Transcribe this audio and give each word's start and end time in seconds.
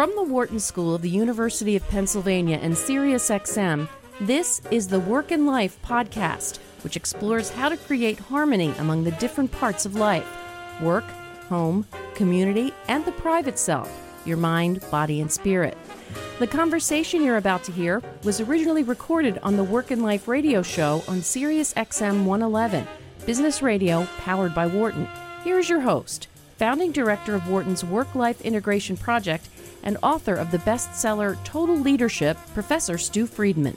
From 0.00 0.16
the 0.16 0.22
Wharton 0.22 0.58
School 0.58 0.94
of 0.94 1.02
the 1.02 1.10
University 1.10 1.76
of 1.76 1.86
Pennsylvania 1.88 2.58
and 2.62 2.72
SiriusXM, 2.72 3.86
this 4.22 4.62
is 4.70 4.88
the 4.88 4.98
Work 4.98 5.30
and 5.30 5.46
Life 5.46 5.78
podcast, 5.82 6.56
which 6.82 6.96
explores 6.96 7.50
how 7.50 7.68
to 7.68 7.76
create 7.76 8.18
harmony 8.18 8.72
among 8.78 9.04
the 9.04 9.10
different 9.10 9.52
parts 9.52 9.84
of 9.84 9.96
life 9.96 10.26
work, 10.80 11.04
home, 11.50 11.86
community, 12.14 12.72
and 12.88 13.04
the 13.04 13.12
private 13.12 13.58
self 13.58 13.94
your 14.24 14.38
mind, 14.38 14.82
body, 14.90 15.20
and 15.20 15.30
spirit. 15.30 15.76
The 16.38 16.46
conversation 16.46 17.22
you're 17.22 17.36
about 17.36 17.62
to 17.64 17.72
hear 17.72 18.02
was 18.24 18.40
originally 18.40 18.84
recorded 18.84 19.38
on 19.42 19.58
the 19.58 19.64
Work 19.64 19.90
and 19.90 20.02
Life 20.02 20.28
radio 20.28 20.62
show 20.62 21.04
on 21.08 21.18
SiriusXM 21.18 22.24
111, 22.24 22.86
business 23.26 23.60
radio 23.60 24.08
powered 24.16 24.54
by 24.54 24.66
Wharton. 24.66 25.06
Here's 25.44 25.68
your 25.68 25.80
host, 25.80 26.28
founding 26.56 26.90
director 26.90 27.34
of 27.34 27.50
Wharton's 27.50 27.84
Work 27.84 28.14
Life 28.14 28.40
Integration 28.40 28.96
Project 28.96 29.46
and 29.82 29.96
author 30.02 30.34
of 30.34 30.50
the 30.50 30.58
bestseller 30.58 31.42
Total 31.44 31.76
Leadership, 31.76 32.36
Professor 32.54 32.98
Stu 32.98 33.26
Friedman. 33.26 33.76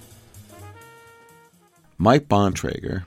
Mike 1.98 2.28
Bontrager 2.28 3.06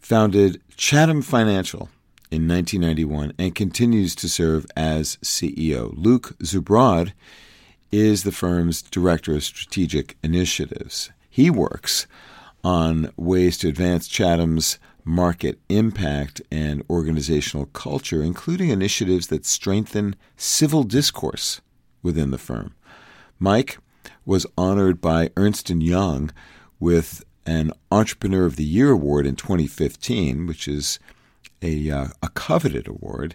founded 0.00 0.60
Chatham 0.76 1.22
Financial 1.22 1.88
in 2.30 2.48
1991 2.48 3.34
and 3.38 3.54
continues 3.54 4.14
to 4.16 4.28
serve 4.28 4.66
as 4.76 5.16
CEO. 5.16 5.92
Luke 5.96 6.36
Zubrod 6.42 7.12
is 7.92 8.22
the 8.22 8.32
firm's 8.32 8.82
Director 8.82 9.34
of 9.34 9.44
Strategic 9.44 10.16
Initiatives. 10.22 11.10
He 11.28 11.50
works 11.50 12.06
on 12.64 13.12
ways 13.16 13.58
to 13.58 13.68
advance 13.68 14.08
Chatham's 14.08 14.78
market 15.04 15.58
impact 15.68 16.40
and 16.50 16.82
organizational 16.88 17.66
culture, 17.66 18.22
including 18.22 18.70
initiatives 18.70 19.26
that 19.28 19.44
strengthen 19.44 20.16
civil 20.36 20.84
discourse 20.84 21.60
within 22.02 22.30
the 22.30 22.38
firm. 22.38 22.74
Mike 23.38 23.78
was 24.24 24.46
honored 24.56 25.00
by 25.00 25.30
Ernst 25.36 25.70
& 25.70 25.70
Young 25.70 26.30
with 26.78 27.24
an 27.46 27.72
Entrepreneur 27.90 28.44
of 28.44 28.56
the 28.56 28.64
Year 28.64 28.90
award 28.90 29.26
in 29.26 29.36
2015, 29.36 30.46
which 30.46 30.68
is 30.68 30.98
a, 31.60 31.90
uh, 31.90 32.08
a 32.22 32.28
coveted 32.30 32.86
award 32.88 33.34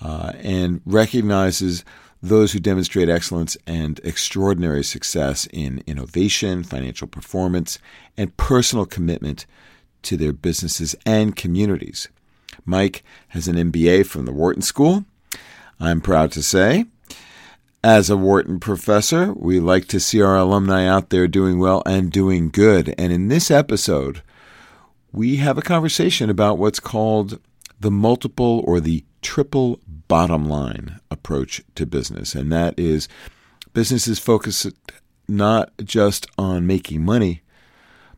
uh, 0.00 0.32
and 0.36 0.80
recognizes 0.84 1.84
those 2.22 2.52
who 2.52 2.58
demonstrate 2.58 3.08
excellence 3.08 3.56
and 3.66 4.00
extraordinary 4.02 4.82
success 4.82 5.46
in 5.52 5.82
innovation, 5.86 6.64
financial 6.64 7.06
performance, 7.06 7.78
and 8.16 8.36
personal 8.36 8.86
commitment 8.86 9.46
to 10.02 10.16
their 10.16 10.32
businesses 10.32 10.94
and 11.04 11.36
communities. 11.36 12.08
Mike 12.64 13.04
has 13.28 13.48
an 13.48 13.56
MBA 13.56 14.06
from 14.06 14.24
the 14.24 14.32
Wharton 14.32 14.62
School. 14.62 15.04
I'm 15.78 16.00
proud 16.00 16.32
to 16.32 16.42
say. 16.42 16.86
As 17.86 18.10
a 18.10 18.16
Wharton 18.16 18.58
professor, 18.58 19.32
we 19.34 19.60
like 19.60 19.86
to 19.86 20.00
see 20.00 20.20
our 20.20 20.36
alumni 20.36 20.88
out 20.88 21.10
there 21.10 21.28
doing 21.28 21.60
well 21.60 21.84
and 21.86 22.10
doing 22.10 22.48
good. 22.48 22.92
And 22.98 23.12
in 23.12 23.28
this 23.28 23.48
episode, 23.48 24.22
we 25.12 25.36
have 25.36 25.56
a 25.56 25.62
conversation 25.62 26.28
about 26.28 26.58
what's 26.58 26.80
called 26.80 27.38
the 27.78 27.92
multiple 27.92 28.64
or 28.66 28.80
the 28.80 29.04
triple 29.22 29.78
bottom 29.86 30.46
line 30.46 30.98
approach 31.12 31.62
to 31.76 31.86
business. 31.86 32.34
And 32.34 32.50
that 32.50 32.76
is 32.76 33.06
businesses 33.72 34.18
focus 34.18 34.66
not 35.28 35.70
just 35.84 36.26
on 36.36 36.66
making 36.66 37.04
money, 37.04 37.42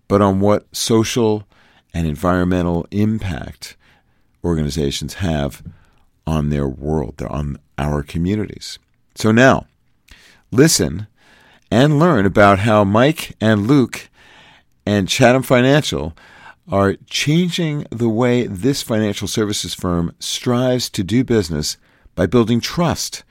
but 0.08 0.22
on 0.22 0.40
what 0.40 0.74
social 0.74 1.46
and 1.92 2.06
environmental 2.06 2.86
impact 2.90 3.76
organizations 4.42 5.12
have 5.16 5.62
on 6.26 6.48
their 6.48 6.66
world, 6.66 7.20
on 7.20 7.58
our 7.76 8.02
communities. 8.02 8.78
So 9.18 9.32
now, 9.32 9.66
listen 10.52 11.08
and 11.72 11.98
learn 11.98 12.24
about 12.24 12.60
how 12.60 12.84
Mike 12.84 13.34
and 13.40 13.66
Luke 13.66 14.08
and 14.86 15.08
Chatham 15.08 15.42
Financial 15.42 16.16
are 16.70 16.94
changing 17.10 17.84
the 17.90 18.08
way 18.08 18.46
this 18.46 18.80
financial 18.80 19.26
services 19.26 19.74
firm 19.74 20.14
strives 20.20 20.88
to 20.90 21.02
do 21.02 21.24
business 21.24 21.78
by 22.14 22.26
building 22.26 22.60
trust 22.60 23.24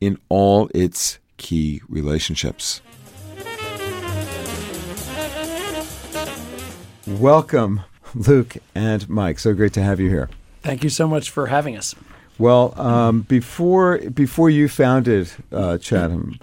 in 0.00 0.16
all 0.28 0.70
its 0.76 1.18
key 1.38 1.82
relationships. 1.88 2.80
Welcome, 7.04 7.80
Luke 8.14 8.58
and 8.76 9.08
Mike. 9.08 9.40
So 9.40 9.54
great 9.54 9.72
to 9.72 9.82
have 9.82 9.98
you 9.98 10.08
here. 10.08 10.30
Thank 10.62 10.84
you 10.84 10.88
so 10.88 11.08
much 11.08 11.30
for 11.30 11.48
having 11.48 11.76
us. 11.76 11.96
Well, 12.38 12.78
um, 12.80 13.22
before 13.22 13.98
before 13.98 14.50
you 14.50 14.68
founded 14.68 15.30
uh, 15.52 15.78
Chatham, 15.78 16.38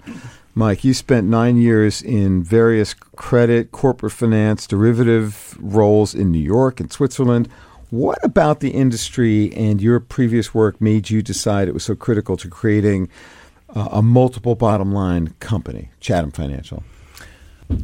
Mike, 0.54 0.84
you 0.84 0.94
spent 0.94 1.26
nine 1.26 1.56
years 1.56 2.02
in 2.02 2.42
various 2.42 2.94
credit, 2.94 3.72
corporate 3.72 4.12
finance, 4.12 4.66
derivative 4.66 5.56
roles 5.60 6.14
in 6.14 6.30
New 6.30 6.38
York 6.38 6.80
and 6.80 6.92
Switzerland. 6.92 7.48
What 7.90 8.18
about 8.24 8.60
the 8.60 8.70
industry 8.70 9.52
and 9.54 9.82
your 9.82 9.98
previous 9.98 10.54
work 10.54 10.80
made 10.80 11.10
you 11.10 11.22
decide 11.22 11.66
it 11.66 11.74
was 11.74 11.84
so 11.84 11.96
critical 11.96 12.36
to 12.36 12.48
creating 12.48 13.08
uh, 13.74 13.88
a 13.90 14.02
multiple 14.02 14.54
bottom 14.54 14.92
line 14.92 15.34
company, 15.40 15.90
Chatham 15.98 16.30
Financial? 16.30 16.84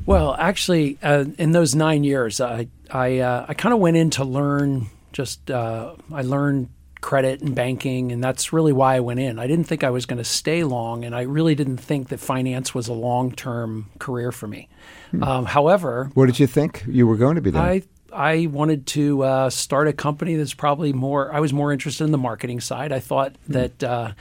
Well, 0.05 0.35
actually, 0.39 0.99
uh, 1.03 1.27
in 1.39 1.53
those 1.53 1.75
nine 1.75 2.05
years, 2.05 2.41
I 2.41 2.69
I, 2.91 3.19
uh, 3.19 3.47
I 3.49 3.55
kind 3.55 3.73
of 3.73 3.81
went 3.81 3.97
in 3.97 4.11
to 4.11 4.25
learn. 4.25 4.87
Just 5.13 5.51
uh, 5.51 5.95
I 6.13 6.23
learned 6.23 6.69
credit 7.07 7.41
and 7.41 7.55
banking, 7.55 8.11
and 8.11 8.23
that's 8.23 8.53
really 8.53 8.73
why 8.73 8.97
I 8.97 9.01
went 9.01 9.21
in. 9.21 9.39
I 9.39 9.47
didn't 9.47 9.67
think 9.67 9.85
I 9.85 9.91
was 9.91 10.07
going 10.07 10.19
to 10.19 10.25
stay 10.25 10.65
long, 10.65 11.05
and 11.05 11.15
I 11.15 11.23
really 11.23 11.55
didn't 11.55 11.77
think 11.77 12.09
that 12.09 12.19
finance 12.19 12.75
was 12.75 12.89
a 12.89 12.93
long 12.93 13.31
term 13.31 13.89
career 14.01 14.33
for 14.33 14.49
me. 14.49 14.69
Hmm. 15.13 15.23
Um, 15.23 15.45
however, 15.45 16.11
what 16.15 16.27
did 16.27 16.41
you 16.41 16.49
think 16.49 16.83
you 16.89 17.07
were 17.07 17.17
going 17.17 17.37
to 17.37 17.41
be 17.41 17.53
doing? 17.53 17.63
I 17.63 17.83
I 18.13 18.47
wanted 18.47 18.89
to 18.89 19.23
uh, 19.23 19.51
start 19.51 19.87
a 19.87 19.93
company 19.93 20.35
that's 20.35 20.53
probably 20.53 20.93
more. 20.93 21.33
I 21.33 21.39
was 21.39 21.53
more 21.53 21.73
interested 21.73 22.03
in 22.03 22.11
the 22.11 22.19
marketing 22.19 22.59
side. 22.59 22.91
I 22.91 22.99
thought 22.99 23.37
hmm. 23.47 23.53
that 23.53 23.85
uh, 23.85 24.13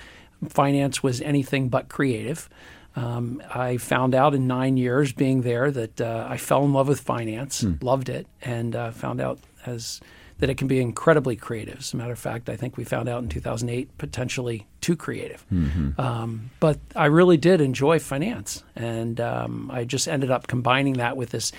finance 0.48 1.02
was 1.02 1.22
anything 1.22 1.70
but 1.70 1.90
creative. 1.90 2.48
Um, 2.96 3.42
I 3.50 3.78
found 3.78 4.14
out 4.14 4.36
in 4.36 4.46
nine 4.46 4.78
years 4.78 5.12
being 5.12 5.42
there 5.42 5.72
that 5.72 6.00
uh, 6.00 6.28
I 6.30 6.38
fell 6.38 6.64
in 6.64 6.72
love 6.72 6.88
with 6.88 7.00
finance, 7.00 7.62
hmm. 7.62 7.74
loved 7.82 8.10
it, 8.10 8.28
and 8.44 8.76
uh, 8.76 8.92
found 8.92 9.22
out 9.22 9.40
as 9.66 10.02
that 10.40 10.50
it 10.50 10.58
can 10.58 10.68
be 10.68 10.80
incredibly 10.80 11.36
creative. 11.36 11.80
As 11.80 11.94
a 11.94 11.98
matter 11.98 12.12
of 12.12 12.20
fact, 12.20 12.50
I 12.50 12.56
think 12.56 12.76
we 12.76 12.84
found 12.84 13.08
out 13.08 13.24
in 13.24 13.30
2008 13.30 13.98
potentially 13.98 14.68
too 14.82 14.96
creative. 14.96 15.46
Mm-hmm. 15.52 16.00
Um, 16.00 16.52
but 16.60 16.78
I 16.96 17.06
really 17.06 17.38
did 17.38 17.62
enjoy 17.62 18.00
finance, 18.00 18.64
and 18.76 19.22
um, 19.22 19.72
I 19.72 19.86
just 19.86 20.08
ended 20.08 20.32
up 20.32 20.48
combining 20.48 20.94
that 20.94 21.16
with 21.18 21.30
this 21.30 21.52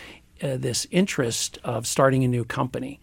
uh, 0.42 0.56
this 0.58 0.86
interest 0.90 1.58
of 1.64 1.86
starting 1.86 2.22
a 2.24 2.28
new 2.28 2.44
company, 2.44 3.00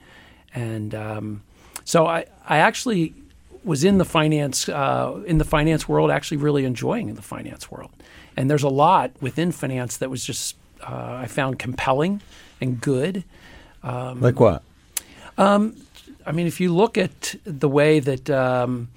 and 0.53 0.93
um, 0.93 1.43
so 1.83 2.05
I 2.05 2.25
I 2.47 2.57
actually 2.57 3.15
was 3.63 3.83
in 3.83 3.97
the 3.97 4.05
finance 4.05 4.69
uh, 4.69 5.21
in 5.25 5.39
the 5.39 5.45
finance 5.45 5.87
world, 5.87 6.11
actually 6.11 6.37
really 6.37 6.65
enjoying 6.65 7.13
the 7.15 7.21
finance 7.21 7.71
world. 7.71 7.91
And 8.37 8.49
there's 8.49 8.63
a 8.63 8.69
lot 8.69 9.11
within 9.21 9.51
finance 9.51 9.97
that 9.97 10.09
was 10.09 10.25
just 10.25 10.55
uh, 10.81 11.19
I 11.21 11.27
found 11.27 11.57
compelling 11.59 12.21
and 12.61 12.79
good. 12.79 13.23
Um, 13.81 14.21
like 14.21 14.39
what? 14.39 14.63
Um, 15.37 15.75
I 16.25 16.31
mean, 16.31 16.47
if 16.47 16.59
you 16.59 16.73
look 16.73 16.97
at 16.97 17.35
the 17.43 17.69
way 17.69 17.99
that 17.99 18.29
um, 18.29 18.89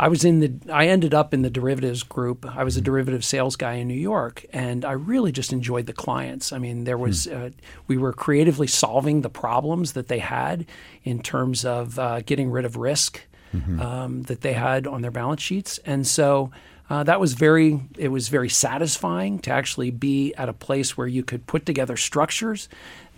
I 0.00 0.08
was 0.08 0.24
in 0.24 0.40
the, 0.40 0.52
I 0.72 0.86
ended 0.86 1.12
up 1.12 1.34
in 1.34 1.42
the 1.42 1.50
derivatives 1.50 2.02
group. 2.02 2.46
I 2.56 2.64
was 2.64 2.78
a 2.78 2.80
derivative 2.80 3.22
sales 3.22 3.54
guy 3.54 3.74
in 3.74 3.86
New 3.86 4.00
York, 4.00 4.46
and 4.50 4.82
I 4.82 4.92
really 4.92 5.30
just 5.30 5.52
enjoyed 5.52 5.84
the 5.84 5.92
clients. 5.92 6.54
I 6.54 6.58
mean, 6.58 6.84
there 6.84 6.96
was, 6.96 7.26
hmm. 7.26 7.34
uh, 7.34 7.50
we 7.86 7.98
were 7.98 8.14
creatively 8.14 8.66
solving 8.66 9.20
the 9.20 9.28
problems 9.28 9.92
that 9.92 10.08
they 10.08 10.18
had 10.18 10.64
in 11.04 11.20
terms 11.20 11.66
of 11.66 11.98
uh, 11.98 12.22
getting 12.22 12.50
rid 12.50 12.64
of 12.64 12.76
risk 12.76 13.20
mm-hmm. 13.54 13.78
um, 13.78 14.22
that 14.22 14.40
they 14.40 14.54
had 14.54 14.86
on 14.86 15.02
their 15.02 15.10
balance 15.10 15.42
sheets, 15.42 15.78
and 15.84 16.06
so. 16.06 16.50
Uh, 16.88 17.04
that 17.04 17.20
was 17.20 17.34
very 17.34 17.80
it 17.98 18.08
was 18.08 18.26
very 18.26 18.48
satisfying 18.48 19.38
to 19.38 19.48
actually 19.52 19.92
be 19.92 20.34
at 20.34 20.48
a 20.48 20.52
place 20.52 20.96
where 20.96 21.06
you 21.06 21.22
could 21.22 21.46
put 21.46 21.64
together 21.64 21.96
structures 21.96 22.68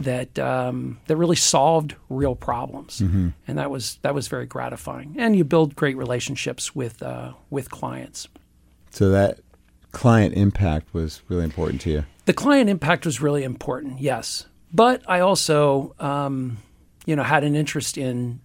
that 0.01 0.39
um, 0.39 0.99
that 1.07 1.17
really 1.17 1.37
solved 1.37 1.95
real 2.09 2.35
problems, 2.35 3.01
mm-hmm. 3.01 3.29
and 3.47 3.59
that 3.59 3.71
was 3.71 3.99
that 4.03 4.15
was 4.15 4.29
very 4.29 4.47
gratifying. 4.47 5.15
And 5.19 5.37
you 5.37 5.45
build 5.45 5.77
great 5.77 5.97
relationships 5.97 6.75
with 6.75 7.03
uh, 7.03 7.33
with 7.51 7.71
clients. 7.71 8.29
So 8.91 9.11
that 9.11 9.41
client 9.93 10.35
impact 10.35 10.93
was 10.93 11.23
really 11.29 11.45
important 11.45 11.81
to 11.83 11.91
you. 11.91 12.05
The 12.25 12.33
client 12.33 12.69
impact 12.69 13.05
was 13.05 13.21
really 13.21 13.45
important, 13.45 14.01
yes. 14.01 14.47
But 14.73 15.03
I 15.09 15.21
also, 15.21 15.95
um, 15.99 16.59
you 17.05 17.15
know, 17.15 17.23
had 17.23 17.45
an 17.45 17.55
interest 17.55 17.99
in 17.99 18.41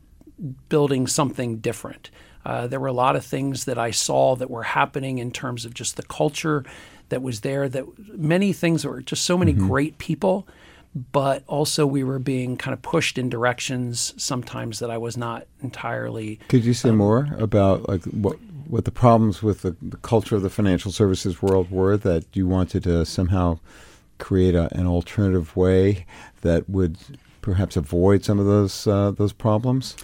building 0.69 1.07
something 1.07 1.57
different. 1.57 2.11
Uh, 2.45 2.67
there 2.67 2.79
were 2.79 2.87
a 2.87 2.93
lot 2.93 3.15
of 3.15 3.25
things 3.25 3.65
that 3.65 3.77
I 3.77 3.91
saw 3.91 4.35
that 4.35 4.49
were 4.49 4.63
happening 4.63 5.17
in 5.17 5.31
terms 5.31 5.65
of 5.65 5.73
just 5.73 5.97
the 5.97 6.03
culture 6.03 6.63
that 7.09 7.21
was 7.21 7.41
there. 7.41 7.67
That 7.67 7.85
many 8.17 8.53
things 8.53 8.85
were 8.85 9.01
just 9.01 9.25
so 9.25 9.37
many 9.37 9.53
mm-hmm. 9.53 9.67
great 9.67 9.97
people 9.97 10.47
but 11.11 11.43
also 11.47 11.85
we 11.85 12.03
were 12.03 12.19
being 12.19 12.57
kind 12.57 12.73
of 12.73 12.81
pushed 12.81 13.17
in 13.17 13.29
directions 13.29 14.13
sometimes 14.17 14.79
that 14.79 14.89
I 14.89 14.97
was 14.97 15.17
not 15.17 15.47
entirely. 15.61 16.39
Could 16.47 16.65
you 16.65 16.73
say 16.73 16.89
um, 16.89 16.97
more 16.97 17.29
about 17.37 17.87
like 17.87 18.03
what 18.05 18.37
what 18.67 18.85
the 18.85 18.91
problems 18.91 19.41
with 19.41 19.61
the, 19.61 19.75
the 19.81 19.97
culture 19.97 20.35
of 20.35 20.41
the 20.41 20.49
financial 20.49 20.91
services 20.91 21.41
world 21.41 21.71
were 21.71 21.95
that 21.97 22.25
you 22.33 22.47
wanted 22.47 22.83
to 22.83 23.05
somehow 23.05 23.59
create 24.17 24.55
a, 24.55 24.67
an 24.77 24.87
alternative 24.87 25.55
way 25.55 26.05
that 26.41 26.69
would 26.69 26.97
perhaps 27.41 27.77
avoid 27.77 28.25
some 28.25 28.39
of 28.39 28.45
those 28.45 28.87
uh, 28.87 29.11
those 29.11 29.33
problems? 29.33 29.95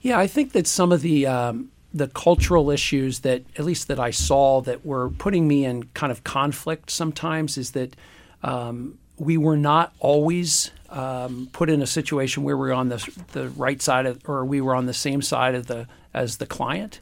Yeah, 0.00 0.18
I 0.18 0.26
think 0.26 0.52
that 0.52 0.66
some 0.66 0.92
of 0.92 1.02
the 1.02 1.26
um, 1.26 1.70
the 1.92 2.08
cultural 2.08 2.70
issues 2.70 3.20
that 3.20 3.42
at 3.56 3.64
least 3.64 3.88
that 3.88 4.00
I 4.00 4.10
saw 4.10 4.60
that 4.62 4.84
were 4.84 5.10
putting 5.10 5.48
me 5.48 5.64
in 5.64 5.84
kind 5.94 6.12
of 6.12 6.24
conflict 6.24 6.90
sometimes 6.90 7.56
is 7.58 7.72
that 7.72 7.96
um, 8.42 8.98
we 9.18 9.36
were 9.36 9.56
not 9.56 9.92
always 9.98 10.70
um, 10.90 11.48
put 11.52 11.68
in 11.68 11.82
a 11.82 11.86
situation 11.86 12.42
where 12.42 12.56
we 12.56 12.68
were 12.68 12.74
on 12.74 12.88
the 12.88 13.24
the 13.32 13.48
right 13.50 13.80
side 13.82 14.06
of, 14.06 14.20
or 14.26 14.44
we 14.44 14.60
were 14.60 14.74
on 14.74 14.86
the 14.86 14.94
same 14.94 15.22
side 15.22 15.54
of 15.54 15.66
the 15.66 15.86
as 16.14 16.38
the 16.38 16.46
client. 16.46 17.00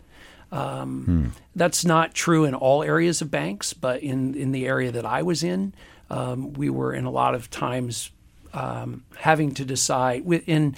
Um, 0.52 1.04
hmm. 1.04 1.26
That's 1.54 1.84
not 1.84 2.14
true 2.14 2.44
in 2.44 2.54
all 2.54 2.82
areas 2.82 3.20
of 3.20 3.30
banks, 3.30 3.72
but 3.72 4.02
in 4.02 4.34
in 4.34 4.52
the 4.52 4.66
area 4.66 4.92
that 4.92 5.04
I 5.04 5.22
was 5.22 5.42
in, 5.42 5.74
um, 6.10 6.52
we 6.54 6.70
were 6.70 6.92
in 6.92 7.04
a 7.04 7.10
lot 7.10 7.34
of 7.34 7.50
times 7.50 8.10
um, 8.52 9.04
having 9.16 9.54
to 9.54 9.64
decide 9.64 10.24
in, 10.46 10.76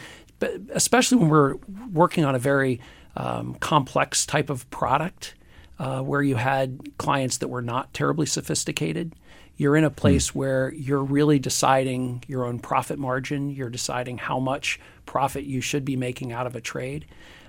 especially 0.70 1.18
when 1.18 1.28
we're 1.28 1.54
working 1.92 2.24
on 2.24 2.34
a 2.34 2.38
very 2.38 2.80
um, 3.16 3.54
complex 3.54 4.26
type 4.26 4.50
of 4.50 4.68
product 4.70 5.34
uh, 5.78 6.00
where 6.00 6.22
you 6.22 6.36
had 6.36 6.96
clients 6.98 7.38
that 7.38 7.48
were 7.48 7.62
not 7.62 7.92
terribly 7.94 8.26
sophisticated. 8.26 9.14
You're 9.58 9.76
in 9.76 9.84
a 9.84 9.90
place 9.90 10.30
mm. 10.30 10.34
where 10.36 10.72
you're 10.72 11.04
really 11.04 11.38
deciding 11.38 12.24
your 12.26 12.46
own 12.46 12.60
profit 12.60 12.98
margin. 12.98 13.50
You're 13.50 13.68
deciding 13.68 14.18
how 14.18 14.38
much 14.38 14.80
profit 15.04 15.44
you 15.44 15.60
should 15.60 15.84
be 15.84 15.96
making 15.96 16.32
out 16.32 16.46
of 16.46 16.56
a 16.56 16.60
trade. 16.60 17.04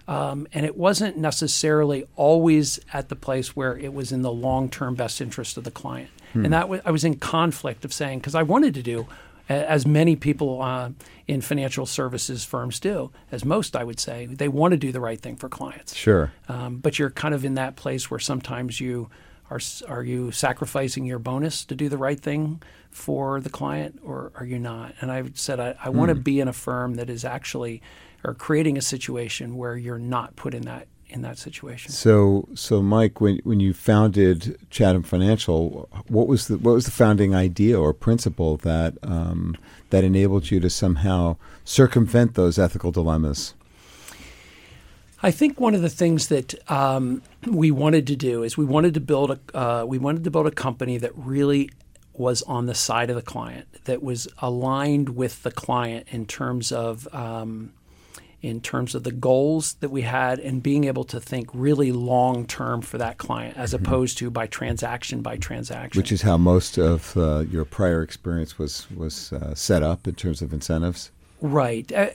Um, 0.08 0.48
and 0.54 0.66
it 0.66 0.76
wasn't 0.76 1.18
necessarily 1.18 2.06
always 2.16 2.80
at 2.92 3.10
the 3.10 3.16
place 3.16 3.56
where 3.56 3.78
it 3.78 3.94
was 3.94 4.12
in 4.12 4.24
the 4.24 4.32
long 4.32 4.68
term 4.68 4.96
best 4.96 5.22
interest 5.22 5.56
of 5.56 5.64
the 5.64 5.72
client. 5.72 6.10
Hmm. 6.34 6.46
And 6.46 6.54
that 6.54 6.82
I 6.84 6.92
was 6.92 7.04
in 7.04 7.18
conflict 7.18 7.86
of 7.86 7.94
saying, 7.94 8.20
because 8.20 8.36
I 8.36 8.44
wanted 8.44 8.74
to 8.74 8.82
do 8.82 9.08
as 9.48 9.86
many 9.86 10.16
people 10.16 10.62
uh, 10.62 10.92
in 11.28 11.42
financial 11.42 11.86
services 11.86 12.44
firms 12.44 12.80
do, 12.80 13.12
as 13.32 13.44
most 13.44 13.76
I 13.76 13.84
would 13.84 14.00
say, 14.00 14.28
they 14.28 14.48
want 14.48 14.74
to 14.74 14.78
do 14.78 14.92
the 14.92 15.00
right 15.00 15.20
thing 15.20 15.36
for 15.36 15.50
clients. 15.50 15.96
Sure. 15.96 16.32
Um, 16.48 16.78
but 16.78 17.00
you're 17.00 17.10
kind 17.10 17.34
of 17.34 17.44
in 17.44 17.56
that 17.56 17.76
place 17.76 18.12
where 18.12 18.20
sometimes 18.20 18.80
you 18.80 19.10
are 19.50 19.60
are 19.88 20.04
you 20.04 20.32
sacrificing 20.32 21.06
your 21.06 21.20
bonus 21.20 21.66
to 21.66 21.76
do 21.76 21.90
the 21.90 21.98
right 21.98 22.20
thing 22.20 22.62
for 22.90 23.40
the 23.40 23.50
client, 23.50 24.00
or 24.04 24.32
are 24.36 24.46
you 24.46 24.60
not? 24.60 24.96
And 25.02 25.12
I've 25.12 25.38
said 25.38 25.60
I, 25.60 25.76
I 25.84 25.90
want 25.90 26.10
to 26.10 26.16
mm. 26.16 26.24
be 26.24 26.40
in 26.40 26.48
a 26.48 26.54
firm 26.54 26.96
that 26.96 27.10
is 27.10 27.26
actually 27.26 27.82
or 28.24 28.34
creating 28.34 28.78
a 28.78 28.82
situation 28.82 29.56
where 29.56 29.78
you're 29.78 30.00
not 30.00 30.36
put 30.36 30.54
in 30.54 30.64
that 30.64 30.88
in 31.10 31.24
that 31.24 31.40
situation. 31.40 31.92
So, 31.92 32.48
so 32.54 32.82
Mike, 32.82 33.20
when 33.20 33.40
when 33.44 33.60
you 33.60 33.74
founded 33.74 34.58
Chatham 34.70 35.04
Financial, 35.04 35.90
what 36.08 36.28
was 36.28 36.48
the 36.48 36.58
what 36.58 36.74
was 36.74 36.86
the 36.86 36.92
founding 36.92 37.34
idea 37.34 37.80
or 37.80 37.94
principle 37.94 38.58
that 38.58 38.98
um, 39.04 39.56
that 39.90 40.04
enabled 40.04 40.52
you 40.52 40.60
to 40.60 40.70
somehow 40.70 41.38
circumvent 41.64 42.36
those 42.36 42.60
ethical 42.60 42.92
dilemmas? 42.92 43.56
I 45.22 45.32
think 45.32 45.60
one 45.60 45.76
of 45.76 45.82
the 45.82 45.90
things 45.90 46.28
that 46.28 46.72
um, 46.72 47.22
we 47.46 47.72
wanted 47.72 48.08
to 48.08 48.16
do 48.16 48.44
is 48.44 48.58
we 48.58 48.66
wanted 48.66 48.94
to 48.94 49.02
build 49.02 49.32
a 49.32 49.58
uh, 49.58 49.86
we 49.86 49.98
wanted 49.98 50.24
to 50.24 50.32
build 50.32 50.48
a 50.48 50.52
company 50.52 50.98
that 50.98 51.12
really 51.16 51.70
was 52.14 52.42
on 52.44 52.66
the 52.66 52.76
side 52.76 53.10
of 53.10 53.16
the 53.16 53.22
client, 53.22 53.66
that 53.86 54.04
was 54.04 54.28
aligned 54.40 55.10
with 55.10 55.42
the 55.44 55.52
client 55.52 56.06
in 56.10 56.26
terms 56.26 56.72
of 56.72 57.08
um, 57.14 57.74
in 58.42 58.62
terms 58.62 58.96
of 58.96 59.04
the 59.04 59.12
goals 59.12 59.74
that 59.76 59.90
we 59.90 60.02
had 60.02 60.40
and 60.40 60.64
being 60.64 60.86
able 60.86 61.04
to 61.04 61.20
think 61.20 61.50
really 61.54 61.92
long 61.92 62.46
term 62.46 62.82
for 62.82 62.98
that 62.98 63.18
client 63.18 63.58
as 63.58 63.74
mm-hmm. 63.74 63.86
opposed 63.86 64.18
to 64.18 64.30
by 64.30 64.48
transaction 64.48 65.22
by 65.22 65.36
transaction. 65.36 66.00
Which 66.00 66.12
is 66.12 66.22
how 66.22 66.38
most 66.38 66.78
of 66.78 67.16
uh, 67.18 67.40
your 67.52 67.66
prior 67.66 68.02
experience 68.02 68.58
was 68.58 68.90
was 68.92 69.34
uh, 69.34 69.54
set 69.56 69.84
up 69.84 70.08
in 70.08 70.16
terms 70.16 70.42
of 70.42 70.54
incentives. 70.54 71.12
Right. 71.42 71.92
Uh, 71.92 72.10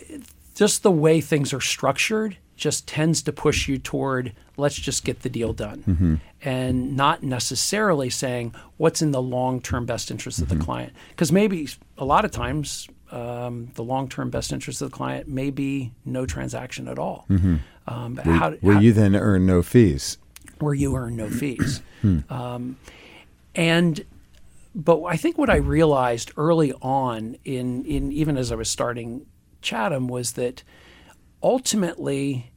just 0.54 0.82
the 0.82 0.90
way 0.90 1.20
things 1.20 1.52
are 1.52 1.60
structured 1.60 2.36
just 2.56 2.86
tends 2.86 3.22
to 3.22 3.32
push 3.32 3.68
you 3.68 3.78
toward 3.78 4.32
let's 4.56 4.76
just 4.76 5.04
get 5.04 5.22
the 5.22 5.28
deal 5.28 5.52
done 5.52 5.82
mm-hmm. 5.86 6.14
and 6.42 6.96
not 6.96 7.22
necessarily 7.22 8.08
saying 8.08 8.54
what's 8.76 9.02
in 9.02 9.10
the 9.10 9.22
long 9.22 9.60
term 9.60 9.84
best 9.84 10.10
interest 10.10 10.36
mm-hmm. 10.36 10.44
of 10.44 10.48
the 10.48 10.54
mm-hmm. 10.54 10.64
client 10.64 10.92
because 11.10 11.32
maybe 11.32 11.68
a 11.98 12.04
lot 12.04 12.24
of 12.24 12.30
times 12.30 12.88
um, 13.14 13.70
the 13.74 13.84
long 13.84 14.08
term 14.08 14.30
best 14.30 14.52
interest 14.52 14.82
of 14.82 14.90
the 14.90 14.96
client 14.96 15.28
may 15.28 15.50
be 15.50 15.92
no 16.04 16.26
transaction 16.26 16.88
at 16.88 16.98
all. 16.98 17.26
Mm-hmm. 17.30 17.56
Um, 17.86 18.16
where, 18.16 18.34
how, 18.36 18.50
where 18.52 18.74
how, 18.74 18.80
you 18.80 18.92
then 18.92 19.14
earn 19.14 19.46
no 19.46 19.62
fees. 19.62 20.18
Where 20.58 20.74
you 20.74 20.96
earn 20.96 21.16
no 21.16 21.30
fees. 21.30 21.80
Hmm. 22.04 22.18
um, 22.28 22.76
and 23.54 24.04
but 24.74 25.02
I 25.04 25.16
think 25.16 25.38
what 25.38 25.48
I 25.48 25.56
realized 25.56 26.32
early 26.36 26.74
on 26.82 27.38
in, 27.46 27.82
in 27.86 28.12
even 28.12 28.36
as 28.36 28.52
I 28.52 28.56
was 28.56 28.70
starting 28.70 29.24
Chatham 29.62 30.06
was 30.06 30.32
that 30.32 30.62
ultimately, 31.44 32.50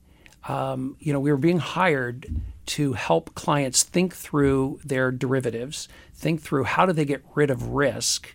um, 0.48 0.96
you 1.00 1.14
know, 1.14 1.20
we 1.20 1.30
were 1.30 1.38
being 1.38 1.60
hired 1.60 2.26
to 2.68 2.94
help 2.94 3.36
clients 3.36 3.84
think 3.84 4.16
through 4.16 4.80
their 4.84 5.12
derivatives, 5.12 5.88
think 6.16 6.42
through 6.42 6.64
how 6.64 6.86
do 6.86 6.94
they 6.94 7.06
get 7.06 7.24
rid 7.36 7.50
of 7.50 7.70
risk, 7.70 8.34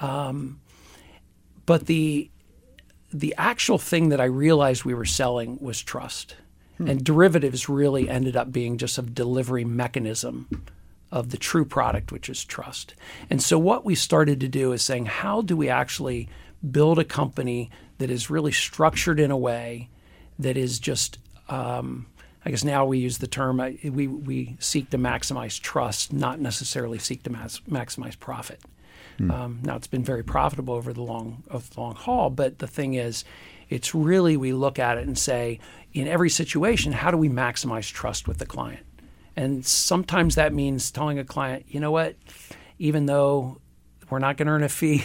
um, 0.00 0.60
but 1.66 1.86
the 1.86 2.30
the 3.10 3.34
actual 3.38 3.78
thing 3.78 4.10
that 4.10 4.20
I 4.20 4.24
realized 4.26 4.84
we 4.84 4.92
were 4.92 5.06
selling 5.06 5.58
was 5.60 5.82
trust. 5.82 6.36
Hmm. 6.76 6.88
And 6.88 7.04
derivatives 7.04 7.68
really 7.68 8.08
ended 8.08 8.36
up 8.36 8.52
being 8.52 8.76
just 8.76 8.98
a 8.98 9.02
delivery 9.02 9.64
mechanism 9.64 10.66
of 11.10 11.30
the 11.30 11.38
true 11.38 11.64
product, 11.64 12.12
which 12.12 12.28
is 12.28 12.44
trust. 12.44 12.94
And 13.30 13.42
so 13.42 13.58
what 13.58 13.86
we 13.86 13.94
started 13.94 14.40
to 14.40 14.48
do 14.48 14.72
is 14.72 14.82
saying, 14.82 15.06
how 15.06 15.40
do 15.40 15.56
we 15.56 15.70
actually 15.70 16.28
build 16.70 16.98
a 16.98 17.04
company 17.04 17.70
that 17.98 18.10
is 18.10 18.30
really 18.30 18.52
structured 18.52 19.20
in 19.20 19.30
a 19.30 19.36
way 19.36 19.88
that 20.38 20.56
is 20.56 20.78
just 20.78 21.18
um, 21.48 22.06
I 22.44 22.50
guess 22.50 22.64
now 22.64 22.86
we 22.86 22.98
use 22.98 23.18
the 23.18 23.26
term 23.26 23.58
we, 23.58 24.06
we 24.06 24.56
seek 24.58 24.90
to 24.90 24.98
maximize 24.98 25.60
trust, 25.60 26.12
not 26.12 26.40
necessarily 26.40 26.98
seek 26.98 27.22
to 27.24 27.30
max, 27.30 27.60
maximize 27.68 28.18
profit. 28.18 28.60
Mm. 29.18 29.30
Um, 29.30 29.58
now 29.62 29.76
it's 29.76 29.86
been 29.86 30.04
very 30.04 30.22
profitable 30.22 30.74
over 30.74 30.92
the 30.92 31.02
long 31.02 31.42
of 31.48 31.68
the 31.74 31.80
long 31.80 31.94
haul, 31.94 32.30
but 32.30 32.58
the 32.58 32.66
thing 32.66 32.94
is, 32.94 33.24
it's 33.68 33.94
really 33.94 34.36
we 34.36 34.52
look 34.52 34.78
at 34.78 34.96
it 34.96 35.06
and 35.06 35.18
say, 35.18 35.60
in 35.92 36.08
every 36.08 36.30
situation, 36.30 36.92
how 36.92 37.10
do 37.10 37.16
we 37.16 37.28
maximize 37.28 37.92
trust 37.92 38.28
with 38.28 38.38
the 38.38 38.46
client? 38.46 38.86
And 39.36 39.66
sometimes 39.66 40.36
that 40.36 40.54
means 40.54 40.90
telling 40.90 41.18
a 41.18 41.24
client, 41.24 41.66
you 41.68 41.80
know 41.80 41.90
what, 41.90 42.16
even 42.78 43.06
though 43.06 43.60
we're 44.08 44.20
not 44.20 44.36
going 44.36 44.46
to 44.46 44.52
earn 44.52 44.62
a 44.62 44.68
fee, 44.68 45.04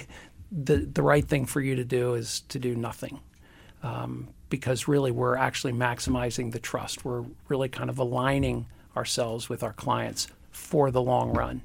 the 0.53 0.77
the 0.77 1.01
right 1.01 1.25
thing 1.25 1.45
for 1.45 1.62
you 1.62 1.75
to 1.75 1.86
do 1.86 2.13
is 2.13 2.41
to 2.50 2.60
do 2.60 2.75
nothing. 2.75 3.19
Um, 3.81 4.29
because 4.50 4.88
really 4.88 5.10
we're 5.10 5.36
actually 5.36 5.74
maximizing 5.74 6.51
the 6.51 6.60
trust. 6.60 7.03
We're 7.03 7.25
really 7.48 7.69
kind 7.69 7.89
of 7.89 7.98
aligning 7.98 8.67
ourselves 8.95 9.50
with 9.50 9.63
our 9.63 9.74
clients 9.74 10.27
for 10.51 10.91
the 10.91 11.01
long 11.01 11.33
run. 11.33 11.63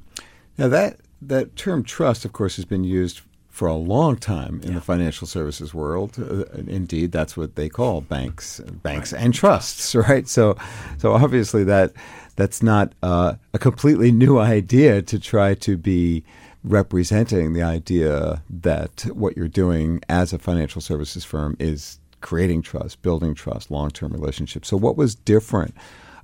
Now 0.57 0.69
that 0.69 0.97
that 1.21 1.55
term 1.55 1.85
trust, 1.85 2.25
of 2.25 2.33
course, 2.33 2.57
has 2.57 2.65
been 2.65 2.85
used 2.85 3.21
for 3.51 3.67
a 3.67 3.75
long 3.75 4.17
time 4.17 4.61
in 4.63 4.69
yeah. 4.69 4.75
the 4.77 4.81
financial 4.81 5.27
services 5.27 5.75
world. 5.75 6.17
Uh, 6.19 6.45
indeed, 6.69 7.11
that's 7.11 7.37
what 7.37 7.57
they 7.57 7.69
call 7.69 8.01
banks, 8.01 8.61
banks 8.61 9.13
right. 9.13 9.23
and 9.23 9.35
trusts, 9.35 9.95
right? 10.09 10.29
So, 10.29 10.57
so 10.97 11.13
obviously 11.13 11.65
that 11.65 11.93
that's 12.37 12.63
not 12.63 12.95
uh, 13.03 13.35
a 13.53 13.59
completely 13.59 14.13
new 14.13 14.39
idea 14.57 15.03
to 15.03 15.19
try 15.19 15.55
to 15.55 15.77
be 15.77 16.25
representing 16.69 17.53
the 17.53 17.63
idea 17.63 18.43
that 18.49 19.03
what 19.13 19.37
you're 19.37 19.49
doing 19.49 20.01
as 20.09 20.33
a 20.33 20.39
financial 20.39 20.81
services 20.81 21.25
firm 21.25 21.57
is 21.59 21.99
creating 22.21 22.63
trust, 22.63 23.01
building 23.03 23.35
trust, 23.35 23.71
long-term 23.71 24.13
relationships. 24.13 24.69
So, 24.69 24.77
what 24.77 24.97
was 24.97 25.15
different 25.15 25.75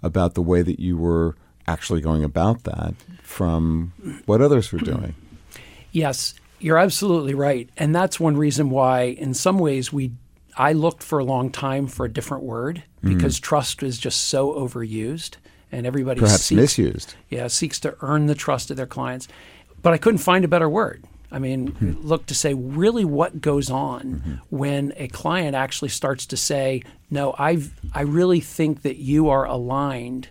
about 0.02 0.34
the 0.34 0.42
way 0.42 0.62
that 0.62 0.78
you 0.78 0.96
were 0.96 1.34
actually 1.66 2.00
going 2.00 2.24
about 2.24 2.64
that 2.64 2.94
from 3.22 3.92
what 4.26 4.40
others 4.40 4.72
were 4.72 4.78
doing. 4.78 5.14
Yes, 5.92 6.34
you're 6.60 6.78
absolutely 6.78 7.34
right. 7.34 7.68
And 7.76 7.94
that's 7.94 8.20
one 8.20 8.36
reason 8.36 8.70
why, 8.70 9.02
in 9.02 9.34
some 9.34 9.58
ways, 9.58 9.92
we 9.92 10.12
I 10.56 10.72
looked 10.72 11.02
for 11.02 11.18
a 11.18 11.24
long 11.24 11.50
time 11.50 11.88
for 11.88 12.06
a 12.06 12.12
different 12.12 12.44
word 12.44 12.84
mm-hmm. 12.98 13.14
because 13.14 13.38
mm. 13.38 13.42
trust 13.42 13.82
is 13.82 13.98
just 13.98 14.28
so 14.28 14.52
overused 14.52 15.36
and 15.72 15.84
everybody 15.84 16.20
perhaps 16.20 16.42
seeks, 16.42 16.60
misused. 16.60 17.14
Yeah, 17.28 17.48
seeks 17.48 17.80
to 17.80 17.96
earn 18.02 18.26
the 18.26 18.36
trust 18.36 18.70
of 18.70 18.76
their 18.76 18.86
clients. 18.86 19.26
But 19.84 19.92
I 19.92 19.98
couldn't 19.98 20.18
find 20.18 20.44
a 20.44 20.48
better 20.48 20.68
word. 20.68 21.04
I 21.30 21.38
mean, 21.38 21.72
mm-hmm. 21.72 22.06
look 22.06 22.26
to 22.26 22.34
say 22.34 22.54
really 22.54 23.04
what 23.04 23.40
goes 23.40 23.70
on 23.70 24.02
mm-hmm. 24.02 24.34
when 24.50 24.92
a 24.96 25.08
client 25.08 25.54
actually 25.54 25.90
starts 25.90 26.26
to 26.26 26.36
say, 26.36 26.82
"No, 27.10 27.34
I 27.38 27.62
I 27.92 28.02
really 28.02 28.40
think 28.40 28.82
that 28.82 28.96
you 28.96 29.28
are 29.28 29.44
aligned 29.44 30.28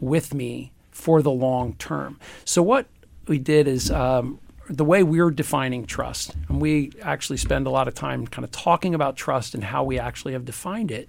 with 0.00 0.34
me 0.34 0.72
for 0.90 1.22
the 1.22 1.30
long 1.30 1.74
term. 1.74 2.18
So 2.44 2.62
what 2.62 2.86
we 3.26 3.38
did 3.38 3.66
is 3.66 3.90
um, 3.90 4.38
the 4.68 4.84
way 4.84 5.02
we're 5.02 5.30
defining 5.30 5.86
trust, 5.86 6.34
and 6.48 6.60
we 6.60 6.92
actually 7.02 7.38
spend 7.38 7.66
a 7.66 7.70
lot 7.70 7.88
of 7.88 7.94
time 7.94 8.26
kind 8.26 8.44
of 8.44 8.50
talking 8.50 8.94
about 8.94 9.16
trust 9.16 9.54
and 9.54 9.64
how 9.64 9.84
we 9.84 9.98
actually 9.98 10.34
have 10.34 10.44
defined 10.44 10.90
it. 10.90 11.08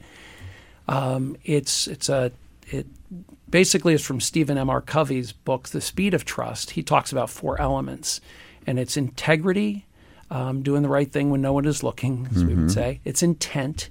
Um, 0.88 1.38
it's 1.44 1.88
it's 1.88 2.10
a 2.10 2.32
it 2.68 2.88
basically 3.50 3.94
is 3.94 4.04
from 4.04 4.20
Stephen 4.20 4.58
M. 4.58 4.70
R. 4.70 4.82
Covey's 4.82 5.32
book, 5.32 5.70
The 5.70 5.82
Speed 5.82 6.14
of 6.14 6.26
Trust. 6.26 6.72
He 6.72 6.84
talks 6.84 7.12
about 7.12 7.30
four 7.30 7.60
elements, 7.62 8.22
and 8.66 8.80
it's 8.80 8.98
integrity, 8.98 9.86
um, 10.32 10.64
doing 10.64 10.82
the 10.82 10.90
right 10.90 11.12
thing 11.12 11.30
when 11.30 11.42
no 11.42 11.54
one 11.54 11.66
is 11.66 11.84
looking, 11.84 12.28
as 12.32 12.38
mm-hmm. 12.38 12.48
we 12.48 12.56
would 12.56 12.72
say. 12.72 13.00
It's 13.04 13.22
intent. 13.24 13.90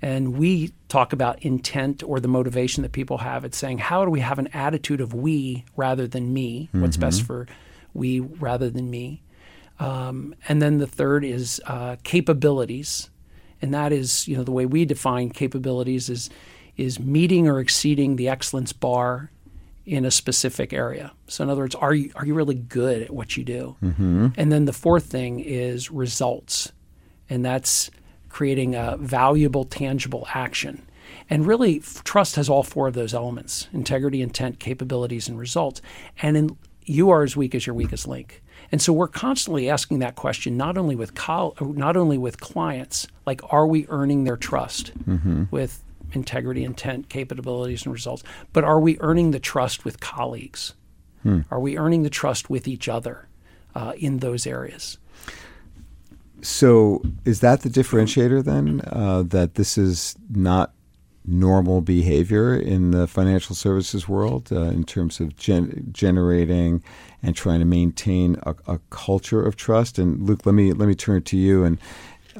And 0.00 0.36
we 0.36 0.72
talk 0.88 1.12
about 1.12 1.42
intent 1.42 2.02
or 2.02 2.18
the 2.18 2.28
motivation 2.28 2.82
that 2.82 2.90
people 2.90 3.18
have. 3.18 3.44
It's 3.44 3.56
saying, 3.56 3.78
how 3.78 4.04
do 4.04 4.10
we 4.10 4.18
have 4.20 4.40
an 4.40 4.48
attitude 4.48 5.00
of 5.00 5.14
we 5.14 5.64
rather 5.76 6.08
than 6.08 6.32
me? 6.32 6.68
Mm-hmm. 6.68 6.80
What's 6.80 6.96
best 6.96 7.18
mm-hmm. 7.18 7.26
for 7.26 7.46
we 7.94 8.18
rather 8.18 8.68
than 8.68 8.90
me? 8.90 9.22
Um, 9.78 10.34
and 10.48 10.60
then 10.60 10.78
the 10.78 10.86
third 10.86 11.24
is 11.24 11.60
uh, 11.66 11.96
capabilities. 12.02 13.10
And 13.60 13.72
that 13.74 13.92
is, 13.92 14.26
you 14.26 14.36
know, 14.36 14.42
the 14.42 14.50
way 14.50 14.66
we 14.66 14.84
define 14.84 15.30
capabilities 15.30 16.10
is 16.10 16.30
is 16.76 16.98
meeting 16.98 17.48
or 17.48 17.60
exceeding 17.60 18.16
the 18.16 18.28
excellence 18.28 18.72
bar 18.72 19.30
in 19.84 20.04
a 20.04 20.10
specific 20.10 20.72
area. 20.72 21.12
So 21.26 21.44
in 21.44 21.50
other 21.50 21.62
words, 21.62 21.74
are 21.74 21.94
you 21.94 22.12
are 22.14 22.24
you 22.24 22.34
really 22.34 22.54
good 22.54 23.02
at 23.02 23.10
what 23.10 23.36
you 23.36 23.44
do? 23.44 23.76
Mm-hmm. 23.82 24.28
And 24.36 24.52
then 24.52 24.64
the 24.64 24.72
fourth 24.72 25.06
thing 25.06 25.40
is 25.40 25.90
results, 25.90 26.72
and 27.28 27.44
that's 27.44 27.90
creating 28.28 28.74
a 28.74 28.96
valuable, 28.98 29.64
tangible 29.64 30.26
action. 30.34 30.86
And 31.28 31.46
really, 31.46 31.80
trust 32.04 32.36
has 32.36 32.48
all 32.48 32.62
four 32.62 32.88
of 32.88 32.94
those 32.94 33.12
elements: 33.12 33.68
integrity, 33.72 34.22
intent, 34.22 34.58
capabilities, 34.58 35.28
and 35.28 35.38
results. 35.38 35.82
And 36.22 36.36
in, 36.36 36.56
you 36.84 37.10
are 37.10 37.22
as 37.22 37.36
weak 37.36 37.54
as 37.54 37.66
your 37.66 37.74
weakest 37.74 38.06
link. 38.08 38.42
And 38.70 38.80
so 38.80 38.92
we're 38.92 39.08
constantly 39.08 39.68
asking 39.68 39.98
that 39.98 40.14
question, 40.14 40.56
not 40.56 40.78
only 40.78 40.96
with 40.96 41.14
col- 41.14 41.56
not 41.60 41.96
only 41.96 42.18
with 42.18 42.40
clients, 42.40 43.06
like 43.26 43.40
are 43.52 43.66
we 43.66 43.86
earning 43.88 44.24
their 44.24 44.36
trust 44.36 44.92
mm-hmm. 45.04 45.44
with 45.50 45.82
integrity, 46.12 46.64
intent, 46.64 47.08
capabilities, 47.08 47.84
and 47.84 47.92
results. 47.92 48.22
But 48.52 48.64
are 48.64 48.80
we 48.80 48.98
earning 49.00 49.30
the 49.30 49.40
trust 49.40 49.84
with 49.84 50.00
colleagues? 50.00 50.74
Hmm. 51.22 51.40
Are 51.50 51.60
we 51.60 51.78
earning 51.78 52.02
the 52.02 52.10
trust 52.10 52.50
with 52.50 52.66
each 52.66 52.88
other 52.88 53.28
uh, 53.74 53.92
in 53.96 54.18
those 54.18 54.46
areas? 54.46 54.98
So, 56.42 57.02
is 57.24 57.40
that 57.40 57.60
the 57.60 57.68
differentiator 57.68 58.44
then? 58.44 58.80
Uh, 58.86 59.22
that 59.28 59.54
this 59.54 59.78
is 59.78 60.16
not 60.28 60.72
normal 61.24 61.80
behavior 61.80 62.54
in 62.54 62.90
the 62.90 63.06
financial 63.06 63.54
services 63.54 64.08
world 64.08 64.48
uh, 64.50 64.62
in 64.62 64.84
terms 64.84 65.20
of 65.20 65.36
gen- 65.36 65.88
generating 65.92 66.82
and 67.22 67.36
trying 67.36 67.60
to 67.60 67.64
maintain 67.64 68.36
a, 68.42 68.54
a, 68.66 68.80
culture 68.90 69.40
of 69.40 69.54
trust. 69.54 69.98
And 69.98 70.20
Luke, 70.26 70.44
let 70.44 70.54
me 70.54 70.72
let 70.72 70.88
me 70.88 70.96
turn 70.96 71.18
it 71.18 71.24
to 71.26 71.36
you 71.36 71.64
and 71.64 71.78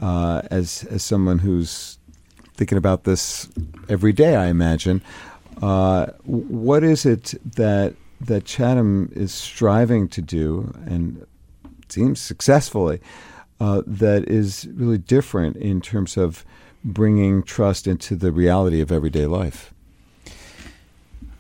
uh, 0.00 0.43
as 0.50 0.85
as 0.91 1.05
someone 1.05 1.38
who's 1.38 1.99
thinking 2.62 2.78
about 2.78 3.02
this 3.02 3.49
every 3.88 4.12
day, 4.12 4.37
I 4.37 4.47
imagine. 4.47 5.02
Uh, 5.61 6.07
what 6.23 6.85
is 6.85 7.04
it 7.04 7.35
that 7.57 7.97
that 8.21 8.45
Chatham 8.45 9.11
is 9.16 9.35
striving 9.35 10.07
to 10.11 10.23
do, 10.23 10.73
and 10.87 11.26
seems 11.88 12.21
successfully, 12.21 13.00
uh, 13.59 13.83
that 13.85 14.28
is 14.28 14.69
really 14.75 14.99
different 14.99 15.57
in 15.57 15.81
terms 15.81 16.16
of 16.16 16.45
bringing 16.85 17.42
trust 17.42 17.88
into 17.88 18.14
the 18.14 18.31
reality 18.31 18.81
of 18.81 18.92
everyday 18.92 19.26
life? 19.26 19.75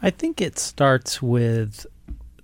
I 0.02 0.10
think 0.10 0.40
it 0.40 0.58
starts 0.58 1.22
with 1.22 1.86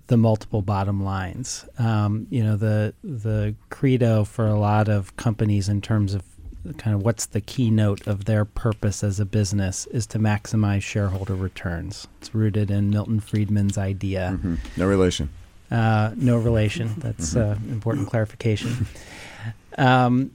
the 0.07 0.15
multiple 0.15 0.61
bottom 0.61 1.03
lines. 1.03 1.65
Um, 1.77 2.27
you 2.29 2.41
know, 2.45 2.55
the 2.55 2.93
the 3.03 3.55
credo 3.69 4.23
for 4.23 4.47
a 4.47 4.57
lot 4.57 4.87
of 4.87 5.17
companies 5.17 5.67
in 5.67 5.81
terms 5.81 6.13
of 6.13 6.23
kind 6.77 6.95
of 6.95 7.03
what's 7.03 7.25
the 7.25 7.41
keynote 7.41 8.05
of 8.07 8.25
their 8.25 8.45
purpose 8.45 9.03
as 9.03 9.19
a 9.19 9.25
business 9.25 9.85
is 9.87 10.05
to 10.07 10.19
maximize 10.19 10.81
shareholder 10.81 11.35
returns. 11.35 12.07
It's 12.19 12.33
rooted 12.35 12.69
in 12.69 12.89
Milton 12.89 13.19
Friedman's 13.19 13.77
idea. 13.77 14.31
Mm-hmm. 14.33 14.55
No 14.77 14.87
relation. 14.87 15.29
Uh, 15.71 16.11
no 16.15 16.37
relation. 16.37 16.95
That's 16.97 17.33
mm-hmm. 17.33 17.69
uh, 17.69 17.73
important 17.73 18.07
clarification. 18.07 18.87
Um, 19.77 20.31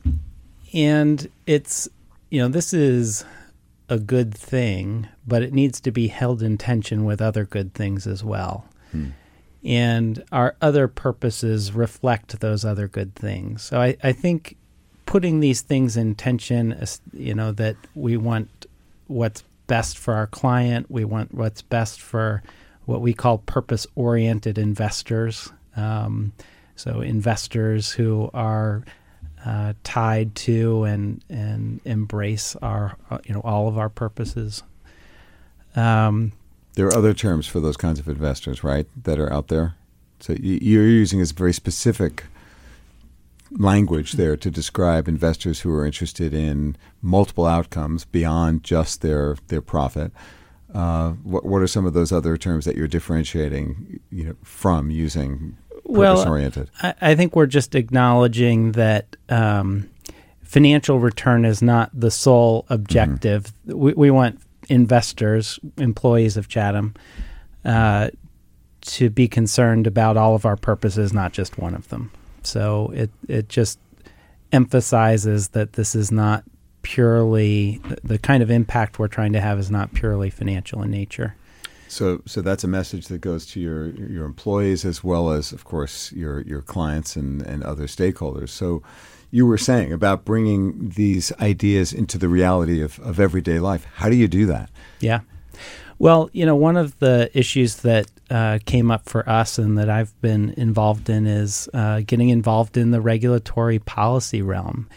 and 0.73 1.31
it's 1.47 1.89
you 2.31 2.41
know 2.41 2.49
this 2.49 2.73
is 2.73 3.25
a 3.89 3.99
good 3.99 4.35
thing, 4.35 5.09
but 5.27 5.43
it 5.43 5.53
needs 5.53 5.81
to 5.81 5.91
be 5.91 6.09
held 6.09 6.43
in 6.43 6.57
tension 6.57 7.05
with 7.05 7.21
other 7.21 7.45
good 7.45 7.75
things 7.75 8.07
as 8.07 8.25
well. 8.25 8.67
Hmm. 8.91 9.09
And 9.63 10.25
our 10.33 10.57
other 10.61 10.89
purposes 10.89 11.73
reflect 11.73 12.41
those 12.41 12.65
other 12.65 12.89
good 12.89 13.15
things. 13.15 13.63
So 13.63 13.81
I, 13.81 13.97
I 14.03 14.13
think 14.13 14.57
putting 15.07 15.41
these 15.41 15.61
things 15.61 15.97
in 15.97 16.15
tension, 16.15 16.77
you 17.13 17.35
know, 17.35 17.53
that 17.53 17.77
we 17.95 18.17
want 18.17 18.67
what's 19.07 19.43
best 19.67 19.99
for 19.99 20.15
our 20.15 20.27
client, 20.27 20.91
we 20.91 21.05
want 21.05 21.35
what's 21.35 21.63
best 21.63 22.01
for 22.01 22.43
what 22.87 23.01
we 23.01 23.15
call 23.15 23.39
purpose 23.39 23.87
oriented 23.95 24.59
investors. 24.59 25.51
Um, 25.77 26.33
so, 26.77 27.01
investors 27.01 27.93
who 27.93 28.31
are 28.35 28.85
uh, 29.45 29.75
tied 29.85 30.35
to 30.35 30.85
and, 30.85 31.23
and 31.29 31.81
embrace 31.85 32.57
our, 32.57 32.97
uh, 33.11 33.19
you 33.25 33.35
know, 33.35 33.41
all 33.43 33.69
of 33.69 33.79
our 33.79 33.89
purposes. 33.89 34.63
Um, 35.77 36.33
there 36.75 36.87
are 36.87 36.97
other 36.97 37.15
terms 37.15 37.47
for 37.47 37.61
those 37.61 37.77
kinds 37.77 37.99
of 38.01 38.09
investors, 38.09 38.65
right, 38.65 38.87
that 39.05 39.19
are 39.19 39.33
out 39.33 39.49
there. 39.49 39.75
So 40.21 40.35
you're 40.41 40.89
using 40.89 41.21
a 41.21 41.25
very 41.27 41.53
specific 41.53 42.25
language 43.51 44.13
there 44.13 44.37
to 44.37 44.51
describe 44.51 45.09
investors 45.09 45.61
who 45.61 45.73
are 45.73 45.87
interested 45.87 46.35
in 46.35 46.77
multiple 47.03 47.47
outcomes 47.47 48.05
beyond 48.05 48.65
just 48.65 49.03
their 49.03 49.37
their 49.49 49.63
profit. 49.63 50.13
Uh, 50.75 51.11
what, 51.23 51.45
what 51.45 51.63
are 51.63 51.69
some 51.69 51.87
of 51.87 51.93
those 51.93 52.11
other 52.11 52.37
terms 52.37 52.65
that 52.65 52.77
you're 52.77 52.89
differentiating 52.89 54.01
you 54.11 54.25
know, 54.25 54.35
from 54.43 54.91
using 54.91 55.57
purpose 55.85 56.27
oriented? 56.27 56.69
Well, 56.83 56.95
I, 57.01 57.13
I, 57.13 57.15
think 57.15 57.37
we're 57.37 57.47
just 57.47 57.77
acknowledging 57.77 58.73
that 58.73 59.15
um, 59.29 59.89
financial 60.43 60.99
return 60.99 61.45
is 61.45 61.63
not 61.63 61.91
the 61.95 62.11
sole 62.11 62.67
objective. 62.71 63.53
Mm-hmm. 63.69 63.79
We, 63.79 63.93
we, 63.93 64.11
want 64.11 64.41
investors, 64.69 65.61
employees 65.77 66.37
of 66.37 66.49
Chatham, 66.49 66.95
uh, 67.65 68.11
to 68.81 69.11
be 69.11 69.29
concerned 69.29 69.87
about 69.87 70.17
all 70.17 70.35
of 70.35 70.45
our 70.45 70.57
purposes, 70.57 71.13
not 71.13 71.33
just 71.33 71.57
one 71.57 71.75
of 71.75 71.89
them. 71.89 72.11
So 72.47 72.93
it 72.95 73.11
it 73.29 73.49
just 73.49 73.79
emphasizes 74.53 75.49
that 75.49 75.73
this 75.75 75.95
is 75.95 76.13
not 76.13 76.45
purely 76.83 77.81
the 78.05 78.19
kind 78.19 78.43
of 78.43 78.51
impact 78.51 78.99
we're 78.99 79.09
trying 79.09 79.33
to 79.33 79.41
have 79.41 79.59
is 79.59 79.71
not 79.71 79.93
purely 79.95 80.31
financial 80.31 80.83
in 80.83 80.91
nature. 80.91 81.35
So, 81.89 82.23
so 82.27 82.43
that's 82.43 82.65
a 82.65 82.69
message 82.69 83.07
that 83.07 83.21
goes 83.21 83.47
to 83.47 83.61
your 83.61 83.89
your 83.91 84.25
employees 84.25 84.85
as 84.85 85.05
well 85.05 85.31
as, 85.31 85.53
of 85.53 85.65
course, 85.65 86.13
your 86.13 86.41
your 86.43 86.63
clients 86.63 87.17
and, 87.17 87.43
and 87.43 87.63
other 87.63 87.87
stakeholders. 87.87 88.49
So, 88.49 88.83
you 89.31 89.47
were 89.47 89.59
saying 89.59 89.93
about 89.93 90.25
bringing 90.25 90.91
these 90.91 91.33
ideas 91.41 91.93
into 91.93 92.19
the 92.19 92.29
reality 92.29 92.83
of, 92.83 92.99
of 93.01 93.19
everyday 93.21 93.59
life. 93.59 93.87
How 93.95 94.09
do 94.09 94.17
you 94.17 94.29
do 94.29 94.47
that? 94.47 94.71
Yeah. 95.01 95.21
Well, 95.99 96.31
you 96.33 96.45
know, 96.45 96.57
one 96.57 96.77
of 96.77 96.99
the 96.99 97.31
issues 97.35 97.77
that 97.77 98.07
uh, 98.31 98.59
came 98.65 98.91
up 98.91 99.09
for 99.09 99.29
us 99.29 99.59
and 99.59 99.79
that 99.79 99.89
I've 99.89 100.19
been 100.21 100.55
involved 100.57 101.09
in 101.09 101.27
is 101.27 101.69
uh, 101.73 102.01
getting 102.07 102.31
involved 102.31 102.77
in 102.77 102.91
the 102.91 103.01
regulatory 103.01 103.79
policy 103.79 104.43
realm. 104.43 104.89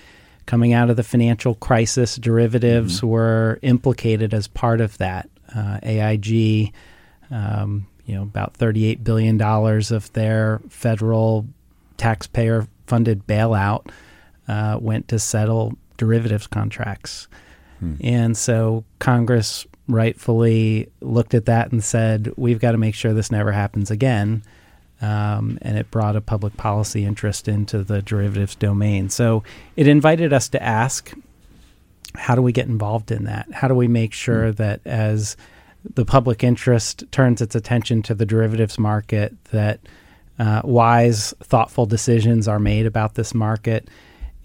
Coming 0.45 0.73
out 0.73 0.89
of 0.89 0.95
the 0.95 1.03
financial 1.03 1.55
crisis, 1.55 2.15
derivatives 2.15 2.97
mm-hmm. 2.97 3.07
were 3.07 3.59
implicated 3.61 4.33
as 4.33 4.47
part 4.47 4.79
of 4.81 4.97
that. 4.97 5.29
Uh, 5.53 5.79
AIG, 5.83 6.73
um, 7.31 7.85
you 8.05 8.15
know, 8.15 8.23
about 8.23 8.57
$38 8.57 9.03
billion 9.03 9.41
of 9.41 10.13
their 10.13 10.61
federal 10.69 11.45
taxpayer 11.97 12.67
funded 12.85 13.27
bailout 13.27 13.89
uh, 14.47 14.77
went 14.79 15.09
to 15.09 15.19
settle 15.19 15.77
derivatives 15.97 16.47
contracts. 16.47 17.27
Hmm. 17.79 17.95
And 18.01 18.37
so 18.37 18.85
Congress 18.99 19.67
rightfully 19.87 20.89
looked 21.01 21.33
at 21.33 21.45
that 21.45 21.71
and 21.71 21.83
said, 21.83 22.31
we've 22.35 22.59
got 22.59 22.71
to 22.71 22.77
make 22.77 22.95
sure 22.95 23.13
this 23.13 23.31
never 23.31 23.51
happens 23.51 23.91
again. 23.91 24.43
Um, 24.99 25.59
and 25.61 25.77
it 25.77 25.91
brought 25.91 26.15
a 26.15 26.21
public 26.21 26.57
policy 26.57 27.05
interest 27.05 27.47
into 27.47 27.83
the 27.83 28.01
derivatives 28.01 28.55
domain. 28.55 29.09
So 29.09 29.43
it 29.75 29.87
invited 29.87 30.33
us 30.33 30.49
to 30.49 30.63
ask, 30.63 31.13
how 32.15 32.33
do 32.33 32.41
we 32.41 32.51
get 32.51 32.67
involved 32.67 33.11
in 33.11 33.25
that? 33.25 33.47
How 33.53 33.67
do 33.67 33.75
we 33.75 33.87
make 33.87 34.13
sure 34.13 34.51
mm 34.51 34.55
that 34.57 34.81
as 34.85 35.37
the 35.93 36.03
public 36.03 36.43
interest 36.43 37.03
turns 37.11 37.41
its 37.41 37.55
attention 37.55 38.01
to 38.01 38.15
the 38.15 38.25
derivatives 38.25 38.79
market, 38.79 39.35
that 39.51 39.79
uh, 40.39 40.61
wise, 40.63 41.33
thoughtful 41.43 41.85
decisions 41.85 42.47
are 42.47 42.59
made 42.59 42.85
about 42.87 43.13
this 43.13 43.35
market? 43.35 43.87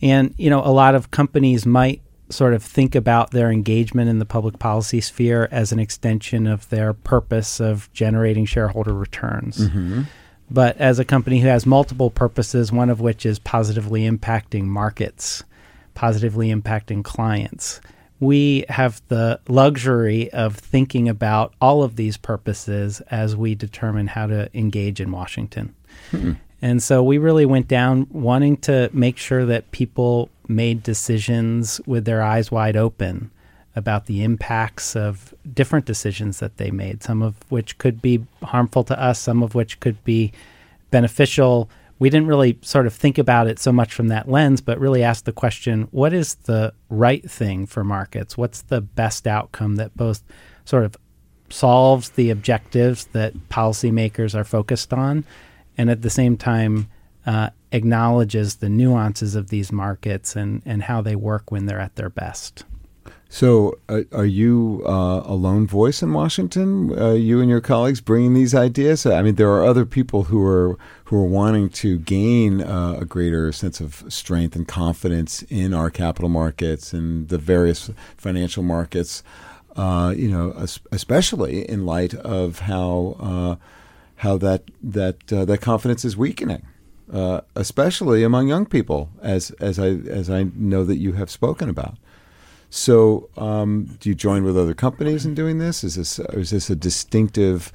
And 0.03 0.35
you 0.37 0.51
know, 0.51 0.61
a 0.61 0.71
lot 0.71 0.95
of 0.95 1.11
companies 1.11 1.65
might 1.65 2.03
sort 2.33 2.55
of 2.55 2.63
think 2.63 2.95
about 2.95 3.31
their 3.31 3.51
engagement 3.51 4.09
in 4.09 4.19
the 4.19 4.25
public 4.25 4.59
policy 4.59 5.01
sphere 5.01 5.49
as 5.51 5.73
an 5.73 5.79
extension 5.79 6.47
of 6.47 6.69
their 6.69 6.93
purpose 6.93 7.61
of 7.61 7.93
generating 7.93 8.45
shareholder 8.45 8.93
returns. 8.93 9.59
Mm-hmm. 9.59 10.03
But 10.51 10.77
as 10.79 10.99
a 10.99 11.05
company 11.05 11.41
who 11.41 11.49
has 11.49 11.65
multiple 11.65 12.11
purposes, 12.11 12.71
one 12.71 12.91
of 12.91 13.01
which 13.01 13.25
is 13.25 13.39
positively 13.39 14.03
impacting 14.09 14.65
markets, 14.65 15.45
positively 15.95 16.49
impacting 16.49 17.03
clients, 17.03 17.81
we 18.21 18.65
have 18.69 19.03
the 19.09 19.41
luxury 19.49 20.31
of 20.33 20.57
thinking 20.57 21.09
about 21.09 21.55
all 21.61 21.83
of 21.83 21.97
these 21.97 22.17
purposes 22.17 23.01
as 23.11 23.35
we 23.35 23.55
determine 23.55 24.07
how 24.07 24.27
to 24.27 24.49
engage 24.57 25.01
in 25.01 25.11
Washington. 25.11 25.75
Hmm. 26.11 26.33
And 26.63 26.83
so 26.83 27.03
we 27.03 27.19
really 27.19 27.45
went 27.45 27.69
down 27.69 28.07
wanting 28.11 28.57
to 28.59 28.89
make 28.93 29.19
sure 29.19 29.45
that 29.47 29.71
people 29.73 30.31
made 30.49 30.83
decisions 30.83 31.81
with 31.87 32.05
their 32.05 32.23
eyes 32.23 32.51
wide 32.51 32.77
open 32.77 33.31
about 33.75 34.07
the 34.07 34.23
impacts 34.23 34.95
of 34.95 35.35
different 35.53 35.87
decisions 35.87 36.39
that 36.39 36.59
they 36.59 36.71
made, 36.71 37.03
some 37.03 37.21
of 37.21 37.35
which 37.51 37.79
could 37.79 38.01
be 38.01 38.25
harmful 38.43 38.85
to 38.85 39.01
us, 39.01 39.19
some 39.19 39.43
of 39.43 39.55
which 39.55 39.81
could 39.81 40.03
be 40.05 40.33
beneficial 40.91 41.69
we 42.03 42.11
didn't 42.11 42.27
really 42.27 42.59
sort 42.63 42.89
of 42.89 42.95
think 42.95 43.17
about 43.17 43.47
it 43.47 43.61
so 43.61 43.71
much 43.71 43.95
from 43.95 44.09
that 44.09 44.29
lens, 44.29 44.61
but 44.61 44.81
really 44.81 45.05
ask 45.05 45.25
the 45.25 45.31
question 45.31 45.87
what 45.93 46.13
is 46.13 46.35
the 46.35 46.75
right 46.89 47.31
thing 47.31 47.65
for 47.65 47.85
markets? 47.85 48.37
What's 48.37 48.63
the 48.63 48.81
best 48.81 49.29
outcome 49.29 49.77
that 49.77 49.97
both 49.97 50.25
sort 50.65 50.85
of 50.85 50.97
solves 51.49 52.11
the 52.11 52.31
objectives 52.31 53.05
that 53.13 53.35
policymakers 53.51 54.35
are 54.35 54.43
focused 54.43 54.93
on 54.93 55.23
and 55.77 55.91
at 55.91 56.03
the 56.03 56.11
same 56.11 56.37
time 56.37 56.89
uh, 57.27 57.51
acknowledges 57.71 58.57
the 58.57 58.69
nuances 58.69 59.35
of 59.35 59.49
these 59.49 59.73
markets 59.73 60.37
and, 60.37 60.63
and 60.65 60.83
how 60.83 61.01
they 61.01 61.17
work 61.17 61.51
when 61.51 61.67
they're 61.67 61.81
at 61.81 61.97
their 61.97 62.11
best? 62.11 62.65
So, 63.29 63.79
uh, 63.89 64.03
are 64.13 64.27
you 64.27 64.83
uh, 64.85 65.23
a 65.25 65.33
lone 65.33 65.67
voice 65.67 66.03
in 66.03 66.13
Washington? 66.13 66.97
Uh, 66.99 67.13
you 67.13 67.41
and 67.41 67.49
your 67.49 67.63
colleagues 67.63 68.03
bringing 68.03 68.35
these 68.35 68.55
ideas? 68.55 69.07
I 69.07 69.23
mean, 69.23 69.37
there 69.37 69.51
are 69.53 69.65
other 69.65 69.87
people 69.87 70.25
who 70.25 70.45
are 70.45 70.77
who 71.05 71.17
are 71.17 71.27
wanting 71.27 71.71
to 71.71 71.97
gain 71.99 72.61
uh, 72.61 72.99
a 73.01 73.07
greater 73.07 73.51
sense 73.51 73.81
of 73.81 74.05
strength 74.09 74.55
and 74.55 74.69
confidence 74.69 75.43
in 75.45 75.73
our 75.73 75.89
capital 75.89 76.29
markets 76.29 76.93
and 76.93 77.31
the 77.31 77.39
various 77.39 77.91
financial 78.19 78.63
markets. 78.63 79.23
Uh, 79.77 80.13
you 80.15 80.31
know, 80.31 80.53
especially 80.91 81.67
in 81.67 81.87
light 81.87 82.13
of 82.13 82.59
how 82.59 83.17
uh, 83.19 83.57
how 84.23 84.39
that 84.39 84.63
that 84.83 85.27
that 85.27 85.61
confidence 85.61 86.05
is 86.05 86.17
weakening. 86.17 86.63
especially 87.57 88.23
among 88.23 88.49
young 88.49 88.67
people, 88.67 89.11
as 89.21 89.51
as 89.53 89.79
I 89.79 89.89
as 90.21 90.31
I 90.31 90.45
know 90.55 90.85
that 90.85 90.97
you 90.97 91.15
have 91.15 91.31
spoken 91.31 91.69
about. 91.69 91.97
So, 92.71 93.29
um, 93.37 93.99
do 94.01 94.09
you 94.09 94.15
join 94.15 94.45
with 94.45 94.57
other 94.57 94.75
companies 94.75 95.27
in 95.27 95.35
doing 95.35 95.59
this? 95.59 95.85
Is 95.85 95.97
this 95.97 96.21
is 96.21 96.51
this 96.51 96.71
a 96.71 96.77
distinctive 96.77 97.73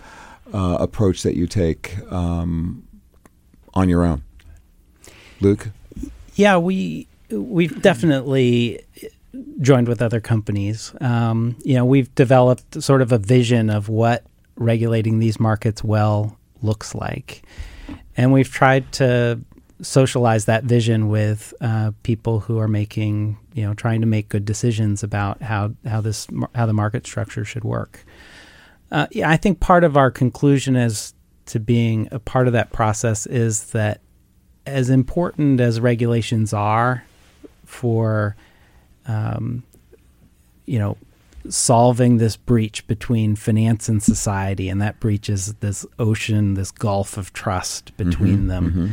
uh, 0.54 0.78
approach 0.80 1.22
that 1.24 1.36
you 1.36 1.48
take 1.48 1.98
um, 2.10 2.88
on 3.74 3.90
your 3.90 4.06
own, 4.06 4.24
Luke? 5.42 5.70
Yeah, 6.36 6.58
we 6.58 7.08
we've 7.30 7.82
definitely 7.82 8.80
joined 9.60 9.90
with 9.90 10.02
other 10.02 10.22
companies. 10.22 10.94
Um, 11.02 11.58
you 11.64 11.76
know, 11.76 11.84
we've 11.86 12.14
developed 12.16 12.82
sort 12.82 13.02
of 13.02 13.12
a 13.12 13.18
vision 13.18 13.70
of 13.70 13.90
what 13.90 14.24
regulating 14.56 15.20
these 15.20 15.40
markets 15.40 15.84
well 15.84 16.37
looks 16.62 16.96
like, 16.96 17.44
and 18.16 18.34
we've 18.34 18.52
tried 18.52 18.92
to 18.94 19.40
socialize 19.82 20.46
that 20.46 20.64
vision 20.64 21.08
with 21.08 21.54
uh, 21.62 21.92
people 22.04 22.40
who 22.40 22.58
are 22.60 22.68
making, 22.68 23.38
you 23.54 23.64
know, 23.64 23.74
trying 23.74 24.02
to 24.02 24.08
make 24.08 24.30
good 24.30 24.46
decisions 24.46 25.04
about 25.04 25.42
how 25.42 25.72
how 25.86 26.02
this 26.02 26.28
how 26.56 26.66
the 26.66 26.74
market 26.74 27.06
structure 27.06 27.46
should 27.46 27.64
work. 27.64 28.04
Uh, 28.92 29.08
yeah, 29.12 29.30
I 29.30 29.38
think 29.38 29.60
part 29.60 29.84
of 29.84 29.98
our 29.98 30.10
conclusion 30.10 30.76
as 30.76 31.14
to 31.48 31.60
being 31.60 32.08
a 32.12 32.20
part 32.20 32.48
of 32.48 32.54
that 32.54 32.72
process 32.72 33.26
is 33.26 33.72
that 33.72 34.02
as 34.66 34.90
important 34.90 35.60
as 35.60 35.80
regulations 35.80 36.54
are 36.54 37.04
for, 37.66 38.36
um, 39.08 39.64
you 40.66 40.80
know, 40.80 40.98
solving 41.50 42.18
this 42.18 42.36
breach 42.36 42.86
between 42.88 43.36
finance 43.36 43.90
and 43.90 44.02
society, 44.02 44.70
and 44.70 44.82
that 44.82 45.00
breach 45.00 45.30
is 45.30 45.54
this 45.56 45.86
ocean, 46.00 46.54
this 46.56 46.72
gulf 46.72 47.18
of 47.18 47.34
trust 47.34 47.96
between 47.98 48.40
mm-hmm, 48.40 48.48
them. 48.48 48.72
Mm-hmm 48.72 48.88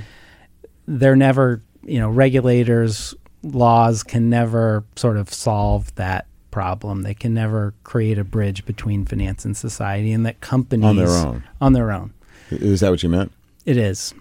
they're 0.86 1.16
never, 1.16 1.62
you 1.82 1.98
know, 1.98 2.08
regulators, 2.08 3.14
laws 3.42 4.02
can 4.02 4.30
never 4.30 4.84
sort 4.96 5.16
of 5.16 5.32
solve 5.32 5.94
that 5.96 6.26
problem. 6.50 7.02
They 7.02 7.14
can 7.14 7.34
never 7.34 7.74
create 7.84 8.18
a 8.18 8.24
bridge 8.24 8.64
between 8.64 9.04
finance 9.04 9.44
and 9.44 9.56
society, 9.56 10.12
and 10.12 10.24
that 10.26 10.40
companies 10.40 10.84
on 10.84 10.96
their 10.96 11.08
own 11.08 11.44
on 11.60 11.72
their 11.72 11.90
own. 11.90 12.12
Is 12.50 12.80
that 12.80 12.90
what 12.90 13.02
you 13.02 13.08
meant? 13.08 13.32
It 13.64 13.76
is. 13.76 14.14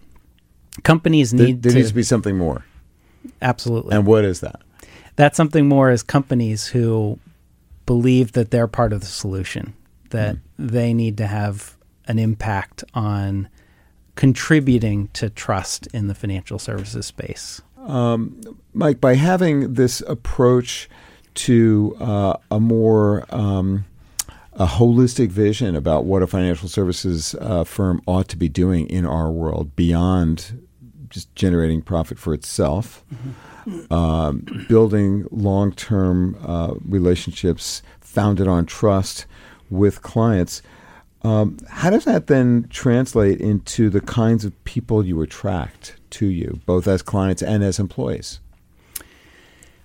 Companies 0.83 1.33
need. 1.33 1.61
There, 1.61 1.71
there 1.71 1.71
to, 1.71 1.77
needs 1.77 1.89
to 1.89 1.95
be 1.95 2.03
something 2.03 2.37
more. 2.37 2.65
Absolutely. 3.41 3.95
And 3.95 4.05
what 4.05 4.25
is 4.25 4.39
that? 4.41 4.61
That 5.15 5.35
something 5.35 5.67
more 5.67 5.91
is 5.91 6.01
companies 6.01 6.67
who 6.67 7.19
believe 7.85 8.33
that 8.33 8.51
they're 8.51 8.67
part 8.67 8.93
of 8.93 9.01
the 9.01 9.07
solution. 9.07 9.73
That 10.09 10.35
mm. 10.35 10.41
they 10.57 10.93
need 10.93 11.17
to 11.17 11.27
have 11.27 11.75
an 12.07 12.19
impact 12.19 12.83
on 12.93 13.49
contributing 14.15 15.09
to 15.13 15.29
trust 15.29 15.87
in 15.87 16.07
the 16.07 16.15
financial 16.15 16.59
services 16.59 17.05
space? 17.05 17.61
Um, 17.77 18.41
Mike, 18.73 19.01
by 19.01 19.15
having 19.15 19.73
this 19.73 20.01
approach 20.01 20.89
to 21.35 21.97
uh, 21.99 22.37
a 22.51 22.59
more 22.59 23.25
um, 23.33 23.85
a 24.53 24.65
holistic 24.67 25.29
vision 25.29 25.75
about 25.75 26.05
what 26.05 26.21
a 26.21 26.27
financial 26.27 26.69
services 26.69 27.35
uh, 27.41 27.63
firm 27.63 28.01
ought 28.05 28.27
to 28.29 28.37
be 28.37 28.47
doing 28.47 28.87
in 28.87 29.05
our 29.05 29.31
world 29.31 29.75
beyond 29.75 30.61
just 31.09 31.33
generating 31.35 31.81
profit 31.81 32.19
for 32.19 32.33
itself, 32.33 33.03
mm-hmm. 33.13 33.31
Um, 33.89 34.65
building 34.67 35.27
long 35.31 35.71
term 35.73 36.37
uh, 36.45 36.73
relationships 36.85 37.81
founded 38.01 38.47
on 38.47 38.65
trust 38.65 39.25
with 39.69 40.01
clients. 40.01 40.61
Um, 41.23 41.57
how 41.69 41.89
does 41.89 42.05
that 42.05 42.27
then 42.27 42.67
translate 42.69 43.39
into 43.39 43.89
the 43.89 44.01
kinds 44.01 44.43
of 44.43 44.63
people 44.65 45.05
you 45.05 45.21
attract 45.21 45.95
to 46.11 46.25
you, 46.25 46.59
both 46.65 46.87
as 46.87 47.01
clients 47.01 47.41
and 47.41 47.63
as 47.63 47.79
employees? 47.79 48.39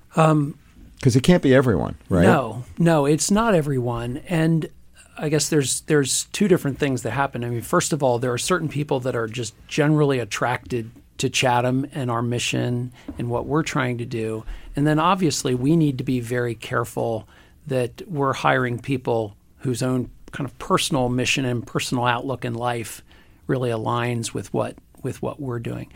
Because 0.09 0.33
um, 0.33 0.59
it 1.03 1.23
can't 1.23 1.43
be 1.43 1.55
everyone, 1.55 1.97
right? 2.09 2.25
No, 2.25 2.65
no, 2.77 3.07
it's 3.07 3.31
not 3.31 3.55
everyone. 3.55 4.19
And 4.29 4.69
I 5.17 5.29
guess 5.29 5.49
there's 5.49 5.83
there's 5.83 6.25
two 6.27 6.49
different 6.49 6.79
things 6.79 7.03
that 7.03 7.13
happen. 7.13 7.45
I 7.45 7.51
mean, 7.51 7.63
first 7.63 7.93
of 7.93 8.03
all, 8.03 8.19
there 8.19 8.33
are 8.33 8.39
certain 8.39 8.69
people 8.69 9.01
that 9.01 9.15
are 9.15 9.29
just 9.29 9.55
generally 9.69 10.19
attracted 10.19 10.91
to 11.19 11.29
Chatham 11.29 11.87
and 11.93 12.11
our 12.11 12.23
mission 12.23 12.93
and 13.19 13.29
what 13.29 13.47
we're 13.47 13.63
trying 13.63 13.99
to 13.99 14.05
do. 14.05 14.45
And 14.77 14.87
then 14.87 14.99
obviously 14.99 15.55
we 15.55 15.77
need 15.77 15.99
to 15.99 16.05
be 16.05 16.21
very 16.21 16.55
careful 16.55 17.29
that 17.67 18.03
we're 18.09 18.33
hiring 18.33 18.79
people 18.79 19.37
whose 19.59 19.83
own 19.83 20.11
kind 20.33 20.49
of 20.49 20.59
personal 20.59 21.09
mission 21.09 21.45
and 21.45 21.67
personal 21.67 22.05
outlook 22.05 22.45
in 22.45 22.55
life 22.55 23.03
really 23.47 23.71
aligns 23.71 24.35
with 24.35 24.53
what 24.53 24.77
with 25.03 25.23
what 25.23 25.41
we're 25.41 25.59
doing. 25.59 25.93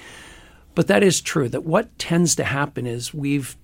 But 0.75 0.87
that 0.87 1.03
is 1.03 1.21
true. 1.21 1.49
That 1.49 1.65
what 1.65 1.99
tends 1.99 2.35
to 2.37 2.45
happen 2.45 2.87
is 2.87 3.13
we've 3.13 3.57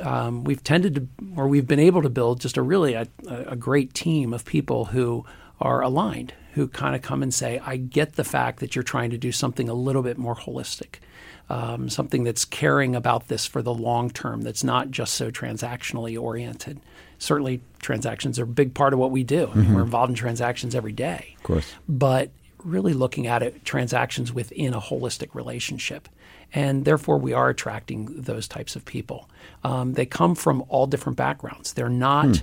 um, 0.00 0.44
we've 0.44 0.62
tended 0.62 0.94
to, 0.96 1.08
or 1.36 1.46
we've 1.46 1.66
been 1.66 1.78
able 1.78 2.02
to 2.02 2.10
build 2.10 2.40
just 2.40 2.56
a 2.56 2.62
really 2.62 2.94
a, 2.94 3.06
a 3.28 3.56
great 3.56 3.94
team 3.94 4.34
of 4.34 4.44
people 4.44 4.86
who 4.86 5.24
are 5.60 5.82
aligned, 5.82 6.34
who 6.58 6.68
kind 6.68 6.94
of 6.94 7.02
come 7.02 7.22
and 7.22 7.32
say, 7.32 7.60
"I 7.64 7.76
get 7.76 8.14
the 8.14 8.24
fact 8.24 8.60
that 8.60 8.74
you're 8.74 8.82
trying 8.82 9.10
to 9.10 9.18
do 9.18 9.32
something 9.32 9.68
a 9.68 9.74
little 9.74 10.02
bit 10.02 10.18
more 10.18 10.36
holistic." 10.36 10.96
Um, 11.50 11.88
something 11.88 12.24
that's 12.24 12.44
caring 12.44 12.94
about 12.94 13.28
this 13.28 13.46
for 13.46 13.62
the 13.62 13.72
long 13.72 14.10
term, 14.10 14.42
that's 14.42 14.62
not 14.62 14.90
just 14.90 15.14
so 15.14 15.30
transactionally 15.30 16.20
oriented 16.20 16.80
certainly 17.18 17.60
transactions 17.80 18.38
are 18.38 18.44
a 18.44 18.46
big 18.46 18.74
part 18.74 18.92
of 18.92 18.98
what 18.98 19.10
we 19.10 19.24
do. 19.24 19.48
I 19.50 19.54
mean, 19.54 19.64
mm-hmm. 19.64 19.74
We're 19.74 19.82
involved 19.82 20.10
in 20.10 20.16
transactions 20.16 20.74
every 20.74 20.92
day. 20.92 21.34
Of 21.36 21.42
course. 21.42 21.74
But 21.88 22.30
really 22.64 22.94
looking 22.94 23.26
at 23.26 23.42
it, 23.42 23.64
transactions 23.64 24.32
within 24.32 24.74
a 24.74 24.80
holistic 24.80 25.34
relationship. 25.34 26.08
And 26.54 26.84
therefore, 26.84 27.18
we 27.18 27.32
are 27.32 27.50
attracting 27.50 28.22
those 28.22 28.48
types 28.48 28.74
of 28.74 28.84
people. 28.84 29.28
Um, 29.64 29.92
they 29.94 30.06
come 30.06 30.34
from 30.34 30.64
all 30.68 30.86
different 30.86 31.18
backgrounds. 31.18 31.74
They're 31.74 31.90
not, 31.90 32.42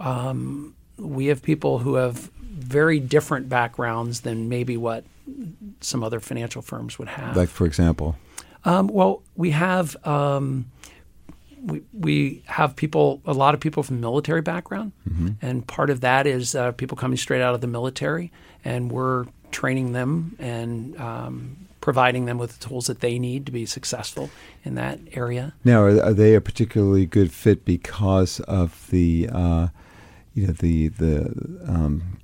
hmm. 0.00 0.06
um, 0.06 0.74
we 0.98 1.26
have 1.26 1.42
people 1.42 1.78
who 1.78 1.94
have 1.94 2.30
very 2.48 3.00
different 3.00 3.48
backgrounds 3.48 4.20
than 4.22 4.48
maybe 4.48 4.76
what 4.76 5.04
some 5.80 6.02
other 6.02 6.20
financial 6.20 6.62
firms 6.62 6.98
would 6.98 7.08
have. 7.08 7.36
Like, 7.36 7.48
for 7.48 7.66
example? 7.66 8.16
Um, 8.64 8.88
well, 8.88 9.22
we 9.36 9.50
have 9.50 9.96
um, 10.06 10.66
we, 11.62 11.82
we 11.92 12.42
have 12.46 12.76
people, 12.76 13.20
a 13.26 13.32
lot 13.32 13.54
of 13.54 13.60
people 13.60 13.82
from 13.82 14.00
military 14.00 14.42
background, 14.42 14.92
mm-hmm. 15.08 15.30
and 15.42 15.66
part 15.66 15.90
of 15.90 16.00
that 16.00 16.26
is 16.26 16.54
uh, 16.54 16.72
people 16.72 16.96
coming 16.96 17.16
straight 17.16 17.42
out 17.42 17.54
of 17.54 17.60
the 17.60 17.66
military, 17.66 18.32
and 18.64 18.90
we're 18.90 19.26
training 19.50 19.92
them 19.92 20.36
and 20.38 20.98
um, 21.00 21.56
providing 21.80 22.24
them 22.24 22.38
with 22.38 22.58
the 22.58 22.68
tools 22.68 22.86
that 22.86 23.00
they 23.00 23.18
need 23.18 23.46
to 23.46 23.52
be 23.52 23.66
successful 23.66 24.30
in 24.64 24.74
that 24.74 24.98
area. 25.12 25.54
Now, 25.64 25.82
are, 25.82 26.02
are 26.02 26.12
they 26.12 26.34
a 26.34 26.40
particularly 26.40 27.06
good 27.06 27.32
fit 27.32 27.64
because 27.64 28.40
of 28.40 28.88
the, 28.90 29.28
uh, 29.32 29.68
you 30.36 30.46
know, 30.46 30.52
the 30.52 30.88
the 30.88 31.34
um, 31.66 32.18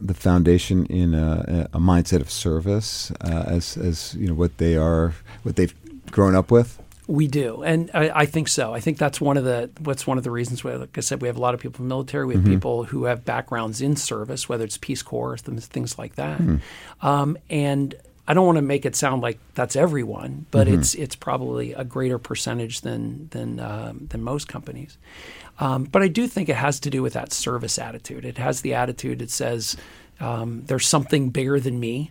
the 0.00 0.14
foundation 0.14 0.84
in 0.86 1.14
a, 1.14 1.68
a 1.72 1.78
mindset 1.78 2.20
of 2.20 2.30
service 2.30 3.10
uh, 3.22 3.44
as 3.46 3.76
as 3.76 4.14
you 4.14 4.28
know 4.28 4.34
what 4.34 4.58
they 4.58 4.76
are, 4.76 5.14
what 5.42 5.56
they've 5.56 5.74
grown 6.10 6.36
up 6.36 6.50
with? 6.50 6.80
We 7.06 7.26
do, 7.26 7.62
and 7.62 7.90
I, 7.92 8.10
I, 8.20 8.26
think 8.26 8.48
so. 8.48 8.72
I 8.72 8.80
think 8.80 8.96
that's 8.96 9.20
one 9.20 9.36
of 9.36 9.44
the 9.44 9.70
what's 9.80 10.06
one 10.06 10.16
of 10.16 10.24
the 10.24 10.30
reasons. 10.30 10.62
Why, 10.62 10.74
like 10.74 10.96
I 10.96 11.00
said, 11.00 11.20
we 11.20 11.28
have 11.28 11.36
a 11.36 11.40
lot 11.40 11.54
of 11.54 11.60
people 11.60 11.82
in 11.82 11.88
the 11.88 11.94
military. 11.94 12.26
We 12.26 12.34
have 12.34 12.44
mm-hmm. 12.44 12.52
people 12.52 12.84
who 12.84 13.04
have 13.04 13.24
backgrounds 13.24 13.80
in 13.80 13.96
service, 13.96 14.48
whether 14.48 14.64
it's 14.64 14.78
Peace 14.78 15.02
Corps, 15.02 15.36
things 15.38 15.98
like 15.98 16.16
that. 16.16 16.38
Mm-hmm. 16.38 17.06
Um, 17.06 17.36
and 17.50 17.94
I 18.26 18.32
don't 18.32 18.46
want 18.46 18.56
to 18.56 18.62
make 18.62 18.86
it 18.86 18.96
sound 18.96 19.20
like 19.20 19.38
that's 19.54 19.76
everyone, 19.76 20.46
but 20.50 20.66
mm-hmm. 20.66 20.80
it's 20.80 20.94
it's 20.94 21.14
probably 21.14 21.74
a 21.74 21.84
greater 21.84 22.18
percentage 22.18 22.80
than 22.80 23.28
than 23.28 23.60
um, 23.60 24.06
than 24.08 24.22
most 24.22 24.48
companies. 24.48 24.96
Um, 25.58 25.84
but 25.84 26.02
I 26.02 26.08
do 26.08 26.26
think 26.26 26.48
it 26.48 26.56
has 26.56 26.80
to 26.80 26.90
do 26.90 27.02
with 27.02 27.12
that 27.12 27.32
service 27.32 27.78
attitude. 27.78 28.24
It 28.24 28.38
has 28.38 28.62
the 28.62 28.74
attitude 28.74 29.20
that 29.20 29.30
says 29.30 29.76
um, 30.20 30.64
there's 30.66 30.86
something 30.86 31.30
bigger 31.30 31.60
than 31.60 31.78
me, 31.78 32.10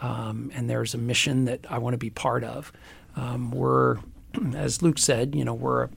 um, 0.00 0.50
and 0.54 0.70
there's 0.70 0.94
a 0.94 0.98
mission 0.98 1.46
that 1.46 1.60
I 1.68 1.78
want 1.78 1.94
to 1.94 1.98
be 1.98 2.10
part 2.10 2.44
of. 2.44 2.72
Um, 3.16 3.50
we're 3.50 3.98
as 4.54 4.82
Luke 4.82 4.98
said, 4.98 5.34
you 5.34 5.44
know, 5.44 5.54
we're, 5.54 5.88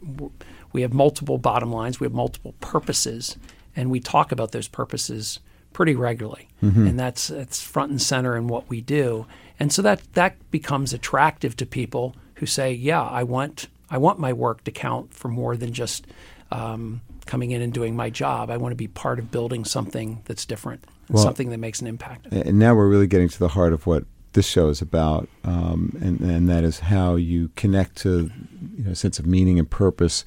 we 0.71 0.81
have 0.81 0.93
multiple 0.93 1.37
bottom 1.37 1.71
lines, 1.71 1.99
we 1.99 2.05
have 2.05 2.13
multiple 2.13 2.53
purposes, 2.59 3.37
and 3.75 3.89
we 3.91 3.99
talk 3.99 4.31
about 4.31 4.51
those 4.51 4.67
purposes 4.67 5.39
pretty 5.73 5.95
regularly, 5.95 6.47
mm-hmm. 6.63 6.87
and 6.87 6.99
that's 6.99 7.27
that's 7.27 7.61
front 7.61 7.91
and 7.91 8.01
center 8.01 8.35
in 8.35 8.47
what 8.47 8.67
we 8.69 8.81
do, 8.81 9.27
and 9.59 9.71
so 9.71 9.81
that 9.81 10.01
that 10.13 10.35
becomes 10.49 10.93
attractive 10.93 11.55
to 11.57 11.65
people 11.65 12.15
who 12.35 12.45
say, 12.45 12.71
yeah, 12.71 13.03
I 13.03 13.23
want 13.23 13.67
I 13.89 13.97
want 13.97 14.19
my 14.19 14.33
work 14.33 14.63
to 14.63 14.71
count 14.71 15.13
for 15.13 15.27
more 15.27 15.55
than 15.55 15.73
just 15.73 16.07
um, 16.51 17.01
coming 17.25 17.51
in 17.51 17.61
and 17.61 17.73
doing 17.73 17.95
my 17.95 18.09
job. 18.09 18.49
I 18.49 18.57
want 18.57 18.71
to 18.71 18.75
be 18.75 18.87
part 18.87 19.19
of 19.19 19.31
building 19.31 19.65
something 19.65 20.21
that's 20.25 20.45
different, 20.45 20.85
well, 21.09 21.23
something 21.23 21.49
that 21.49 21.57
makes 21.57 21.81
an 21.81 21.87
impact. 21.87 22.27
And 22.31 22.59
now 22.59 22.75
we're 22.75 22.87
really 22.87 23.07
getting 23.07 23.29
to 23.29 23.39
the 23.39 23.49
heart 23.49 23.73
of 23.73 23.85
what 23.85 24.05
this 24.33 24.47
show 24.47 24.69
is 24.69 24.81
about, 24.81 25.27
um, 25.43 25.97
and, 26.01 26.19
and 26.19 26.49
that 26.49 26.63
is 26.63 26.79
how 26.79 27.15
you 27.15 27.49
connect 27.55 27.95
to 27.97 28.29
you 28.77 28.83
know, 28.83 28.91
a 28.91 28.95
sense 28.95 29.19
of 29.19 29.25
meaning 29.25 29.57
and 29.57 29.69
purpose 29.69 30.23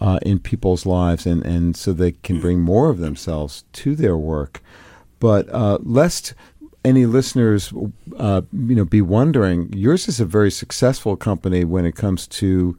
uh, 0.00 0.18
in 0.22 0.38
people's 0.38 0.84
lives, 0.84 1.24
and, 1.24 1.44
and 1.44 1.76
so 1.76 1.92
they 1.92 2.12
can 2.12 2.40
bring 2.40 2.60
more 2.60 2.90
of 2.90 2.98
themselves 2.98 3.64
to 3.72 3.94
their 3.94 4.16
work. 4.16 4.60
But 5.20 5.48
uh, 5.50 5.78
lest 5.82 6.34
any 6.84 7.06
listeners, 7.06 7.72
uh, 8.18 8.42
you 8.52 8.74
know, 8.74 8.84
be 8.84 9.00
wondering, 9.00 9.72
yours 9.72 10.08
is 10.08 10.20
a 10.20 10.26
very 10.26 10.50
successful 10.50 11.16
company 11.16 11.64
when 11.64 11.86
it 11.86 11.94
comes 11.94 12.26
to 12.26 12.76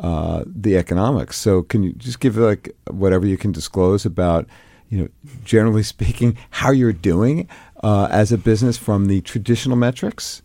uh, 0.00 0.44
the 0.46 0.76
economics. 0.76 1.36
So, 1.36 1.62
can 1.62 1.82
you 1.82 1.92
just 1.92 2.20
give 2.20 2.36
like 2.36 2.74
whatever 2.90 3.26
you 3.26 3.36
can 3.36 3.52
disclose 3.52 4.06
about, 4.06 4.46
you 4.88 4.98
know, 5.02 5.08
generally 5.44 5.82
speaking, 5.94 6.36
how 6.50 6.70
you're 6.70 6.92
doing 6.92 7.48
uh, 7.82 8.08
as 8.10 8.32
a 8.32 8.38
business 8.38 8.76
from 8.78 9.06
the 9.06 9.20
traditional 9.20 9.76
metrics? 9.76 10.42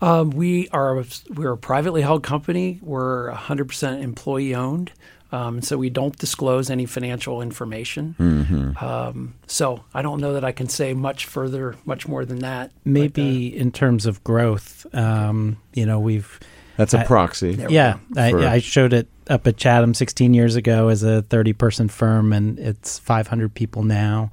Um, 0.00 0.30
we 0.30 0.68
are 0.70 1.04
we're 1.30 1.52
a 1.52 1.56
privately 1.56 2.02
held 2.02 2.24
company. 2.24 2.80
We're 2.82 3.30
100% 3.30 4.02
employee 4.02 4.52
owned, 4.52 4.90
um, 5.30 5.62
so 5.62 5.78
we 5.78 5.90
don't 5.90 6.18
disclose 6.18 6.70
any 6.70 6.86
financial 6.86 7.40
information. 7.40 8.16
Mm-hmm. 8.18 8.84
Um, 8.84 9.34
so 9.46 9.84
I 9.94 10.02
don't 10.02 10.20
know 10.20 10.32
that 10.32 10.44
I 10.44 10.50
can 10.50 10.68
say 10.68 10.92
much 10.92 11.26
further, 11.26 11.76
much 11.84 12.08
more 12.08 12.24
than 12.24 12.40
that. 12.40 12.72
Maybe 12.84 13.50
but, 13.50 13.58
uh, 13.58 13.60
in 13.60 13.70
terms 13.70 14.06
of 14.06 14.24
growth, 14.24 14.86
um, 14.92 15.58
you 15.72 15.86
know, 15.86 16.00
we've 16.00 16.40
that's 16.76 16.94
a 16.94 17.00
I, 17.00 17.04
proxy. 17.04 17.64
Yeah, 17.68 17.98
I, 18.16 18.32
I, 18.32 18.58
showed 18.58 18.92
it 18.92 19.08
up 19.28 19.46
at 19.46 19.56
Chatham 19.56 19.94
16 19.94 20.34
years 20.34 20.56
ago 20.56 20.88
as 20.88 21.02
a 21.02 21.22
30 21.22 21.52
person 21.52 21.88
firm, 21.88 22.32
and 22.32 22.58
it's 22.58 22.98
500 22.98 23.54
people 23.54 23.82
now. 23.82 24.30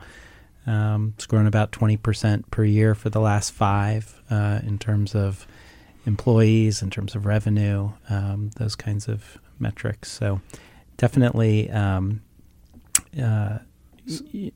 Um, 0.65 1.13
it's 1.15 1.25
grown 1.25 1.47
about 1.47 1.71
20% 1.71 2.43
per 2.51 2.63
year 2.63 2.93
for 2.95 3.09
the 3.09 3.19
last 3.19 3.51
five 3.51 4.21
uh, 4.29 4.59
in 4.63 4.77
terms 4.77 5.15
of 5.15 5.47
employees, 6.05 6.81
in 6.81 6.89
terms 6.89 7.15
of 7.15 7.25
revenue, 7.25 7.91
um, 8.09 8.51
those 8.57 8.75
kinds 8.75 9.07
of 9.07 9.39
metrics. 9.59 10.11
So 10.11 10.41
definitely, 10.97 11.69
um, 11.71 12.21
uh, 13.21 13.59
y- 14.33 14.51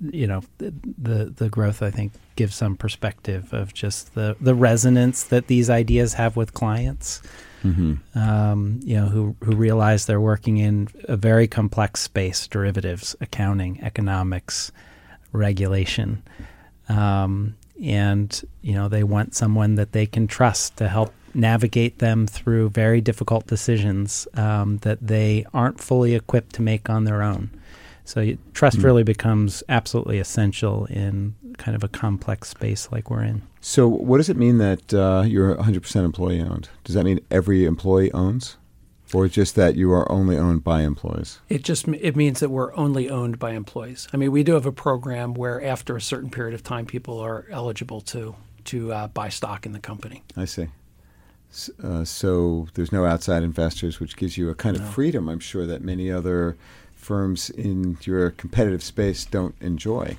you 0.00 0.26
know, 0.26 0.42
the 0.58 1.32
the 1.36 1.48
growth 1.48 1.80
I 1.82 1.90
think 1.90 2.12
gives 2.36 2.54
some 2.54 2.76
perspective 2.76 3.52
of 3.52 3.72
just 3.74 4.14
the 4.14 4.36
the 4.40 4.54
resonance 4.54 5.24
that 5.24 5.46
these 5.46 5.70
ideas 5.70 6.14
have 6.14 6.36
with 6.36 6.52
clients. 6.54 7.22
Mm-hmm. 7.64 8.18
Um, 8.18 8.80
you 8.82 8.96
know, 8.96 9.06
who 9.06 9.36
who 9.44 9.54
realize 9.54 10.06
they're 10.06 10.20
working 10.20 10.58
in 10.58 10.88
a 11.04 11.16
very 11.16 11.46
complex 11.46 12.00
space: 12.00 12.48
derivatives, 12.48 13.14
accounting, 13.20 13.80
economics, 13.82 14.72
regulation. 15.32 16.22
Um, 16.88 17.56
and, 17.82 18.42
you 18.60 18.74
know, 18.74 18.88
they 18.88 19.02
want 19.02 19.34
someone 19.34 19.74
that 19.76 19.92
they 19.92 20.06
can 20.06 20.26
trust 20.26 20.76
to 20.76 20.88
help 20.88 21.12
navigate 21.34 21.98
them 21.98 22.26
through 22.26 22.70
very 22.70 23.00
difficult 23.00 23.46
decisions 23.46 24.28
um, 24.34 24.78
that 24.78 24.98
they 25.00 25.46
aren't 25.54 25.80
fully 25.80 26.14
equipped 26.14 26.54
to 26.54 26.62
make 26.62 26.90
on 26.90 27.04
their 27.04 27.22
own. 27.22 27.50
So 28.04 28.36
trust 28.52 28.78
mm. 28.78 28.84
really 28.84 29.02
becomes 29.02 29.62
absolutely 29.68 30.18
essential 30.18 30.86
in 30.86 31.34
kind 31.58 31.74
of 31.74 31.82
a 31.82 31.88
complex 31.88 32.48
space 32.48 32.88
like 32.90 33.10
we're 33.10 33.22
in. 33.22 33.42
So, 33.60 33.88
what 33.88 34.18
does 34.18 34.28
it 34.28 34.36
mean 34.36 34.58
that 34.58 34.92
uh, 34.92 35.24
you're 35.26 35.54
100% 35.54 36.04
employee 36.04 36.40
owned? 36.40 36.68
Does 36.84 36.94
that 36.94 37.04
mean 37.04 37.20
every 37.30 37.64
employee 37.64 38.12
owns? 38.12 38.56
or 39.14 39.28
just 39.28 39.56
that 39.56 39.76
you 39.76 39.92
are 39.92 40.10
only 40.10 40.36
owned 40.36 40.64
by 40.64 40.82
employees? 40.82 41.40
It 41.48 41.62
just 41.62 41.86
it 41.88 42.16
means 42.16 42.40
that 42.40 42.48
we're 42.48 42.74
only 42.74 43.10
owned 43.10 43.38
by 43.38 43.52
employees. 43.52 44.08
I 44.12 44.16
mean, 44.16 44.32
we 44.32 44.42
do 44.42 44.54
have 44.54 44.66
a 44.66 44.72
program 44.72 45.34
where 45.34 45.62
after 45.62 45.96
a 45.96 46.00
certain 46.00 46.30
period 46.30 46.54
of 46.54 46.62
time, 46.62 46.86
people 46.86 47.18
are 47.20 47.46
eligible 47.50 48.00
to 48.02 48.34
to 48.64 48.92
uh, 48.92 49.08
buy 49.08 49.28
stock 49.28 49.66
in 49.66 49.72
the 49.72 49.80
company. 49.80 50.22
I 50.36 50.44
see. 50.44 50.68
Uh, 51.82 52.04
so 52.04 52.68
there's 52.74 52.92
no 52.92 53.04
outside 53.04 53.42
investors, 53.42 54.00
which 54.00 54.16
gives 54.16 54.38
you 54.38 54.48
a 54.48 54.54
kind 54.54 54.76
of 54.76 54.88
freedom. 54.88 55.28
I'm 55.28 55.40
sure 55.40 55.66
that 55.66 55.82
many 55.82 56.10
other 56.10 56.56
firms 56.94 57.50
in 57.50 57.98
your 58.02 58.30
competitive 58.30 58.82
space 58.82 59.26
don't 59.26 59.54
enjoy. 59.60 60.16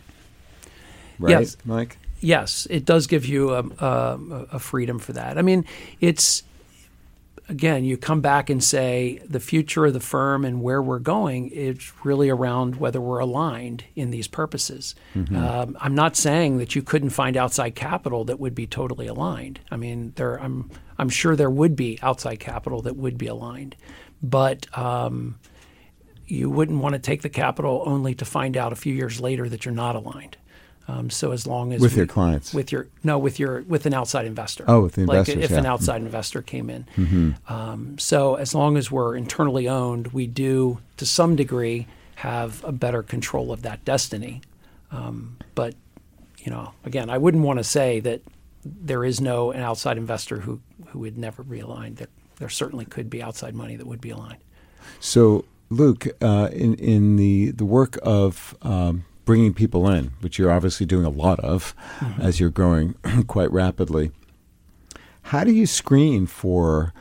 Right, 1.24 1.40
yes. 1.40 1.58
Mike. 1.66 1.98
Yes, 2.20 2.68
it 2.70 2.86
does 2.86 3.08
give 3.08 3.26
you 3.26 3.54
a, 3.54 3.64
a, 3.80 4.20
a 4.54 4.60
freedom 4.60 5.00
for 5.00 5.14
that. 5.14 5.38
I 5.38 5.42
mean, 5.42 5.66
it's 6.00 6.44
again, 7.50 7.84
you 7.84 7.98
come 7.98 8.22
back 8.22 8.50
and 8.50 8.64
say 8.64 9.22
the 9.28 9.40
future 9.40 9.86
of 9.86 9.94
the 9.94 10.00
firm 10.00 10.46
and 10.46 10.62
where 10.62 10.82
we're 10.82 11.00
going 11.00 11.50
is 11.50 11.92
really 12.04 12.30
around 12.30 12.78
whether 12.78 13.02
we're 13.02 13.20
aligned 13.20 13.84
in 13.96 14.12
these 14.12 14.28
purposes. 14.28 14.96
Mm-hmm. 15.16 15.36
Um, 15.36 15.78
I'm 15.80 15.96
not 15.96 16.16
saying 16.16 16.58
that 16.58 16.76
you 16.76 16.82
couldn't 16.82 17.10
find 17.12 17.36
outside 17.36 17.76
capital 17.76 18.24
that 18.26 18.40
would 18.40 18.56
be 18.56 18.68
totally 18.68 19.08
aligned. 19.08 19.60
I 19.72 19.78
mean, 19.78 20.14
there, 20.16 20.42
I'm 20.42 20.70
I'm 20.98 21.10
sure 21.10 21.36
there 21.36 21.50
would 21.50 21.76
be 21.76 22.00
outside 22.02 22.40
capital 22.40 22.82
that 22.84 22.96
would 22.96 23.18
be 23.18 23.28
aligned, 23.28 23.76
but 24.22 24.66
um, 24.78 25.40
you 26.26 26.50
wouldn't 26.50 26.80
want 26.80 26.94
to 26.94 27.00
take 27.00 27.22
the 27.22 27.30
capital 27.30 27.84
only 27.86 28.16
to 28.16 28.26
find 28.26 28.56
out 28.56 28.72
a 28.72 28.76
few 28.76 28.94
years 28.94 29.20
later 29.20 29.50
that 29.50 29.66
you're 29.66 29.74
not 29.74 29.96
aligned. 29.96 30.38
Um, 30.88 31.10
so 31.10 31.32
as 31.32 31.48
long 31.48 31.72
as 31.72 31.80
with 31.80 31.94
we, 31.94 31.98
your 31.98 32.08
clients, 32.08 32.54
with 32.54 32.72
your 32.72 32.88
no, 33.04 33.18
with 33.18 33.40
your 33.40 33.62
with 33.62 33.86
an 33.86 33.94
outside 33.94 34.26
investor. 34.26 34.66
Oh, 34.68 34.82
with 34.82 34.96
the 34.96 35.02
investors, 35.02 35.36
like 35.36 35.46
if 35.46 35.52
yeah. 35.52 35.60
an 35.60 35.66
outside 35.66 36.02
investor 36.02 36.42
came 36.42 36.70
in. 36.70 36.86
Mm-hmm. 36.98 37.54
Um, 37.54 37.98
so 37.98 38.36
as 38.36 38.54
long 38.54 38.76
as 38.76 38.92
we're 38.92 39.16
internally 39.16 39.70
owned, 39.70 40.08
we 40.08 40.28
do 40.28 40.80
to 40.98 41.06
some 41.06 41.36
degree 41.38 41.88
have 42.16 42.64
a 42.66 42.72
better 42.74 43.02
control 43.02 43.52
of 43.52 43.62
that 43.62 43.86
destiny. 43.86 44.42
Um, 44.92 45.38
but 45.56 45.76
you 46.40 46.52
know, 46.52 46.74
again, 46.84 47.10
I 47.10 47.18
wouldn't 47.18 47.44
want 47.44 47.60
to 47.60 47.64
say 47.64 48.02
that 48.02 48.22
there 48.66 49.06
is 49.06 49.22
no 49.22 49.52
an 49.52 49.62
outside 49.62 49.98
investor 49.98 50.40
who 50.40 50.60
who 50.88 51.00
would 51.00 51.18
never 51.18 51.44
be 51.44 51.62
aligned. 51.62 51.98
There, 51.98 52.08
there 52.40 52.50
certainly 52.50 52.86
could 52.86 53.10
be 53.10 53.24
outside 53.24 53.56
money 53.56 53.78
that 53.78 53.88
would 53.88 54.02
be 54.02 54.10
aligned. 54.10 54.44
So, 55.00 55.46
Luke, 55.70 56.08
uh, 56.22 56.50
in 56.52 56.76
in 56.76 57.16
the 57.16 57.52
the 57.52 57.66
work 57.66 57.98
of 58.04 58.58
um, 58.62 59.06
bringing 59.26 59.54
people 59.54 59.90
in, 59.90 60.12
which 60.22 60.38
you're 60.38 60.52
obviously 60.52 60.86
doing 60.86 61.06
a 61.06 61.10
lot 61.10 61.40
of 61.40 61.76
mm-hmm. 62.00 62.22
as 62.22 62.40
you're 62.40 62.50
growing 62.50 62.96
quite 63.28 63.52
rapidly. 63.52 64.12
How 65.24 65.44
do 65.44 65.52
you 65.52 65.66
screen 65.66 66.28
for 66.28 66.94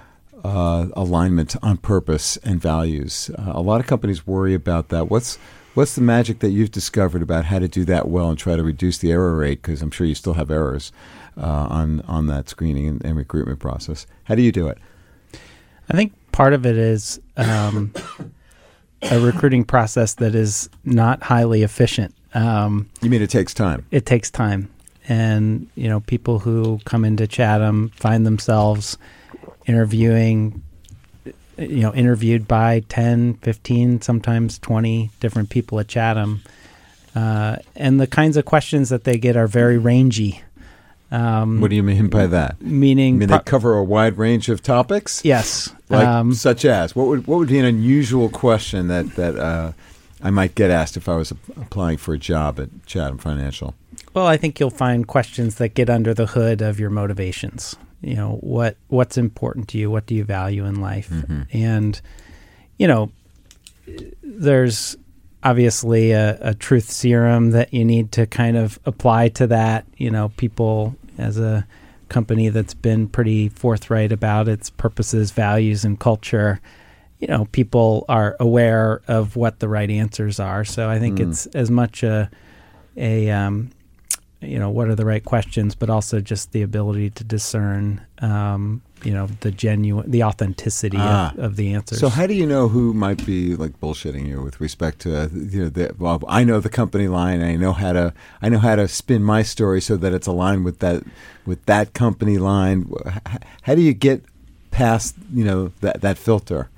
uh, 0.45 0.87
alignment 0.95 1.57
on 1.63 1.77
purpose 1.77 2.37
and 2.39 2.61
values? 2.61 3.31
Uh, 3.37 3.53
a 3.55 3.61
lot 3.61 3.81
of 3.81 3.87
companies 3.87 4.27
worry 4.27 4.55
about 4.55 4.89
that. 4.91 5.11
What's 5.11 5.37
what's 5.75 5.95
the 5.95 6.01
magic 6.01 6.39
that 6.41 6.51
you've 6.51 6.71
discovered 6.71 7.23
about 7.23 7.47
how 7.47 7.59
to 7.59 7.69
do 7.69 7.85
that 7.87 8.09
well 8.09 8.29
and 8.29 8.39
try 8.39 8.57
to 8.57 8.63
reduce 8.63 8.99
the 8.99 9.11
error 9.11 9.37
rate? 9.37 9.63
Because 9.63 9.83
I'm 9.83 9.91
sure 9.91 10.07
you 10.07 10.15
still 10.15 10.35
have 10.35 10.51
errors 10.51 10.93
uh, 11.37 11.67
on 11.69 12.01
on 12.03 12.27
that 12.29 12.49
screening 12.49 12.87
and, 12.87 13.05
and, 13.05 13.17
recruitment 13.17 13.59
process. 13.59 14.07
How 14.25 14.35
do 14.35 14.43
you 14.43 14.53
do 14.53 14.69
it? 14.69 14.79
I 15.91 15.97
think 15.97 16.13
part 16.31 16.53
of 16.53 16.65
it 16.65 16.77
is. 16.77 17.21
Um, 17.37 17.93
a 19.11 19.21
recruiting 19.21 19.65
process 19.65 20.15
that 20.15 20.35
is 20.35 20.71
not 20.85 21.23
highly 21.23 21.63
efficient. 21.63 22.15
Um, 22.35 22.89
you 23.01 23.11
mean 23.11 23.23
it 23.23 23.31
takes 23.31 23.53
time? 23.53 23.87
It 23.91 24.07
takes 24.07 24.31
time. 24.31 24.71
And, 25.09 25.69
you 25.75 25.89
know, 25.89 26.01
people 26.01 26.39
who 26.39 26.81
come 26.85 27.05
into 27.05 27.27
Chatham 27.27 27.91
find 27.97 28.25
themselves 28.25 28.97
interviewing, 29.67 30.63
you 31.59 31.81
know, 31.81 31.93
interviewed 31.93 32.47
by 32.47 32.81
10, 32.89 33.35
15, 33.35 34.01
sometimes 34.01 34.59
20 34.61 35.11
different 35.21 35.51
people 35.51 35.81
at 35.81 35.89
Chatham. 35.89 36.43
Uh, 37.15 37.57
and 37.75 38.01
the 38.01 38.07
kinds 38.07 38.37
of 38.37 38.45
questions 38.45 38.89
that 38.89 39.05
they 39.05 39.19
get 39.19 39.37
are 39.37 39.49
very 39.49 39.77
rangy. 39.77 40.43
Um, 41.13 41.61
What 41.61 41.69
do 41.71 41.77
you 41.77 41.83
mean 41.83 42.09
by 42.09 42.27
that? 42.27 42.61
meaning, 42.63 43.17
I 43.17 43.19
mean, 43.19 43.29
pro- 43.29 43.39
they 43.39 43.45
cover 43.45 43.75
a 43.77 43.85
wide 43.85 44.17
range 44.17 44.49
of 44.49 44.63
topics. 44.63 45.23
yes, 45.25 45.69
Like 45.91 46.07
um, 46.07 46.33
such 46.33 46.65
as 46.65 46.97
what 46.97 47.07
would 47.09 47.27
what 47.27 47.39
would 47.39 47.49
be 47.49 47.59
an 47.59 47.67
unusual 47.67 48.29
question 48.31 48.89
that 48.89 49.15
that 49.17 49.37
uh, 49.39 49.73
I 50.23 50.31
might 50.31 50.55
get 50.55 50.71
asked 50.71 50.97
if 50.97 51.09
I 51.09 51.17
was 51.17 51.31
applying 51.31 51.99
for 51.99 52.15
a 52.15 52.19
job 52.19 52.59
at 52.59 52.69
Chatham 52.87 53.19
Financial? 53.19 53.75
Well, 54.15 54.27
I 54.27 54.37
think 54.39 54.59
you'll 54.59 54.71
find 54.71 55.07
questions 55.07 55.57
that 55.57 55.75
get 55.75 55.89
under 55.91 56.15
the 56.15 56.27
hood 56.27 56.63
of 56.63 56.81
your 56.81 56.91
motivations. 56.91 57.77
You 58.01 58.15
know, 58.17 58.39
what 58.41 58.77
what's 58.89 59.17
important 59.19 59.69
to 59.69 59.79
you? 59.79 59.91
What 59.91 60.07
do 60.07 60.15
you 60.15 60.25
value 60.25 60.65
in 60.65 60.81
life? 60.81 61.13
And 61.53 62.01
you 62.79 62.89
know, 62.89 63.11
there's 64.23 64.97
obviously 65.45 66.13
a, 66.13 66.39
a 66.41 66.55
truth 66.55 66.91
serum 66.91 67.51
that 67.51 67.73
you 67.75 67.85
need 67.85 68.13
to 68.13 68.27
kind 68.27 68.57
of 68.57 68.79
apply 68.87 69.29
to 69.29 69.47
that. 69.49 69.85
You 69.97 70.11
know, 70.11 70.31
people 70.37 70.97
as 71.19 71.39
a 71.39 71.67
company 72.09 72.49
that's 72.49 72.75
been 72.75 73.09
pretty 73.09 73.49
forthright 73.49 74.13
about 74.13 74.49
its 74.49 74.71
purposes, 74.71 75.31
values, 75.31 75.85
and 75.85 75.99
culture. 75.99 76.61
You 77.19 77.29
know, 77.29 77.45
people 77.53 78.05
are 78.09 78.37
aware 78.41 79.01
of 79.09 79.37
what 79.37 79.61
the 79.61 79.69
right 79.69 79.91
answers 79.91 80.41
are. 80.41 80.65
So 80.65 80.89
I 80.89 80.99
think 80.99 81.21
it's 81.21 81.47
as 81.47 81.71
much 81.71 82.03
a 82.03 82.31
a 82.97 83.31
um, 83.31 83.71
you 84.43 84.59
know 84.59 84.71
what 84.71 84.89
are 84.89 84.95
the 84.95 85.05
right 85.07 85.25
questions, 85.25 85.75
but 85.75 85.89
also 85.89 86.21
just 86.21 86.53
the 86.53 86.63
ability 86.63 87.11
to 87.11 87.25
discern 87.25 88.01
um, 88.21 88.83
you 89.05 89.13
know 89.13 89.27
the 89.41 89.51
genuine, 89.51 90.11
the 90.11 90.23
authenticity 90.25 90.97
Ah. 91.01 91.33
of, 91.33 91.39
of 91.39 91.57
the 91.57 91.75
answers. 91.75 92.01
So 92.01 92.09
how 92.09 92.27
do 92.27 92.35
you 92.35 92.47
know 92.47 92.69
who 92.69 92.93
might 92.93 93.25
be 93.25 93.57
like 93.57 93.81
bullshitting 93.81 94.27
you 94.27 94.43
with 94.43 94.61
respect 94.61 95.01
to 95.01 95.23
uh, 95.23 95.29
you 95.33 95.65
know 95.65 95.69
the, 95.69 95.95
well 95.99 96.23
I 96.29 96.45
know 96.45 96.61
the 96.61 96.69
company 96.69 97.09
line 97.09 97.43
I 97.43 97.57
know 97.57 97.73
how 97.73 97.93
to 97.93 98.15
I 98.41 98.49
know 98.49 98.59
how 98.59 98.77
to 98.77 98.89
spin 98.89 99.23
my 99.23 99.43
story 99.43 99.81
so 99.81 99.97
that 99.97 100.13
it's 100.13 100.27
aligned 100.27 100.65
with 100.65 100.81
that 100.81 101.03
with 101.47 101.65
that 101.67 101.95
company 101.95 102.39
line 102.39 102.93
how 103.63 103.75
do 103.75 103.81
you 103.81 103.93
get 103.95 104.25
past 104.71 105.15
you 105.33 105.45
know 105.45 105.73
that 105.81 106.01
that 106.01 106.19
filter 106.19 106.69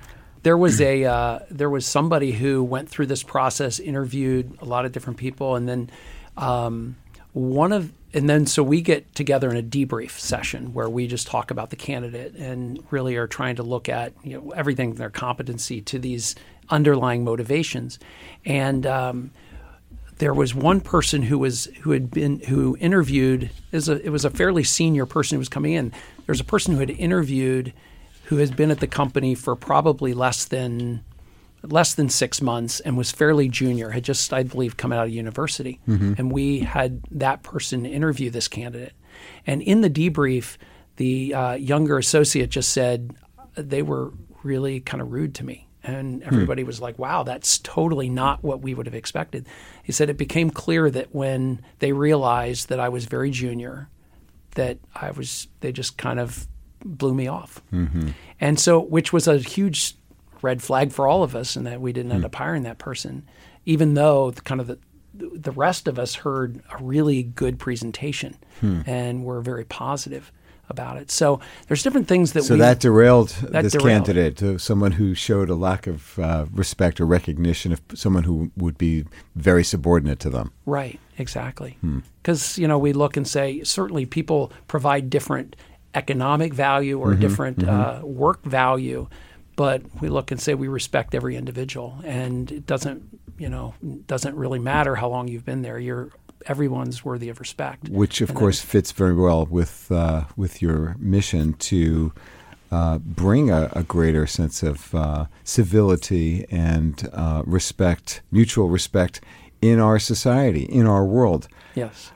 there 0.43 0.59
was 0.59 0.79
a 0.81 1.05
uh, 1.05 1.39
there 1.51 1.71
was 1.71 1.87
somebody 1.87 2.33
who 2.33 2.63
went 2.63 2.91
through 2.91 3.07
this 3.07 3.23
process, 3.23 3.81
interviewed 3.81 4.59
a 4.61 4.67
lot 4.67 4.85
of 4.85 4.93
different 4.93 5.19
people, 5.19 5.57
and 5.57 5.67
then 5.67 5.89
um, 6.37 6.97
one 7.35 7.73
of 7.73 7.93
and 8.15 8.31
then 8.31 8.47
so 8.47 8.63
we 8.63 8.81
get 8.81 9.13
together 9.17 9.51
in 9.51 9.57
a 9.57 9.63
debrief 9.63 10.13
session 10.13 10.73
where 10.73 10.89
we 10.89 11.09
just 11.09 11.27
talk 11.27 11.51
about 11.51 11.71
the 11.71 11.77
candidate 11.77 12.37
and 12.37 12.83
really 12.93 13.17
are 13.17 13.27
trying 13.27 13.57
to 13.57 13.65
look 13.65 13.89
at 13.89 14.13
you 14.23 14.39
know 14.39 14.51
everything 14.51 14.95
their 14.95 15.11
competency 15.11 15.81
to 15.83 15.99
these 15.99 16.37
underlying 16.71 17.25
motivations, 17.25 17.99
and 18.45 18.87
um, 18.87 19.31
there 20.19 20.33
was 20.33 20.55
one 20.55 20.81
person 20.81 21.23
who 21.23 21.39
was 21.39 21.65
who 21.81 21.91
had 21.91 22.11
been 22.11 22.39
who 22.41 22.77
interviewed 22.79 23.51
is 23.73 23.89
a 23.89 24.01
it 24.07 24.11
was 24.11 24.25
a 24.25 24.31
fairly 24.31 24.63
senior 24.63 25.05
person 25.05 25.35
who 25.37 25.41
was 25.41 25.49
coming 25.49 25.73
in. 25.73 25.91
There 25.91 26.33
was 26.33 26.41
a 26.41 26.45
person 26.45 26.75
who 26.75 26.81
had 26.81 26.91
interviewed 26.91 27.73
who 28.27 28.37
has 28.37 28.53
been 28.53 28.71
at 28.71 28.79
the 28.79 28.87
company 28.87 29.35
for 29.35 29.57
probably 29.57 30.15
less 30.15 30.45
than 30.45 31.05
less 31.69 31.95
than 31.95 32.09
six 32.09 32.43
months 32.43 32.81
and 32.81 32.97
was 32.97 33.11
fairly 33.11 33.49
junior, 33.49 33.91
had 33.91 34.05
just 34.05 34.33
I 34.33 34.43
believe 34.43 34.77
come 34.77 34.93
out 34.93 35.07
of 35.07 35.13
university, 35.13 35.81
mm-hmm. 35.89 36.15
and 36.19 36.33
we 36.33 36.61
had 36.61 37.03
that 37.11 37.43
person 37.43 37.87
interview 37.87 38.31
this 38.31 38.49
candidate. 38.49 38.93
And 39.47 39.63
in 39.63 39.81
the 39.81 39.91
debrief, 39.91 40.57
the 40.97 41.35
uh, 41.35 41.53
younger 41.55 41.99
associate 41.99 42.51
just 42.51 42.71
said 42.73 43.15
they 43.55 43.83
were 43.83 44.13
really 44.43 44.81
kind 44.81 45.01
of 45.01 45.13
rude 45.13 45.35
to 45.37 45.45
me. 45.45 45.69
And 45.83 46.23
hmm. 46.23 46.29
everybody 46.29 46.65
was 46.65 46.81
like, 46.81 46.99
wow, 46.99 47.25
that's 47.25 47.59
totally 47.59 48.09
not 48.09 48.43
what 48.43 48.63
we 48.63 48.75
would 48.75 48.87
have 48.87 48.95
expected. 48.95 49.47
He 49.83 49.93
said 49.93 50.09
it 50.09 50.17
became 50.17 50.51
clear 50.51 50.91
that 50.91 51.15
when 51.15 51.61
they 51.81 51.93
realized 51.93 52.71
that 52.71 52.81
I 52.81 52.89
was 52.89 53.05
very 53.05 53.31
junior, 53.31 53.89
that 54.55 54.79
I 54.95 55.11
was, 55.11 55.49
they 55.61 55.73
just 55.73 55.99
kind 55.99 56.19
of 56.19 56.49
blew 56.85 57.15
me 57.15 57.27
off. 57.27 57.63
Mm-hmm. 57.73 58.09
And 58.41 58.59
so, 58.59 58.81
which 58.81 59.13
was 59.13 59.29
a 59.29 59.39
huge 59.39 59.97
red 60.45 60.63
flag 60.63 60.93
for 60.93 61.09
all 61.09 61.23
of 61.23 61.35
us, 61.35 61.57
and 61.57 61.67
that 61.67 61.81
we 61.81 61.93
didn't 61.93 62.13
end 62.13 62.21
hmm. 62.21 62.27
up 62.27 62.35
hiring 62.35 62.63
that 62.63 62.79
person, 62.79 63.27
even 63.65 63.95
though 63.95 64.31
the, 64.31 64.43
kind 64.43 64.61
of 64.61 64.67
the, 64.67 64.79
the 65.15 65.53
rest 65.53 65.89
of 65.89 65.99
us 65.99 66.15
heard 66.15 66.63
a 66.71 66.83
really 66.83 67.23
good 67.23 67.59
presentation 67.59 68.37
hmm. 68.61 68.83
and 68.87 69.25
were 69.25 69.41
very 69.41 69.65
positive 69.65 70.31
about 70.69 70.97
it. 70.97 71.11
So 71.11 71.41
there's 71.69 71.83
different 71.83 72.09
things 72.09 72.33
that 72.33 72.45
so 72.45 72.55
we 72.55 72.61
that 72.61 72.81
derailed 72.81 73.29
that 73.51 73.63
this 73.63 73.73
derailed. 73.73 74.07
candidate 74.07 74.37
to 74.39 74.59
someone 74.59 74.93
who 74.93 75.15
showed 75.15 75.51
a 75.51 75.55
lack 75.55 75.87
of 75.87 76.19
uh, 76.19 76.47
respect 76.53 77.01
or 77.01 77.07
recognition 77.07 77.73
of 77.73 77.83
someone 77.95 78.25
who 78.25 78.51
would 78.57 78.79
be 78.79 79.05
very 79.35 79.65
subordinate 79.65 80.21
to 80.21 80.31
them 80.31 80.53
Right, 80.67 80.99
exactly. 81.19 81.77
Hmm. 81.81 82.01
Because 82.23 82.59
you 82.59 82.67
know 82.67 82.79
we 82.79 82.93
look 82.93 83.17
and 83.17 83.29
say 83.29 83.63
certainly 83.63 84.07
people 84.07 84.53
provide 84.67 85.11
different 85.11 85.57
economic 85.95 86.53
value 86.53 86.99
or 86.99 87.11
mm-hmm, 87.11 87.21
different 87.21 87.59
mm-hmm. 87.59 88.05
Uh, 88.05 88.07
work 88.07 88.43
value, 88.45 89.09
but 89.57 89.83
we 90.01 90.09
look 90.09 90.31
and 90.31 90.41
say 90.41 90.55
we 90.55 90.69
respect 90.69 91.15
every 91.15 91.37
individual, 91.37 91.99
and 92.05 92.51
it 92.51 92.67
doesn't 92.67 93.21
you 93.39 93.49
know 93.49 93.75
doesn't 94.07 94.37
really 94.37 94.59
matter 94.59 94.95
how 94.97 95.09
long 95.09 95.29
you've 95.29 95.45
been 95.45 95.63
there. 95.63 95.79
You're 95.79 96.11
everyone's 96.47 97.05
worthy 97.05 97.29
of 97.29 97.41
respect. 97.41 97.89
which 97.89 98.21
of 98.21 98.31
And 98.31 98.39
course 98.39 98.61
fits 98.61 98.93
very 98.93 99.15
well 99.15 99.47
with 99.47 99.91
uh, 99.91 100.25
with 100.37 100.61
your 100.61 100.97
mission 100.99 101.55
to 101.55 102.13
uh, 102.71 102.99
bring 102.99 103.51
a, 103.51 103.71
a 103.73 103.83
greater 103.83 104.27
sense 104.27 104.63
of 104.63 104.95
uh, 104.95 105.27
civility 105.45 106.45
and 106.51 107.09
uh, 107.13 107.43
respect, 107.47 108.23
mutual 108.31 108.69
respect 108.69 109.21
in 109.63 109.79
our 109.79 109.99
society, 109.99 110.65
in 110.65 110.87
our 110.87 111.05
world. 111.05 111.49
Yes. 111.75 112.11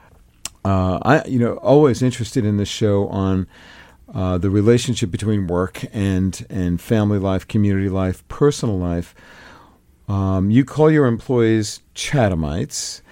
Uh, 0.64 0.98
I, 1.02 1.24
you 1.26 1.38
know, 1.38 1.54
always 1.58 2.02
interested 2.02 2.44
in 2.44 2.56
the 2.56 2.66
show 2.66 3.06
on 3.08 3.46
uh, 4.14 4.38
the 4.38 4.50
relationship 4.50 5.10
between 5.10 5.46
work 5.46 5.84
and 5.92 6.46
and 6.48 6.80
family 6.80 7.18
life, 7.18 7.46
community 7.46 7.88
life, 7.88 8.26
personal 8.28 8.78
life. 8.78 9.14
Um, 10.08 10.50
you 10.50 10.64
call 10.64 10.90
your 10.90 11.06
employees 11.06 11.80
Chathamites, 11.94 13.02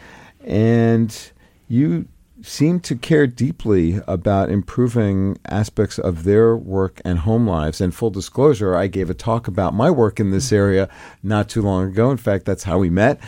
and 0.40 1.32
you 1.68 2.08
seem 2.42 2.78
to 2.78 2.94
care 2.94 3.26
deeply 3.26 4.00
about 4.06 4.50
improving 4.50 5.38
aspects 5.46 5.98
of 5.98 6.24
their 6.24 6.56
work 6.56 7.00
and 7.04 7.18
home 7.20 7.46
lives. 7.46 7.80
And 7.80 7.94
full 7.94 8.10
disclosure, 8.10 8.76
I 8.76 8.86
gave 8.86 9.10
a 9.10 9.14
talk 9.14 9.48
about 9.48 9.74
my 9.74 9.90
work 9.90 10.20
in 10.20 10.30
this 10.30 10.52
area 10.52 10.88
not 11.22 11.48
too 11.48 11.62
long 11.62 11.88
ago. 11.88 12.10
In 12.10 12.16
fact, 12.16 12.44
that's 12.44 12.64
how 12.64 12.78
we 12.78 12.88
met. 12.88 13.20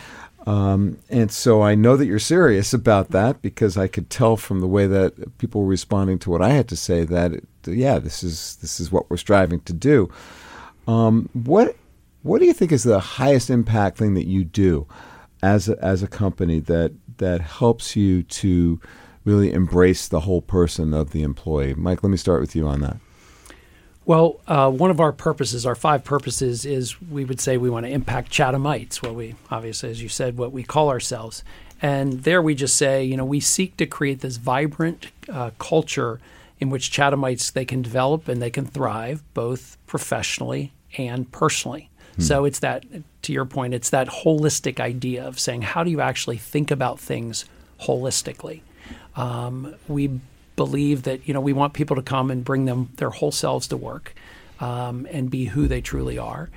Um, 0.49 0.97
and 1.11 1.31
so 1.31 1.61
I 1.61 1.75
know 1.75 1.95
that 1.95 2.07
you're 2.07 2.17
serious 2.17 2.73
about 2.73 3.11
that 3.11 3.39
because 3.43 3.77
I 3.77 3.85
could 3.85 4.09
tell 4.09 4.35
from 4.35 4.61
the 4.61 4.67
way 4.67 4.87
that 4.87 5.37
people 5.37 5.61
were 5.61 5.67
responding 5.67 6.17
to 6.19 6.31
what 6.31 6.41
I 6.41 6.49
had 6.49 6.67
to 6.69 6.75
say 6.75 7.03
that, 7.03 7.33
yeah, 7.67 7.99
this 7.99 8.23
is 8.23 8.55
this 8.55 8.79
is 8.79 8.91
what 8.91 9.11
we're 9.11 9.17
striving 9.17 9.59
to 9.61 9.73
do. 9.73 10.09
Um, 10.87 11.29
what 11.33 11.75
what 12.23 12.39
do 12.39 12.47
you 12.47 12.53
think 12.53 12.71
is 12.71 12.81
the 12.81 12.99
highest 12.99 13.51
impact 13.51 13.99
thing 13.99 14.15
that 14.15 14.25
you 14.25 14.43
do 14.43 14.87
as 15.43 15.69
a, 15.69 15.77
as 15.85 16.01
a 16.01 16.07
company 16.07 16.59
that 16.61 16.93
that 17.17 17.41
helps 17.41 17.95
you 17.95 18.23
to 18.23 18.81
really 19.25 19.53
embrace 19.53 20.07
the 20.07 20.21
whole 20.21 20.41
person 20.41 20.95
of 20.95 21.11
the 21.11 21.21
employee? 21.21 21.75
Mike, 21.75 22.01
let 22.01 22.09
me 22.09 22.17
start 22.17 22.41
with 22.41 22.55
you 22.55 22.67
on 22.67 22.81
that. 22.81 22.97
Well, 24.09 24.39
uh, 24.47 24.71
one 24.71 24.89
of 24.89 24.99
our 24.99 25.11
purposes, 25.11 25.67
our 25.67 25.75
five 25.75 26.03
purposes, 26.03 26.65
is 26.65 26.99
we 26.99 27.25
would 27.25 27.39
say 27.39 27.57
we 27.57 27.69
want 27.69 27.85
to 27.85 27.91
impact 27.91 28.31
Chathamites, 28.31 29.03
what 29.03 29.13
we 29.13 29.35
obviously, 29.51 29.91
as 29.91 30.01
you 30.01 30.09
said, 30.09 30.35
what 30.35 30.51
we 30.51 30.63
call 30.63 30.89
ourselves. 30.89 31.43
And 31.79 32.23
there 32.23 32.41
we 32.41 32.55
just 32.55 32.75
say, 32.75 33.03
you 33.03 33.15
know, 33.15 33.23
we 33.23 33.39
seek 33.39 33.77
to 33.77 33.85
create 33.85 34.21
this 34.21 34.37
vibrant 34.37 35.11
uh, 35.31 35.51
culture 35.59 36.19
in 36.59 36.71
which 36.71 36.89
Chathamites 36.89 37.53
they 37.53 37.65
can 37.65 37.83
develop 37.83 38.27
and 38.27 38.41
they 38.41 38.49
can 38.49 38.65
thrive 38.65 39.21
both 39.35 39.77
professionally 39.85 40.73
and 40.97 41.31
personally. 41.31 41.91
So 42.17 42.45
it's 42.45 42.59
that, 42.59 42.85
to 43.21 43.31
your 43.31 43.45
point, 43.45 43.75
it's 43.75 43.91
that 43.91 44.07
holistic 44.07 44.79
idea 44.79 45.23
of 45.23 45.39
saying, 45.39 45.61
how 45.61 45.83
do 45.83 45.91
you 45.91 46.01
actually 46.01 46.37
think 46.37 46.71
about 46.71 46.99
things 46.99 47.45
holistically? 47.81 48.61
Um, 49.15 49.75
we 49.87 50.19
believe 50.59 51.03
that 51.03 51.25
you 51.25 51.33
know 51.33 51.39
we 51.39 51.53
want 51.53 51.71
people 51.73 51.95
to 51.95 52.01
come 52.01 52.29
and 52.29 52.43
bring 52.43 52.65
them 52.65 52.89
their 52.97 53.11
whole 53.11 53.31
selves 53.31 53.65
to 53.69 53.77
work 53.77 54.13
um, 54.59 55.07
and 55.09 55.31
be 55.31 55.45
who 55.45 55.69
they 55.69 55.79
truly 55.79 56.17
are. 56.17 56.49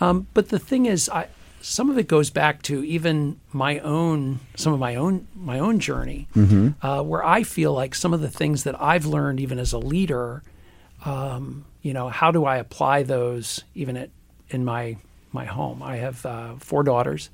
Um, 0.00 0.28
but 0.32 0.50
the 0.50 0.60
thing 0.60 0.86
is, 0.86 1.08
I, 1.08 1.26
some 1.60 1.90
of 1.90 1.98
it 1.98 2.06
goes 2.06 2.30
back 2.30 2.62
to 2.62 2.84
even 2.84 3.40
my 3.52 3.80
own 3.80 4.38
some 4.54 4.72
of 4.72 4.78
my 4.78 4.94
own 4.94 5.26
my 5.34 5.58
own 5.58 5.80
journey, 5.80 6.28
uh, 6.82 7.02
where 7.02 7.24
I 7.24 7.42
feel 7.42 7.72
like 7.72 7.96
some 7.96 8.14
of 8.14 8.20
the 8.20 8.30
things 8.30 8.62
that 8.62 8.80
I've 8.80 9.06
learned 9.06 9.40
even 9.40 9.58
as 9.58 9.72
a 9.72 9.78
leader, 9.78 10.44
um, 11.04 11.64
you 11.82 11.92
know, 11.92 12.08
how 12.10 12.30
do 12.30 12.44
I 12.44 12.58
apply 12.58 13.02
those 13.02 13.64
even 13.74 13.96
at 13.96 14.10
in 14.50 14.64
my 14.64 14.96
my 15.32 15.44
home. 15.44 15.82
I 15.82 15.96
have 15.96 16.24
uh, 16.26 16.54
four 16.58 16.82
daughters, 16.82 17.30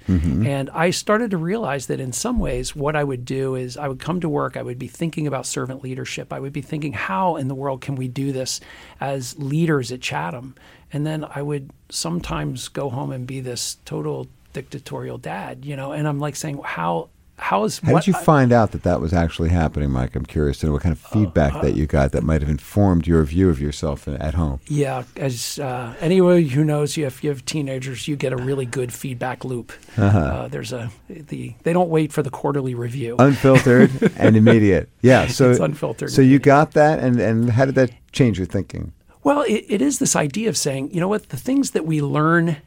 and 0.47 0.71
I 0.71 0.91
started 0.91 1.31
to 1.31 1.37
realize 1.37 1.87
that 1.87 2.01
in 2.01 2.13
some 2.13 2.39
ways, 2.39 2.75
what 2.75 2.97
I 2.97 3.05
would 3.05 3.25
do 3.25 3.55
is 3.55 3.77
I 3.77 3.89
would 3.89 4.01
come 4.01 4.21
to 4.21 4.29
work. 4.29 4.57
I 4.57 4.63
would 4.63 4.79
be 4.79 4.89
thinking 4.89 5.27
about 5.27 5.47
servant 5.47 5.83
leadership. 5.83 6.33
I 6.33 6.41
would 6.41 6.53
be 6.53 6.63
thinking, 6.63 6.93
how 6.93 7.37
in 7.37 7.49
the 7.49 7.55
world 7.55 7.81
can 7.81 7.95
we 7.95 8.09
do 8.09 8.33
this 8.33 8.61
as 9.01 9.39
leaders 9.39 9.93
at 9.93 10.01
Chatham? 10.01 10.55
And 10.93 11.07
then 11.07 11.25
I 11.25 11.43
would 11.43 11.71
sometimes 11.89 12.69
go 12.69 12.91
home 12.91 13.11
and 13.11 13.27
be 13.27 13.41
this 13.41 13.79
total 13.85 14.29
dictatorial 14.53 15.19
dad, 15.19 15.65
you 15.65 15.77
know. 15.77 15.93
And 15.93 16.07
I'm 16.07 16.21
like 16.21 16.37
saying, 16.37 16.61
how 16.65 17.11
how's 17.37 17.79
How 17.81 17.93
what 17.93 18.05
did 18.05 18.09
you 18.09 18.21
find 18.21 18.53
out 18.53 18.73
that 18.73 18.83
that 18.85 19.01
was 19.01 19.13
actually 19.13 19.49
happening, 19.49 19.91
Mike? 19.91 20.15
I'm 20.15 20.25
curious 20.25 20.59
to 20.59 20.67
know 20.67 20.73
what 20.73 20.83
kind 20.83 20.93
of 20.93 20.99
feedback 20.99 21.61
that 21.63 21.75
you 21.75 21.87
got 21.87 22.13
that 22.13 22.23
might 22.23 22.41
have 22.41 22.51
informed 22.51 23.07
your 23.07 23.23
view 23.25 23.49
of 23.49 23.61
yourself 23.61 24.07
at 24.09 24.35
home. 24.35 24.61
Yeah, 24.67 25.05
as 25.17 25.59
uh, 25.59 25.95
anyone 26.01 26.43
who 26.45 26.65
knows 26.65 26.97
you, 26.97 27.07
if 27.07 27.25
you 27.25 27.31
have 27.31 27.45
teenagers, 27.45 28.09
you 28.09 28.17
get 28.17 28.33
a 28.33 28.37
really 28.37 28.67
good 28.67 28.93
feedback 28.93 29.45
loop. 29.45 29.73
Uh-huh. 29.97 30.19
Uh, 30.19 30.49
there's 30.49 30.73
a 30.73 30.91
the 31.09 31.55
they 31.63 31.73
don't 31.73 31.91
wait 31.91 32.13
for 32.13 32.23
the 32.23 32.31
quarterly 32.31 32.75
review. 32.75 33.17
Unfiltered 33.19 33.91
and 34.17 34.37
immediate. 34.37 34.89
Yeah. 35.03 35.27
So 35.27 35.51
It's 35.51 35.61
unfiltered 35.61 36.11
So 36.11 36.23
you 36.23 36.39
got 36.39 36.73
that, 36.73 36.99
and 37.01 37.21
and 37.21 37.51
how 37.51 37.65
did 37.65 37.75
that 37.75 37.91
change 38.13 38.39
your 38.39 38.47
thinking? 38.47 38.93
Well, 39.23 39.43
it, 39.43 39.65
it 39.69 39.83
is 39.83 39.99
this 39.99 40.15
idea 40.15 40.51
of 40.51 40.57
saying, 40.57 40.93
you 40.93 41.01
know 41.01 41.09
what, 41.09 41.31
the 41.31 41.39
things 41.39 41.71
that 41.71 41.87
we 41.87 42.03
learn 42.03 42.59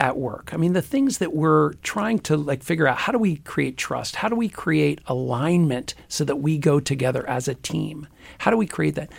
at 0.00 0.16
work. 0.16 0.50
I 0.52 0.56
mean, 0.56 0.74
the 0.74 0.82
things 0.82 1.18
that 1.18 1.34
we're 1.34 1.72
trying 1.74 2.20
to 2.20 2.36
like 2.36 2.62
figure 2.62 2.86
out 2.86 2.98
how 2.98 3.12
do 3.12 3.18
we 3.18 3.36
create 3.36 3.76
trust? 3.76 4.16
How 4.16 4.28
do 4.28 4.36
we 4.36 4.48
create 4.48 5.00
alignment 5.06 5.94
so 6.08 6.24
that 6.24 6.36
we 6.36 6.58
go 6.58 6.78
together 6.78 7.28
as 7.28 7.48
a 7.48 7.54
team? 7.54 8.06
How 8.38 8.50
do 8.50 8.56
we 8.56 8.66
create 8.66 8.94
that? 8.94 9.10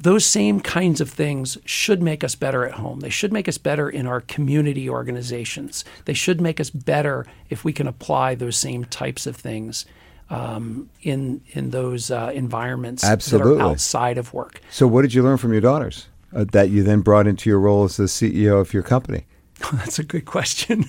Those 0.00 0.24
same 0.24 0.60
kinds 0.60 1.00
of 1.00 1.10
things 1.10 1.58
should 1.64 2.02
make 2.02 2.22
us 2.22 2.36
better 2.36 2.64
at 2.64 2.74
home. 2.74 3.00
They 3.00 3.10
should 3.10 3.32
make 3.32 3.48
us 3.48 3.58
better 3.58 3.88
in 3.88 4.06
our 4.06 4.20
community 4.20 4.88
organizations. 4.88 5.84
They 6.04 6.14
should 6.14 6.40
make 6.40 6.60
us 6.60 6.70
better 6.70 7.26
if 7.50 7.64
we 7.64 7.72
can 7.72 7.88
apply 7.88 8.36
those 8.36 8.56
same 8.56 8.84
types 8.84 9.26
of 9.26 9.34
things 9.34 9.86
um, 10.30 10.90
in 11.02 11.40
in 11.52 11.70
those 11.70 12.10
uh, 12.10 12.30
environments 12.34 13.02
that 13.02 13.12
Absolutely. 13.12 13.60
are 13.60 13.70
outside 13.70 14.18
of 14.18 14.32
work. 14.34 14.60
So 14.70 14.86
what 14.86 15.02
did 15.02 15.14
you 15.14 15.22
learn 15.22 15.38
from 15.38 15.52
your 15.52 15.62
daughters 15.62 16.06
uh, 16.34 16.44
that 16.52 16.70
you 16.70 16.82
then 16.82 17.00
brought 17.00 17.26
into 17.26 17.48
your 17.48 17.58
role 17.58 17.84
as 17.84 17.96
the 17.96 18.04
CEO 18.04 18.60
of 18.60 18.72
your 18.72 18.82
company? 18.82 19.24
That's 19.72 19.98
a 19.98 20.04
good 20.04 20.24
question. 20.24 20.84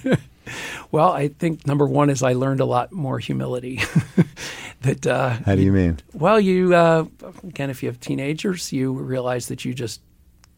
well, 0.91 1.11
I 1.11 1.29
think 1.29 1.65
number 1.65 1.85
one 1.85 2.09
is 2.09 2.23
I 2.23 2.33
learned 2.33 2.59
a 2.59 2.65
lot 2.65 2.91
more 2.91 3.19
humility. 3.19 3.81
that 4.81 5.05
uh, 5.07 5.29
How 5.45 5.55
do 5.55 5.61
you 5.61 5.71
mean? 5.71 5.99
well, 6.13 6.39
you 6.39 6.73
uh, 6.73 7.05
again, 7.43 7.69
if 7.69 7.83
you 7.83 7.89
have 7.89 7.99
teenagers, 7.99 8.71
you 8.71 8.93
realize 8.93 9.47
that 9.47 9.65
you 9.65 9.73
just 9.73 10.01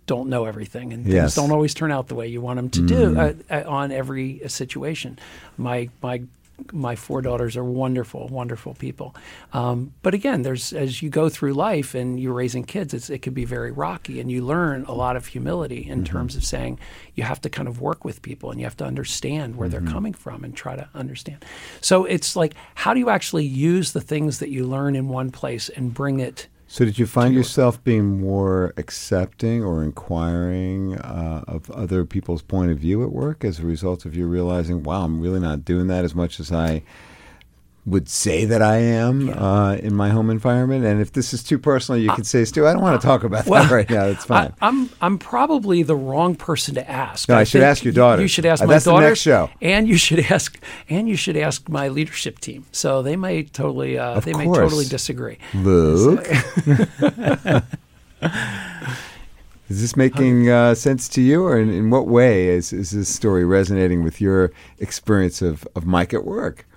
don't 0.07 0.29
know 0.29 0.45
everything, 0.45 0.93
and 0.93 1.05
Yes. 1.05 1.21
Things 1.21 1.35
don't 1.35 1.51
always 1.51 1.73
turn 1.73 1.91
out 1.91 2.07
the 2.07 2.15
way 2.15 2.27
you 2.27 2.41
want 2.41 2.57
them 2.57 2.69
to 2.71 2.85
do 2.85 3.17
uh, 3.17 3.33
uh, 3.49 3.63
on 3.65 3.91
every 3.91 4.41
situation. 4.47 5.17
My 5.57 5.89
my 6.01 6.23
my 6.71 6.95
four 6.95 7.21
daughters 7.21 7.57
are 7.57 7.63
wonderful, 7.63 8.27
wonderful 8.27 8.73
people. 8.73 9.15
Um, 9.53 9.93
but 10.01 10.13
again, 10.13 10.41
there's 10.43 10.73
as 10.73 11.01
you 11.01 11.09
go 11.09 11.29
through 11.29 11.53
life 11.53 11.95
and 11.95 12.19
you're 12.19 12.33
raising 12.33 12.63
kids, 12.63 12.93
it's, 12.93 13.09
it 13.09 13.21
can 13.21 13.33
be 13.33 13.45
very 13.45 13.71
rocky, 13.71 14.19
and 14.19 14.31
you 14.31 14.45
learn 14.45 14.85
a 14.85 14.93
lot 14.93 15.15
of 15.15 15.27
humility 15.27 15.87
in 15.87 16.03
terms 16.03 16.35
of 16.35 16.43
saying 16.43 16.79
you 17.15 17.23
have 17.23 17.41
to 17.41 17.49
kind 17.49 17.67
of 17.67 17.81
work 17.81 18.05
with 18.05 18.21
people 18.21 18.51
and 18.51 18.59
you 18.59 18.65
have 18.65 18.77
to 18.77 18.85
understand 18.85 19.55
where 19.55 19.69
they're 19.69 19.81
coming 19.81 20.13
from 20.13 20.43
and 20.43 20.55
try 20.55 20.75
to 20.75 20.87
understand. 20.93 21.43
So 21.81 22.05
it's 22.05 22.35
like, 22.35 22.53
how 22.75 22.93
do 22.93 22.99
you 22.99 23.09
actually 23.09 23.45
use 23.45 23.91
the 23.93 24.01
things 24.01 24.39
that 24.39 24.49
you 24.49 24.65
learn 24.65 24.95
in 24.95 25.07
one 25.07 25.31
place 25.31 25.69
and 25.69 25.93
bring 25.93 26.19
it? 26.19 26.47
So 26.71 26.85
did 26.85 26.97
you 26.97 27.05
find 27.05 27.35
yourself 27.35 27.83
being 27.83 28.21
more 28.21 28.73
accepting 28.77 29.61
or 29.61 29.83
inquiring 29.83 30.95
uh, 30.95 31.43
of 31.45 31.69
other 31.71 32.05
people's 32.05 32.41
point 32.41 32.71
of 32.71 32.77
view 32.77 33.03
at 33.03 33.11
work 33.11 33.43
as 33.43 33.59
a 33.59 33.65
result 33.65 34.05
of 34.05 34.15
you 34.15 34.25
realizing, 34.25 34.81
wow, 34.81 35.03
I'm 35.03 35.19
really 35.19 35.41
not 35.41 35.65
doing 35.65 35.87
that 35.87 36.05
as 36.05 36.15
much 36.15 36.39
as 36.39 36.49
I 36.49 36.83
would 37.85 38.07
say 38.07 38.45
that 38.45 38.61
I 38.61 38.77
am 38.77 39.29
uh, 39.29 39.75
in 39.75 39.95
my 39.95 40.09
home 40.09 40.29
environment? 40.29 40.85
And 40.85 41.01
if 41.01 41.13
this 41.13 41.33
is 41.33 41.41
too 41.43 41.57
personal, 41.57 41.99
you 41.99 42.11
can 42.11 42.23
say, 42.23 42.45
Stu, 42.45 42.67
I 42.67 42.73
don't 42.73 42.81
want 42.81 43.01
to 43.01 43.05
talk 43.07 43.23
about 43.23 43.45
that 43.45 43.71
right 43.71 43.89
now. 43.89 44.05
It's 44.05 44.25
fine. 44.25 44.53
I, 44.61 44.67
am 44.67 44.89
I'm 45.01 45.17
probably 45.17 45.81
the 45.81 45.95
wrong 45.95 46.35
person 46.35 46.75
to 46.75 46.89
ask. 46.89 47.27
No, 47.27 47.35
I 47.35 47.43
should 47.43 47.63
ask 47.63 47.83
your 47.83 47.93
daughter. 47.93 48.21
You 48.21 48.27
should 48.27 48.45
ask 48.45 48.61
Uh, 48.61 48.67
my 48.67 48.77
daughters. 48.77 49.09
next 49.09 49.19
show. 49.21 49.49
and 49.61 49.87
you 49.87 49.97
should 49.97 50.19
ask 50.31 50.59
and 50.89 51.09
you 51.09 51.15
should 51.15 51.37
ask 51.37 51.67
my 51.69 51.87
leadership 51.87 52.39
team. 52.39 52.65
So 52.71 53.01
they 53.01 53.15
may 53.15 53.43
totally 53.43 53.97
uh, 53.97 54.19
they 54.19 54.33
may 54.33 54.45
totally 54.45 54.85
disagree. 54.85 55.37
Luke. 55.55 56.27
is 59.69 59.81
this 59.81 59.95
making 59.95 60.49
uh, 60.49 60.75
sense 60.75 61.07
to 61.09 61.21
you, 61.21 61.43
or 61.43 61.57
in, 61.57 61.69
in 61.69 61.89
what 61.89 62.07
way 62.07 62.47
is, 62.49 62.71
is 62.73 62.91
this 62.91 63.09
story 63.09 63.45
resonating 63.45 64.03
with 64.03 64.21
your 64.21 64.51
experience 64.79 65.41
of, 65.41 65.67
of 65.75 65.85
Mike 65.85 66.13
at 66.13 66.25
work? 66.25 66.67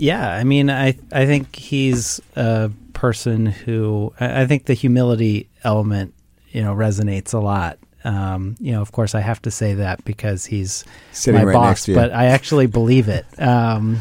Yeah, 0.00 0.30
I 0.32 0.44
mean, 0.44 0.70
I 0.70 0.96
I 1.12 1.26
think 1.26 1.54
he's 1.56 2.20
a 2.36 2.70
person 2.92 3.46
who 3.46 4.12
I 4.20 4.42
I 4.42 4.46
think 4.46 4.66
the 4.66 4.74
humility 4.74 5.48
element, 5.64 6.14
you 6.50 6.62
know, 6.62 6.74
resonates 6.74 7.34
a 7.34 7.38
lot. 7.38 7.78
Um, 8.04 8.54
you 8.60 8.70
know, 8.72 8.80
of 8.80 8.92
course, 8.92 9.14
I 9.16 9.20
have 9.20 9.42
to 9.42 9.50
say 9.50 9.74
that 9.74 10.04
because 10.04 10.46
he's 10.46 10.84
Sitting 11.12 11.40
my 11.40 11.44
right 11.46 11.52
boss, 11.52 11.66
next 11.70 11.84
to 11.86 11.92
you. 11.92 11.96
but 11.96 12.12
I 12.12 12.26
actually 12.26 12.66
believe 12.66 13.08
it. 13.08 13.26
Um, 13.40 14.00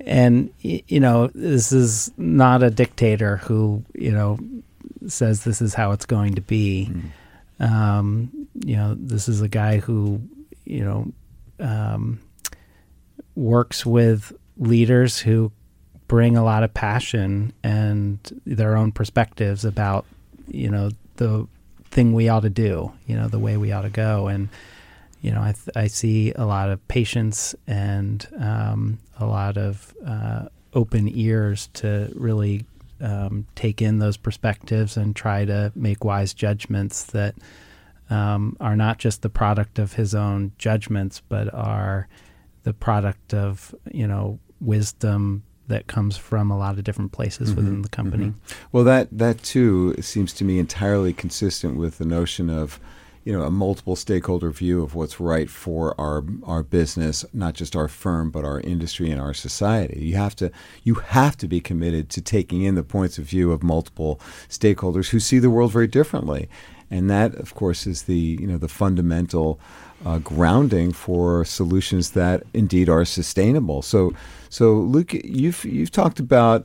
and 0.00 0.50
y- 0.64 0.82
you 0.88 0.98
know, 1.00 1.26
this 1.34 1.72
is 1.72 2.10
not 2.16 2.62
a 2.62 2.70
dictator 2.70 3.36
who 3.36 3.84
you 3.94 4.12
know 4.12 4.38
says 5.06 5.44
this 5.44 5.60
is 5.60 5.74
how 5.74 5.92
it's 5.92 6.06
going 6.06 6.34
to 6.36 6.40
be. 6.40 6.90
Um, 7.60 8.30
you 8.64 8.76
know, 8.76 8.94
this 8.98 9.28
is 9.28 9.42
a 9.42 9.48
guy 9.48 9.78
who 9.78 10.22
you 10.64 10.84
know 10.84 11.12
um, 11.60 12.20
works 13.34 13.84
with 13.84 14.32
leaders 14.58 15.18
who 15.18 15.52
bring 16.08 16.36
a 16.36 16.44
lot 16.44 16.62
of 16.62 16.72
passion 16.72 17.52
and 17.62 18.18
their 18.46 18.76
own 18.76 18.92
perspectives 18.92 19.64
about 19.64 20.04
you 20.46 20.70
know 20.70 20.90
the 21.16 21.46
thing 21.90 22.12
we 22.12 22.28
ought 22.28 22.40
to 22.40 22.50
do 22.50 22.92
you 23.06 23.14
know 23.14 23.28
the 23.28 23.38
way 23.38 23.56
we 23.56 23.72
ought 23.72 23.82
to 23.82 23.90
go. 23.90 24.28
And 24.28 24.48
you 25.20 25.32
know 25.32 25.42
i, 25.42 25.52
th- 25.52 25.76
I 25.76 25.88
see 25.88 26.32
a 26.32 26.44
lot 26.44 26.70
of 26.70 26.86
patience 26.88 27.54
and 27.66 28.26
um, 28.38 28.98
a 29.18 29.26
lot 29.26 29.56
of 29.56 29.94
uh, 30.06 30.46
open 30.74 31.08
ears 31.12 31.68
to 31.74 32.12
really 32.14 32.64
um, 33.00 33.46
take 33.54 33.80
in 33.80 33.98
those 33.98 34.16
perspectives 34.16 34.96
and 34.96 35.14
try 35.14 35.44
to 35.44 35.72
make 35.74 36.04
wise 36.04 36.34
judgments 36.34 37.04
that 37.04 37.34
um, 38.10 38.56
are 38.60 38.76
not 38.76 38.98
just 38.98 39.22
the 39.22 39.28
product 39.28 39.78
of 39.78 39.94
his 39.94 40.14
own 40.14 40.52
judgments 40.58 41.22
but 41.28 41.52
are 41.52 42.08
the 42.64 42.72
product 42.72 43.34
of 43.34 43.74
you 43.92 44.06
know 44.06 44.38
wisdom 44.60 45.42
that 45.68 45.86
comes 45.86 46.16
from 46.16 46.50
a 46.50 46.58
lot 46.58 46.78
of 46.78 46.84
different 46.84 47.12
places 47.12 47.50
mm-hmm. 47.50 47.56
within 47.56 47.82
the 47.82 47.88
company. 47.88 48.26
Mm-hmm. 48.26 48.54
Well, 48.72 48.84
that 48.84 49.08
that 49.12 49.42
too 49.42 49.94
seems 50.00 50.32
to 50.34 50.44
me 50.44 50.58
entirely 50.58 51.12
consistent 51.12 51.76
with 51.76 51.98
the 51.98 52.06
notion 52.06 52.48
of, 52.48 52.80
you 53.24 53.32
know, 53.32 53.42
a 53.42 53.50
multiple 53.50 53.94
stakeholder 53.94 54.50
view 54.50 54.82
of 54.82 54.94
what's 54.94 55.20
right 55.20 55.50
for 55.50 55.94
our 56.00 56.24
our 56.42 56.62
business, 56.62 57.24
not 57.34 57.54
just 57.54 57.76
our 57.76 57.88
firm, 57.88 58.30
but 58.30 58.44
our 58.44 58.60
industry 58.60 59.10
and 59.10 59.20
our 59.20 59.34
society. 59.34 60.00
You 60.00 60.16
have 60.16 60.34
to 60.36 60.50
you 60.84 60.94
have 60.94 61.36
to 61.36 61.46
be 61.46 61.60
committed 61.60 62.08
to 62.10 62.22
taking 62.22 62.62
in 62.62 62.74
the 62.74 62.82
points 62.82 63.18
of 63.18 63.26
view 63.26 63.52
of 63.52 63.62
multiple 63.62 64.18
stakeholders 64.48 65.10
who 65.10 65.20
see 65.20 65.38
the 65.38 65.50
world 65.50 65.72
very 65.72 65.86
differently, 65.86 66.48
and 66.90 67.10
that, 67.10 67.34
of 67.34 67.54
course, 67.54 67.86
is 67.86 68.02
the 68.02 68.38
you 68.40 68.46
know 68.46 68.58
the 68.58 68.68
fundamental. 68.68 69.60
Uh, 70.06 70.18
grounding 70.18 70.92
for 70.92 71.44
solutions 71.44 72.12
that 72.12 72.44
indeed 72.54 72.88
are 72.88 73.04
sustainable. 73.04 73.82
So, 73.82 74.12
so 74.48 74.74
Luke, 74.74 75.12
you've 75.12 75.64
you've 75.64 75.90
talked 75.90 76.20
about 76.20 76.64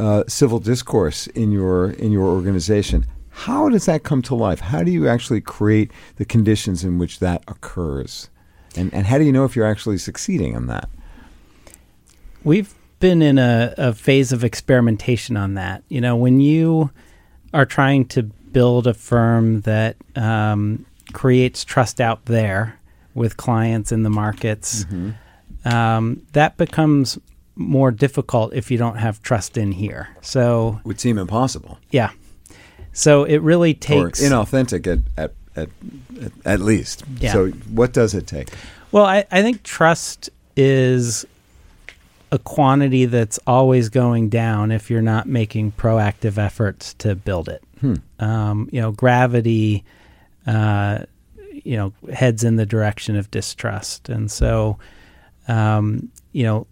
uh, 0.00 0.24
civil 0.26 0.58
discourse 0.58 1.26
in 1.28 1.52
your 1.52 1.90
in 1.90 2.10
your 2.10 2.24
organization. 2.24 3.06
How 3.30 3.68
does 3.68 3.86
that 3.86 4.02
come 4.02 4.22
to 4.22 4.34
life? 4.34 4.60
How 4.60 4.82
do 4.82 4.90
you 4.90 5.08
actually 5.08 5.40
create 5.40 5.90
the 6.16 6.24
conditions 6.24 6.84
in 6.84 6.98
which 6.98 7.18
that 7.18 7.42
occurs? 7.48 8.30
And 8.76 8.92
and 8.94 9.06
how 9.06 9.18
do 9.18 9.24
you 9.24 9.32
know 9.32 9.44
if 9.44 9.54
you're 9.54 9.66
actually 9.66 9.98
succeeding 9.98 10.54
in 10.54 10.66
that? 10.66 10.88
We've 12.44 12.74
been 13.00 13.22
in 13.22 13.38
a, 13.38 13.74
a 13.76 13.92
phase 13.92 14.32
of 14.32 14.44
experimentation 14.44 15.36
on 15.36 15.54
that. 15.54 15.82
You 15.88 16.00
know, 16.00 16.16
when 16.16 16.40
you 16.40 16.90
are 17.52 17.66
trying 17.66 18.06
to 18.06 18.30
build 18.54 18.86
a 18.86 18.94
firm 18.94 19.60
that 19.62 19.96
um, 20.16 20.86
creates 21.12 21.64
trust 21.64 22.00
out 22.00 22.24
there 22.24 22.78
with 23.14 23.36
clients 23.36 23.92
in 23.92 24.02
the 24.02 24.10
markets, 24.10 24.86
um, 25.66 26.22
that 26.32 26.56
becomes 26.56 27.18
more 27.56 27.90
difficult 27.90 28.54
if 28.54 28.70
you 28.70 28.78
don't 28.78 28.96
have 28.96 29.22
trust 29.22 29.58
in 29.58 29.72
here. 29.72 30.08
So, 30.22 30.80
Would 30.84 30.98
seem 30.98 31.18
impossible 31.18 31.78
yeah. 31.90 32.10
So 32.94 33.24
it 33.24 33.38
really 33.38 33.72
or 33.72 33.74
takes. 33.74 34.22
inauthentic 34.22 34.86
at 34.86 35.00
at 35.16 35.32
at, 35.56 35.68
at, 36.20 36.32
at 36.44 36.60
least. 36.60 37.04
Yeah. 37.18 37.32
So 37.32 37.48
what 37.50 37.92
does 37.92 38.14
it 38.14 38.26
take? 38.26 38.50
Well, 38.92 39.04
I, 39.04 39.24
I 39.30 39.42
think 39.42 39.62
trust 39.62 40.30
is 40.56 41.26
a 42.30 42.38
quantity 42.38 43.06
that's 43.06 43.38
always 43.46 43.88
going 43.88 44.28
down 44.28 44.70
if 44.70 44.90
you're 44.90 45.02
not 45.02 45.26
making 45.26 45.72
proactive 45.72 46.38
efforts 46.38 46.94
to 46.94 47.14
build 47.14 47.48
it. 47.48 47.62
Um, 48.18 48.68
you 48.72 48.80
know, 48.80 48.92
gravity, 48.92 49.84
uh, 50.46 51.04
you 51.50 51.76
know, 51.76 51.92
heads 52.12 52.44
in 52.44 52.56
the 52.56 52.66
direction 52.66 53.16
of 53.16 53.30
distrust. 53.30 54.08
And 54.08 54.30
so, 54.30 54.78
um, 55.48 56.10
you 56.32 56.44
know, 56.44 56.66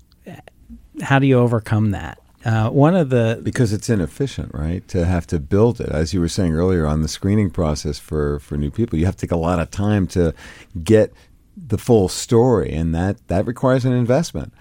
how 1.01 1.19
do 1.19 1.27
you 1.27 1.39
overcome 1.39 1.93
that? 1.93 2.19
Uh, 2.45 2.69
one 2.71 2.97
of 2.97 3.09
the 3.11 3.41
Because 3.43 3.73
it's 3.73 3.89
inefficient, 3.89 4.53
right? 4.53 4.87
To 4.89 5.05
have 5.05 5.27
to 5.29 5.39
build 5.39 5.81
it, 5.81 5.89
as 5.91 6.13
you 6.13 6.21
were 6.21 6.29
saying 6.29 6.55
earlier 6.55 6.87
on 6.87 7.03
the 7.03 7.09
screening 7.09 7.51
process 7.51 7.99
for 8.01 8.41
for 8.41 8.57
new 8.57 8.71
people, 8.71 8.99
you 8.99 9.07
have 9.07 9.17
to 9.17 9.27
take 9.27 9.33
a 9.33 9.37
lot 9.37 9.61
of 9.61 9.71
time 9.71 10.07
to 10.09 10.35
get 10.83 11.13
the 11.57 11.79
full 11.79 12.09
story, 12.09 12.73
and 12.73 12.95
that 12.95 13.29
that 13.29 13.47
requires 13.47 13.85
an 13.85 13.93
investment. 13.93 14.53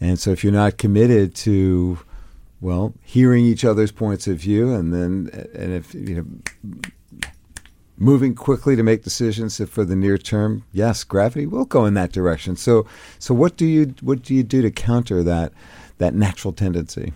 And 0.00 0.18
so 0.18 0.32
if 0.32 0.42
you're 0.42 0.52
not 0.52 0.78
committed 0.78 1.36
to, 1.36 1.98
well, 2.62 2.94
hearing 3.02 3.44
each 3.44 3.64
other's 3.64 3.90
points 3.92 4.26
of 4.28 4.38
view, 4.38 4.72
and 4.72 4.94
then 4.94 5.48
and 5.54 5.72
if 5.74 5.92
you 5.92 6.14
know 6.14 7.26
moving 7.98 8.34
quickly 8.34 8.74
to 8.76 8.82
make 8.82 9.02
decisions 9.02 9.60
for 9.68 9.84
the 9.84 9.96
near 9.96 10.16
term, 10.16 10.64
yes, 10.72 11.04
gravity 11.04 11.44
will 11.44 11.64
go 11.64 11.84
in 11.84 11.94
that 11.94 12.12
direction. 12.12 12.56
So, 12.56 12.86
so 13.18 13.34
what 13.34 13.56
do 13.56 13.66
you 13.66 13.94
what 14.00 14.22
do 14.22 14.34
you 14.34 14.44
do 14.44 14.62
to 14.62 14.70
counter 14.70 15.22
that 15.24 15.52
that 15.98 16.14
natural 16.14 16.52
tendency? 16.52 17.12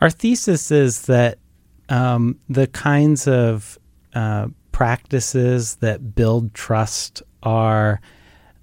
Our 0.00 0.10
thesis 0.10 0.70
is 0.70 1.02
that 1.02 1.38
um, 1.90 2.38
the 2.48 2.66
kinds 2.66 3.28
of 3.28 3.78
uh, 4.14 4.48
practices 4.72 5.76
that 5.76 6.14
build 6.14 6.54
trust 6.54 7.22
are. 7.42 8.00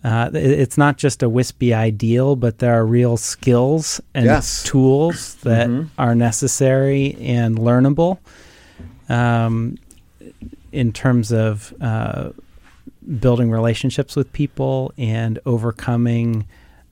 Uh, 0.04 0.30
it's 0.34 0.78
not 0.78 0.98
just 0.98 1.24
a 1.24 1.30
wispy 1.30 1.74
ideal, 1.74 2.36
but 2.36 2.60
there 2.60 2.74
are 2.74 2.86
real 2.86 3.16
skills 3.16 4.02
and 4.14 4.26
yes. 4.26 4.64
tools 4.64 5.36
that 5.36 5.70
mm-hmm. 5.70 5.88
are 5.98 6.14
necessary 6.14 7.16
and 7.22 7.58
learnable. 7.58 8.18
Um, 9.08 9.78
in 10.74 10.92
terms 10.92 11.32
of 11.32 11.74
uh, 11.80 12.32
building 13.20 13.52
relationships 13.52 14.16
with 14.16 14.32
people 14.34 14.92
and 14.98 15.40
overcoming 15.46 16.46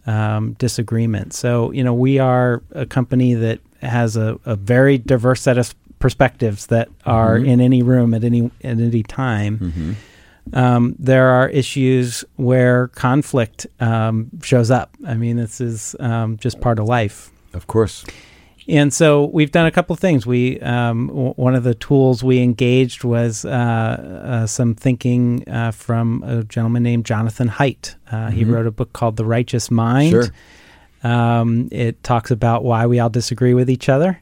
um, 0.05 0.53
disagreement. 0.53 1.33
So, 1.33 1.71
you 1.71 1.83
know, 1.83 1.93
we 1.93 2.19
are 2.19 2.61
a 2.71 2.85
company 2.85 3.33
that 3.33 3.59
has 3.81 4.15
a, 4.15 4.39
a 4.45 4.55
very 4.55 4.97
diverse 4.97 5.41
set 5.41 5.57
of 5.57 5.73
perspectives 5.99 6.67
that 6.67 6.89
are 7.05 7.37
mm-hmm. 7.37 7.49
in 7.49 7.61
any 7.61 7.83
room 7.83 8.13
at 8.13 8.23
any 8.23 8.51
at 8.63 8.79
any 8.79 9.03
time. 9.03 9.57
Mm-hmm. 9.57 9.91
Um, 10.53 10.95
there 10.99 11.29
are 11.29 11.49
issues 11.49 12.25
where 12.35 12.89
conflict 12.89 13.67
um, 13.79 14.29
shows 14.41 14.71
up. 14.71 14.95
I 15.05 15.15
mean, 15.15 15.37
this 15.37 15.61
is 15.61 15.95
um, 15.99 16.37
just 16.37 16.59
part 16.59 16.79
of 16.79 16.85
life. 16.85 17.31
Of 17.53 17.67
course. 17.67 18.05
And 18.67 18.93
so 18.93 19.25
we've 19.25 19.51
done 19.51 19.65
a 19.65 19.71
couple 19.71 19.93
of 19.93 19.99
things. 19.99 20.25
We 20.25 20.59
um, 20.61 21.07
w- 21.07 21.33
one 21.33 21.55
of 21.55 21.63
the 21.63 21.73
tools 21.73 22.23
we 22.23 22.41
engaged 22.41 23.03
was 23.03 23.43
uh, 23.43 23.49
uh, 23.49 24.47
some 24.47 24.75
thinking 24.75 25.47
uh, 25.49 25.71
from 25.71 26.23
a 26.23 26.43
gentleman 26.43 26.83
named 26.83 27.05
Jonathan 27.05 27.49
Haidt. 27.49 27.95
Uh, 28.07 28.15
mm-hmm. 28.15 28.35
He 28.35 28.45
wrote 28.45 28.67
a 28.67 28.71
book 28.71 28.93
called 28.93 29.17
The 29.17 29.25
Righteous 29.25 29.71
Mind. 29.71 30.11
Sure. 30.11 30.27
Um, 31.03 31.69
it 31.71 32.03
talks 32.03 32.29
about 32.29 32.63
why 32.63 32.85
we 32.85 32.99
all 32.99 33.09
disagree 33.09 33.55
with 33.55 33.69
each 33.69 33.89
other, 33.89 34.21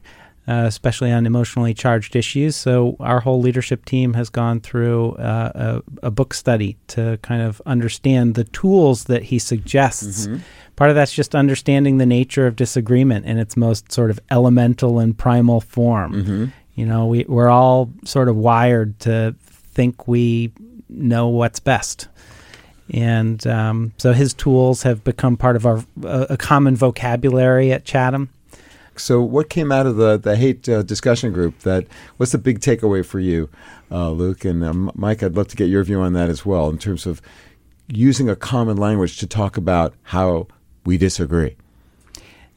uh, 0.50 0.64
especially 0.66 1.12
on 1.12 1.26
emotionally 1.26 1.74
charged 1.74 2.16
issues. 2.16 2.56
So 2.56 2.96
our 2.98 3.20
whole 3.20 3.40
leadership 3.40 3.84
team 3.84 4.14
has 4.14 4.28
gone 4.28 4.60
through 4.60 5.12
uh, 5.12 5.80
a, 6.02 6.06
a, 6.06 6.10
book 6.10 6.34
study 6.34 6.76
to 6.88 7.18
kind 7.22 7.42
of 7.42 7.62
understand 7.66 8.34
the 8.34 8.44
tools 8.44 9.04
that 9.04 9.22
he 9.24 9.38
suggests. 9.38 10.26
Mm-hmm 10.26 10.38
Part 10.80 10.88
of 10.88 10.96
that's 10.96 11.12
just 11.12 11.34
understanding 11.34 11.98
the 11.98 12.06
nature 12.06 12.46
of 12.46 12.56
disagreement 12.56 13.26
in 13.26 13.36
its 13.36 13.54
most 13.54 13.92
sort 13.92 14.10
of 14.10 14.18
elemental 14.30 14.98
and 14.98 15.14
primal 15.16 15.60
form. 15.60 16.14
Mm-hmm. 16.14 16.44
You 16.74 16.86
know, 16.86 17.04
we, 17.04 17.26
we're 17.28 17.50
all 17.50 17.90
sort 18.06 18.30
of 18.30 18.36
wired 18.36 18.98
to 19.00 19.34
think 19.42 20.08
we 20.08 20.54
know 20.88 21.28
what's 21.28 21.60
best. 21.60 22.08
And 22.94 23.46
um, 23.46 23.92
so 23.98 24.14
his 24.14 24.32
tools 24.32 24.82
have 24.84 25.04
become 25.04 25.36
part 25.36 25.54
of 25.54 25.66
our 25.66 25.84
uh, 26.02 26.28
a 26.30 26.38
common 26.38 26.76
vocabulary 26.76 27.72
at 27.72 27.84
Chatham. 27.84 28.30
So, 29.00 29.22
what 29.22 29.50
came 29.50 29.72
out 29.72 29.86
of 29.86 29.96
the 29.96 30.16
the 30.16 30.34
Haidt 30.34 30.68
uh, 30.68 30.82
discussion 30.82 31.32
group? 31.32 31.60
That 31.60 31.86
what's 32.16 32.32
the 32.32 32.38
big 32.38 32.60
takeaway 32.60 33.04
for 33.04 33.20
you, 33.20 33.48
uh, 33.90 34.10
Luke 34.10 34.44
and 34.44 34.62
um, 34.64 34.90
Mike? 34.94 35.22
I'd 35.22 35.36
love 35.36 35.48
to 35.48 35.56
get 35.56 35.68
your 35.68 35.82
view 35.84 36.00
on 36.00 36.12
that 36.14 36.28
as 36.28 36.44
well, 36.46 36.68
in 36.68 36.78
terms 36.78 37.06
of 37.06 37.20
using 37.88 38.28
a 38.28 38.36
common 38.36 38.76
language 38.76 39.18
to 39.18 39.26
talk 39.26 39.56
about 39.56 39.94
how 40.04 40.46
we 40.84 40.96
disagree. 40.96 41.56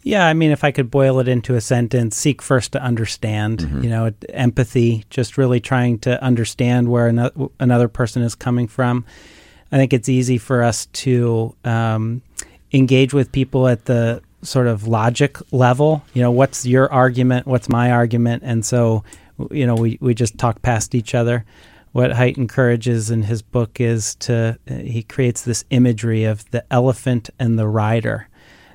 Yeah, 0.04 0.28
I 0.28 0.34
mean, 0.34 0.52
if 0.52 0.66
I 0.66 0.72
could 0.72 0.92
boil 0.92 1.20
it 1.20 1.30
into 1.30 1.56
a 1.56 1.62
sentence, 1.62 2.18
seek 2.18 2.42
first 2.42 2.74
to 2.74 2.84
understand. 2.84 3.60
Mm-hmm. 3.60 3.84
You 3.84 3.90
know, 3.90 4.12
empathy, 4.30 5.06
just 5.10 5.38
really 5.38 5.62
trying 5.62 6.00
to 6.00 6.22
understand 6.22 6.90
where 6.90 7.32
another 7.60 7.88
person 7.88 8.22
is 8.22 8.36
coming 8.36 8.68
from. 8.68 9.06
I 9.72 9.78
think 9.78 9.94
it's 9.94 10.10
easy 10.10 10.38
for 10.38 10.62
us 10.62 10.88
to 10.88 11.56
um, 11.64 12.22
engage 12.74 13.14
with 13.14 13.32
people 13.32 13.68
at 13.68 13.86
the 13.86 14.22
sort 14.44 14.68
of 14.68 14.88
logic 14.88 15.38
level. 15.52 16.04
You 16.14 16.22
know, 16.22 16.32
what's 16.32 16.66
your 16.66 16.92
argument? 16.92 17.48
What's 17.48 17.70
my 17.70 17.92
argument? 17.92 18.44
And 18.46 18.66
so, 18.66 19.04
you 19.52 19.66
know, 19.66 19.76
we, 19.76 19.98
we 20.02 20.14
just 20.14 20.38
talk 20.38 20.62
past 20.62 20.94
each 20.96 21.16
other. 21.16 21.46
What 21.92 22.12
Haidt 22.12 22.38
encourages 22.38 23.12
in 23.12 23.24
his 23.24 23.42
book 23.42 23.80
is 23.80 24.16
to, 24.16 24.58
he 24.68 25.04
creates 25.04 25.44
this 25.44 25.64
imagery 25.70 26.24
of 26.24 26.50
the 26.52 26.66
elephant 26.72 27.30
and 27.38 27.58
the 27.58 27.68
rider. 27.68 28.28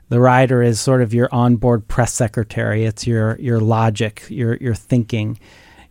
The 0.08 0.20
rider 0.20 0.62
is 0.62 0.80
sort 0.80 1.02
of 1.02 1.12
your 1.12 1.28
onboard 1.32 1.86
press 1.88 2.14
secretary. 2.14 2.84
It's 2.84 3.06
your, 3.06 3.36
your 3.40 3.60
logic, 3.60 4.24
your, 4.28 4.56
your 4.56 4.74
thinking. 4.74 5.38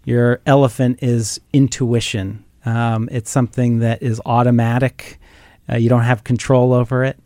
Your 0.06 0.40
elephant 0.46 1.00
is 1.04 1.40
intuition. 1.52 2.46
Um, 2.66 3.10
it's 3.12 3.30
something 3.30 3.80
that 3.80 4.02
is 4.02 4.22
automatic. 4.26 5.20
Uh, 5.70 5.76
you 5.76 5.90
don't 5.90 6.04
have 6.04 6.24
control 6.24 6.74
over 6.74 7.04
it. 7.04 7.20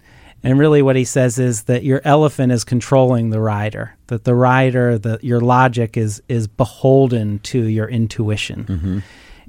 And 0.44 0.58
really, 0.58 0.82
what 0.82 0.96
he 0.96 1.06
says 1.06 1.38
is 1.38 1.64
that 1.64 1.84
your 1.84 2.02
elephant 2.04 2.52
is 2.52 2.64
controlling 2.64 3.30
the 3.30 3.40
rider. 3.40 3.96
That 4.08 4.24
the 4.24 4.34
rider, 4.34 4.98
the 4.98 5.20
your 5.22 5.40
logic 5.40 5.98
is 5.98 6.22
is 6.28 6.48
beholden 6.48 7.40
to 7.40 7.62
your 7.62 7.88
intuition. 7.88 8.66
Mm-hmm. 8.66 9.00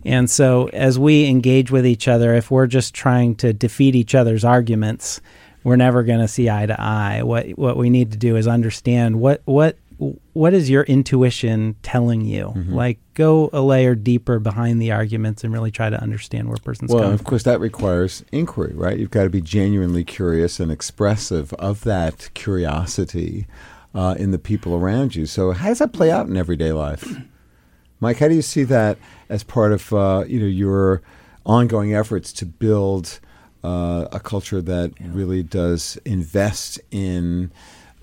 And 0.05 0.29
so, 0.29 0.69
as 0.73 0.99
we 0.99 1.27
engage 1.27 1.71
with 1.71 1.87
each 1.87 2.09
other, 2.09 2.35
if 2.35 2.51
we're 2.51 2.67
just 2.67 2.95
trying 2.95 3.37
to 3.37 3.53
defeat 3.53 3.95
each 3.95 4.15
other's 4.15 4.45
arguments, 4.45 5.21
we're 5.65 5.77
never 5.77 6.03
going 6.03 6.21
to 6.21 6.29
see 6.29 6.51
eye 6.51 6.67
to 6.67 6.79
eye. 6.79 7.23
What 7.23 7.51
what 7.51 7.77
we 7.77 7.89
need 7.89 8.13
to 8.13 8.19
do 8.19 8.37
is 8.37 8.47
understand 8.47 9.21
what 9.21 9.43
what 9.45 9.77
what 10.33 10.55
is 10.55 10.69
your 10.69 10.83
intuition 10.85 11.77
telling 11.83 12.23
you? 12.23 12.53
Mm-hmm. 12.57 12.75
Like, 12.75 12.99
go 13.15 13.51
a 13.53 13.61
layer 13.61 13.95
deeper 13.95 14.39
behind 14.39 14.81
the 14.81 14.93
arguments 14.93 15.45
and 15.45 15.53
really 15.53 15.71
try 15.71 15.91
to 15.91 16.01
understand 16.01 16.49
where 16.49 16.57
a 16.57 16.61
person's 16.61 16.91
well, 16.91 17.01
coming. 17.01 17.11
Well, 17.11 17.21
of 17.21 17.25
course, 17.25 17.43
that 17.45 17.61
requires 17.61 18.25
inquiry, 18.33 18.73
right? 18.75 18.99
You've 18.99 19.11
got 19.11 19.25
to 19.25 19.31
be 19.31 19.41
genuinely 19.41 20.05
curious 20.05 20.59
and 20.61 20.73
expressive 20.73 21.53
of 21.55 21.85
that 21.85 22.31
curiosity 22.35 23.47
uh, 23.95 24.15
in 24.19 24.31
the 24.31 24.39
people 24.39 24.75
around 24.75 25.15
you. 25.15 25.27
So, 25.27 25.53
how 25.53 25.69
does 25.69 25.79
that 25.79 25.93
play 25.93 26.11
out 26.11 26.27
in 26.27 26.37
everyday 26.37 26.73
life? 26.73 27.07
Mike, 28.01 28.19
how 28.19 28.29
do 28.29 28.35
you 28.35 28.43
see 28.43 28.65
that 28.65 28.99
as 29.29 29.45
part 29.45 29.73
of 29.73 29.93
uh, 29.93 30.25
you 30.27 30.41
know 30.41 30.47
your 30.47 31.03
ongoing 31.47 31.95
efforts 31.95 32.33
to 32.33 32.47
build 32.47 33.21
uh, 33.63 34.07
a 34.11 34.19
culture 34.19 34.61
that 34.61 34.93
yeah. 35.01 35.07
really 35.13 35.43
does 35.43 35.99
invest 36.05 36.81
in 36.91 37.53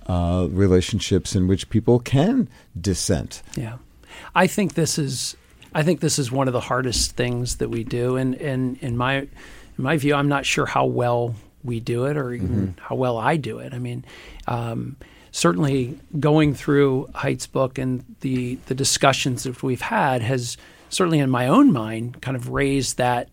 uh, 0.10 0.48
relationships 0.50 1.36
in 1.36 1.48
which 1.48 1.70
people 1.70 2.00
can 2.00 2.50
dissent? 2.80 3.44
Yeah, 3.56 3.78
I 4.34 4.48
think 4.48 4.74
this 4.74 4.98
is 4.98 5.38
I 5.74 5.84
think 5.84 6.00
this 6.00 6.18
is 6.18 6.32
one 6.32 6.48
of 6.48 6.54
the 6.54 6.60
hardest 6.60 7.16
things 7.16 7.58
that 7.58 7.70
we 7.70 7.84
do, 7.84 8.16
and 8.16 8.36
and 8.36 8.78
in 8.80 8.98
my 8.98 9.18
in 9.18 9.30
my 9.78 9.98
view, 9.98 10.16
I'm 10.16 10.28
not 10.28 10.46
sure 10.46 10.66
how 10.66 10.86
well 10.86 11.36
we 11.64 11.80
do 11.80 12.06
it 12.06 12.18
or 12.18 12.34
even 12.34 12.50
mm-hmm. 12.50 12.82
how 12.82 12.96
well 12.96 13.18
I 13.18 13.38
do 13.38 13.60
it. 13.60 13.74
I 13.74 13.80
mean. 13.80 14.04
Um, 14.48 14.98
certainly 15.32 15.96
going 16.20 16.56
through 16.56 17.08
Haidt's 17.14 17.46
book 17.46 17.78
and 17.78 18.04
the 18.22 18.56
the 18.66 18.74
discussions 18.74 19.44
that 19.44 19.62
we've 19.62 19.80
had 19.80 20.24
has 20.24 20.58
certainly 20.90 21.20
in 21.20 21.30
my 21.30 21.48
own 21.48 21.72
mind 21.72 22.20
kind 22.24 22.36
of 22.36 22.50
raised 22.50 22.98
that 22.98 23.30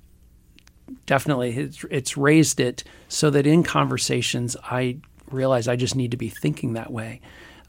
definitely 1.06 1.56
it's, 1.56 1.84
it's 1.90 2.14
raised 2.14 2.60
it 2.60 2.84
so 3.08 3.30
that 3.30 3.46
in 3.46 3.62
conversations 3.62 4.58
I 4.64 4.98
realize 5.30 5.68
I 5.68 5.76
just 5.76 5.96
need 5.96 6.12
to 6.12 6.16
be 6.16 6.28
thinking 6.28 6.74
that 6.74 6.92
way. 6.92 7.20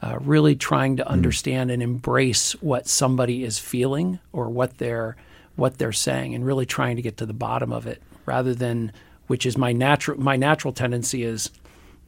Uh, 0.02 0.18
really 0.22 0.56
trying 0.56 0.98
to 0.98 1.04
mm. 1.04 1.08
understand 1.08 1.72
and 1.72 1.82
embrace 1.82 2.52
what 2.62 2.88
somebody 2.88 3.44
is 3.44 3.58
feeling 3.58 4.20
or 4.32 4.50
what 4.50 4.78
they're 4.78 5.16
what 5.56 5.80
they're 5.80 5.92
saying 5.92 6.36
and 6.36 6.46
really 6.46 6.68
trying 6.68 6.98
to 6.98 7.02
get 7.02 7.18
to 7.18 7.26
the 7.26 7.34
bottom 7.34 7.74
of 7.74 7.88
it 7.88 8.00
rather 8.28 8.54
than 8.54 8.92
which 9.26 9.44
is 9.44 9.58
my 9.58 9.74
natural 9.74 10.20
my 10.20 10.36
natural 10.36 10.72
tendency 10.72 11.24
is 11.24 11.50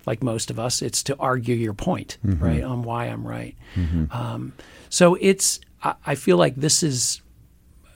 like 0.05 0.23
most 0.23 0.49
of 0.49 0.59
us, 0.59 0.81
it's 0.81 1.03
to 1.03 1.15
argue 1.17 1.55
your 1.55 1.73
point, 1.73 2.17
mm-hmm. 2.25 2.43
right, 2.43 2.63
on 2.63 2.81
why 2.81 3.05
I'm 3.05 3.27
right. 3.27 3.55
Mm-hmm. 3.75 4.05
Um, 4.11 4.53
so 4.89 5.15
it's, 5.21 5.59
I, 5.83 5.93
I, 6.05 6.15
feel 6.15 6.37
like 6.37 6.55
this 6.55 6.83
is, 6.83 7.21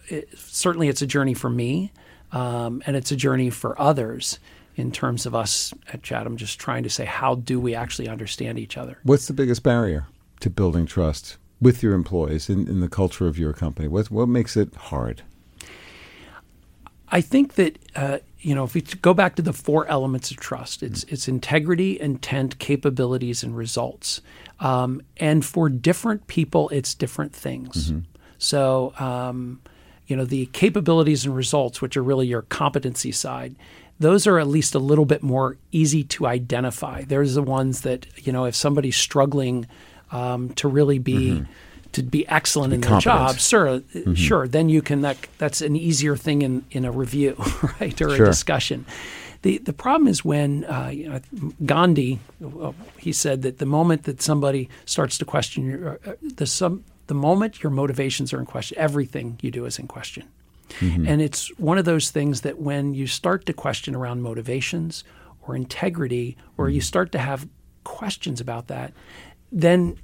it, 0.10 0.30
certainly 0.38 0.90
it's 0.90 1.02
a 1.02 1.08
journey 1.08 1.34
for 1.34 1.50
me, 1.50 1.92
um, 2.32 2.84
and 2.86 2.96
it's 2.96 3.12
a 3.12 3.16
journey 3.16 3.50
for 3.50 3.80
others 3.82 4.38
in 4.76 4.92
terms 4.92 5.26
of 5.26 5.36
us 5.36 5.74
at 5.92 6.04
Chatham 6.04 6.38
just 6.38 6.60
trying 6.60 6.84
to 6.84 6.90
say, 6.90 7.06
how 7.06 7.36
do 7.36 7.60
we 7.60 7.76
actually 7.76 8.08
understand 8.08 8.58
each 8.58 8.78
other? 8.78 8.98
What's 9.04 9.28
the 9.28 9.34
biggest 9.34 9.64
barrier 9.64 10.08
to 10.40 10.50
building 10.50 10.86
trust 10.86 11.38
with 11.62 11.84
your 11.84 11.94
employees 11.94 12.50
in, 12.50 12.68
in 12.68 12.80
the 12.80 12.90
culture 12.90 13.28
of 13.28 13.38
your 13.38 13.54
company? 13.54 13.88
What, 13.88 14.10
what 14.12 14.28
makes 14.28 14.58
it 14.58 14.74
hard? 14.76 15.24
I 17.14 17.22
think 17.22 17.54
that 17.54 17.78
uh, 17.96 18.18
you 18.40 18.56
know 18.56 18.64
if 18.64 18.74
we 18.74 18.82
go 18.82 19.14
back 19.14 19.36
to 19.36 19.44
the 19.44 19.54
four 19.54 19.86
elements 19.86 20.32
of 20.32 20.38
trust, 20.38 20.82
it's 20.82 21.04
it's 21.04 21.28
integrity, 21.28 22.02
intent, 22.02 22.58
capabilities, 22.58 23.44
and 23.44 23.56
results. 23.56 24.22
Um, 24.60 25.04
and 25.18 25.46
for 25.46 25.70
different 25.70 26.26
people, 26.26 26.70
it's 26.70 26.96
different 26.96 27.32
things. 27.32 27.92
Mm-hmm. 27.92 28.00
So 28.40 28.96
um, 28.98 29.62
you 30.08 30.16
know 30.16 30.26
the 30.26 30.48
capabilities 30.48 31.26
and 31.26 31.36
results, 31.36 31.82
which 31.82 31.98
are 31.98 32.04
really 32.04 32.28
your 32.28 32.44
competency 32.44 33.12
side. 33.12 33.56
Those 34.00 34.28
are 34.28 34.40
at 34.40 34.48
least 34.48 34.76
a 34.76 34.80
little 34.80 35.06
bit 35.06 35.24
more 35.24 35.58
easy 35.72 36.04
to 36.06 36.26
identify. 36.26 37.04
There's 37.04 37.36
the 37.36 37.44
ones 37.44 37.82
that 37.82 38.06
you 38.18 38.32
know 38.32 38.46
if 38.46 38.56
somebody's 38.56 38.98
struggling 38.98 39.68
um, 40.12 40.50
to 40.56 40.68
really 40.68 41.00
be 41.00 41.32
mm-hmm. 41.32 41.52
to 41.94 42.04
be 42.04 42.28
excellent 42.28 42.74
to 42.74 42.80
be 42.80 42.86
in 42.86 42.92
their 42.92 43.00
job, 43.00 43.38
sure, 43.38 43.80
mm-hmm. 43.80 44.14
sure, 44.14 44.48
then 44.48 44.70
you 44.70 44.82
can 44.82 45.02
that 45.02 45.18
that's 45.38 45.62
an 45.62 45.76
easier 45.76 46.16
thing 46.16 46.42
in 46.42 46.66
in 46.72 46.86
a 46.86 46.92
review, 46.92 47.36
right, 47.80 48.00
or 48.02 48.16
sure. 48.16 48.24
a 48.24 48.26
discussion. 48.26 48.86
The 49.44 49.58
the 49.58 49.74
problem 49.74 50.08
is 50.08 50.24
when 50.24 50.64
uh, 50.66 50.90
you 50.94 51.10
know, 51.10 51.20
Gandhi, 51.66 52.20
he 52.98 53.12
said 53.12 53.42
that 53.42 53.58
the 53.58 53.66
moment 53.66 54.04
that 54.04 54.22
somebody 54.22 54.70
starts 54.86 55.18
to 55.18 55.26
question 55.26 55.66
your 55.66 56.00
uh, 56.06 56.14
the 56.22 56.48
some 56.48 56.84
the 57.08 57.14
moment 57.14 57.62
your 57.62 57.72
motivations 57.72 58.34
are 58.34 58.40
in 58.40 58.46
question, 58.46 58.78
everything 58.78 59.40
you 59.42 59.52
do 59.52 59.66
is 59.66 59.80
in 59.80 59.88
question. 59.88 60.28
Mm-hmm. 60.80 61.08
And 61.08 61.22
it's 61.22 61.48
one 61.60 61.78
of 61.78 61.86
those 61.86 62.10
things 62.12 62.42
that 62.42 62.60
when 62.60 62.94
you 62.94 63.08
start 63.08 63.46
to 63.46 63.54
question 63.54 63.96
around 63.96 64.22
motivations 64.22 65.04
or 65.48 65.56
integrity, 65.56 66.38
or 66.58 66.66
mm-hmm. 66.66 66.76
you 66.76 66.82
start 66.82 67.12
to 67.12 67.20
have 67.20 67.48
questions 67.84 68.40
about 68.40 68.68
that, 68.68 68.94
then 69.52 69.98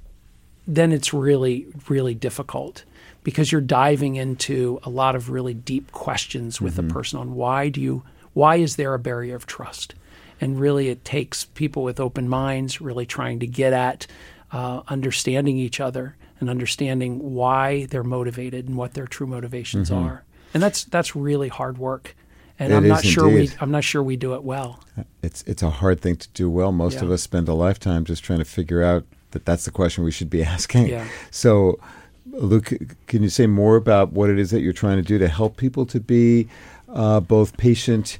then 0.66 0.92
it's 0.92 1.12
really 1.12 1.66
really 1.88 2.14
difficult 2.14 2.84
because 3.24 3.50
you're 3.50 3.60
diving 3.60 4.16
into 4.16 4.78
a 4.82 4.90
lot 4.90 5.16
of 5.16 5.30
really 5.30 5.54
deep 5.54 5.90
questions 5.92 6.60
with 6.60 6.76
mm-hmm. 6.76 6.90
a 6.90 6.92
person 6.92 7.18
on 7.18 7.34
why 7.34 7.68
do 7.68 7.80
you 7.80 8.02
why 8.32 8.56
is 8.56 8.76
there 8.76 8.94
a 8.94 8.98
barrier 8.98 9.34
of 9.34 9.46
trust? 9.46 9.94
And 10.40 10.58
really, 10.58 10.88
it 10.88 11.04
takes 11.04 11.44
people 11.44 11.82
with 11.82 12.00
open 12.00 12.28
minds 12.28 12.80
really 12.80 13.04
trying 13.04 13.40
to 13.40 13.46
get 13.46 13.72
at 13.72 14.06
uh, 14.52 14.82
understanding 14.88 15.58
each 15.58 15.80
other 15.80 16.16
and 16.40 16.50
understanding 16.50 17.34
why 17.34 17.86
they're 17.86 18.02
motivated 18.02 18.66
and 18.66 18.76
what 18.76 18.94
their 18.94 19.06
true 19.06 19.26
motivations 19.26 19.90
mm-hmm. 19.90 20.04
are. 20.04 20.24
And 20.52 20.62
that's 20.62 20.84
that's 20.84 21.14
really 21.14 21.48
hard 21.48 21.78
work. 21.78 22.16
And 22.58 22.72
it 22.72 22.76
I'm 22.76 22.88
not 22.88 23.04
sure 23.04 23.28
indeed. 23.28 23.50
we 23.50 23.56
I'm 23.60 23.70
not 23.70 23.84
sure 23.84 24.02
we 24.02 24.16
do 24.16 24.34
it 24.34 24.42
well. 24.42 24.82
It's 25.22 25.42
it's 25.42 25.62
a 25.62 25.70
hard 25.70 26.00
thing 26.00 26.16
to 26.16 26.28
do 26.30 26.50
well. 26.50 26.72
Most 26.72 26.94
yeah. 26.94 27.04
of 27.04 27.10
us 27.10 27.22
spend 27.22 27.48
a 27.48 27.54
lifetime 27.54 28.04
just 28.04 28.24
trying 28.24 28.40
to 28.40 28.44
figure 28.44 28.82
out 28.82 29.04
that 29.30 29.44
that's 29.44 29.64
the 29.64 29.70
question 29.70 30.02
we 30.02 30.10
should 30.10 30.30
be 30.30 30.42
asking. 30.56 30.88
Yeah. 30.88 31.06
So 31.30 31.78
Luke, 32.26 32.72
can 33.06 33.22
you 33.22 33.28
say 33.28 33.46
more 33.46 33.76
about 33.76 34.12
what 34.12 34.30
it 34.30 34.38
is 34.38 34.50
that 34.50 34.60
you're 34.60 34.72
trying 34.72 34.96
to 34.96 35.02
do 35.02 35.18
to 35.18 35.28
help 35.28 35.56
people 35.56 35.86
to 35.86 36.00
be 36.00 36.48
uh, 36.88 37.20
both 37.20 37.56
patient, 37.56 38.18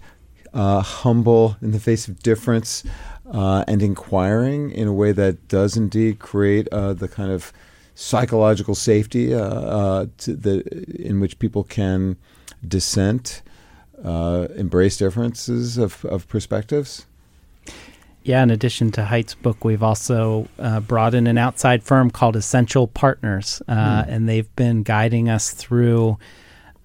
uh, 0.52 0.80
humble 0.80 1.56
in 1.62 1.72
the 1.72 1.80
face 1.80 2.08
of 2.08 2.22
difference, 2.22 2.84
uh, 3.32 3.64
and 3.68 3.82
inquiring 3.82 4.70
in 4.70 4.88
a 4.88 4.92
way 4.92 5.12
that 5.12 5.48
does 5.48 5.76
indeed 5.76 6.18
create 6.18 6.68
uh, 6.68 6.92
the 6.92 7.08
kind 7.08 7.30
of 7.30 7.52
psychological 8.00 8.74
safety 8.74 9.34
uh, 9.34 9.42
uh, 9.42 10.06
the, 10.26 10.62
in 10.98 11.20
which 11.20 11.38
people 11.38 11.64
can 11.64 12.16
dissent, 12.66 13.42
embrace 14.02 14.96
differences 14.96 15.76
of, 15.76 16.04
of 16.06 16.26
perspectives? 16.28 17.06
Yeah, 18.22 18.42
in 18.42 18.50
addition 18.50 18.90
to 18.92 19.04
Haidt's 19.04 19.34
book, 19.34 19.64
we've 19.64 19.82
also 19.82 20.46
uh, 20.58 20.80
brought 20.80 21.14
in 21.14 21.26
an 21.26 21.38
outside 21.38 21.82
firm 21.82 22.10
called 22.10 22.36
Essential 22.36 22.86
Partners, 22.86 23.62
uh, 23.66 23.74
mm. 23.74 24.08
and 24.08 24.28
they've 24.28 24.54
been 24.56 24.82
guiding 24.82 25.30
us 25.30 25.52
through 25.52 26.18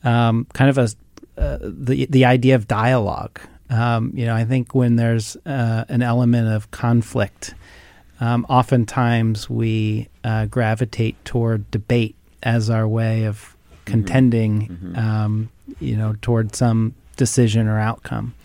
um, 0.04 0.48
kind 0.54 0.70
of 0.70 0.78
a 0.78 0.90
uh, 1.38 1.58
the 1.62 2.06
the 2.06 2.24
idea 2.24 2.56
of 2.56 2.68
dialogue. 2.68 3.42
Um, 3.70 4.12
you 4.16 4.26
know, 4.26 4.34
I 4.34 4.46
think 4.46 4.74
when 4.74 4.96
there's 4.96 5.36
uh, 5.46 5.84
an 5.90 6.02
element 6.02 6.48
of 6.48 6.72
conflict, 6.72 7.54
um, 8.20 8.46
oftentimes 8.50 9.50
we 9.50 10.10
uh, 10.24 10.46
gravitate 10.46 11.24
toward 11.26 11.70
debate 11.72 12.16
as 12.44 12.70
our 12.70 12.88
way 12.88 13.26
of 13.26 13.38
mm-hmm. 13.38 13.92
contending, 13.92 14.68
mm-hmm. 14.68 14.98
Um, 14.98 15.50
you 15.80 15.96
know, 15.96 16.16
toward 16.22 16.56
some 16.56 16.94
decision 17.18 17.68
or 17.68 17.80
outcome. 17.80 18.36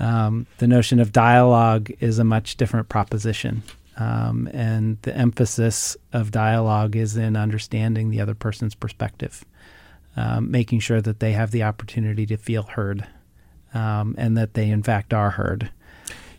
Um, 0.00 0.46
the 0.58 0.68
notion 0.68 1.00
of 1.00 1.12
dialogue 1.12 1.90
is 2.00 2.18
a 2.18 2.24
much 2.24 2.56
different 2.56 2.88
proposition. 2.88 3.62
Um, 3.96 4.48
and 4.52 4.96
the 5.02 5.16
emphasis 5.16 5.96
of 6.12 6.30
dialogue 6.30 6.94
is 6.94 7.16
in 7.16 7.36
understanding 7.36 8.10
the 8.10 8.20
other 8.20 8.34
person's 8.34 8.76
perspective 8.76 9.44
um, 10.18 10.50
making 10.50 10.80
sure 10.80 11.00
that 11.00 11.20
they 11.20 11.32
have 11.32 11.52
the 11.52 11.62
opportunity 11.62 12.26
to 12.26 12.36
feel 12.36 12.64
heard 12.64 13.06
um, 13.72 14.16
and 14.18 14.36
that 14.36 14.54
they, 14.54 14.68
in 14.68 14.82
fact, 14.82 15.14
are 15.14 15.30
heard. 15.30 15.70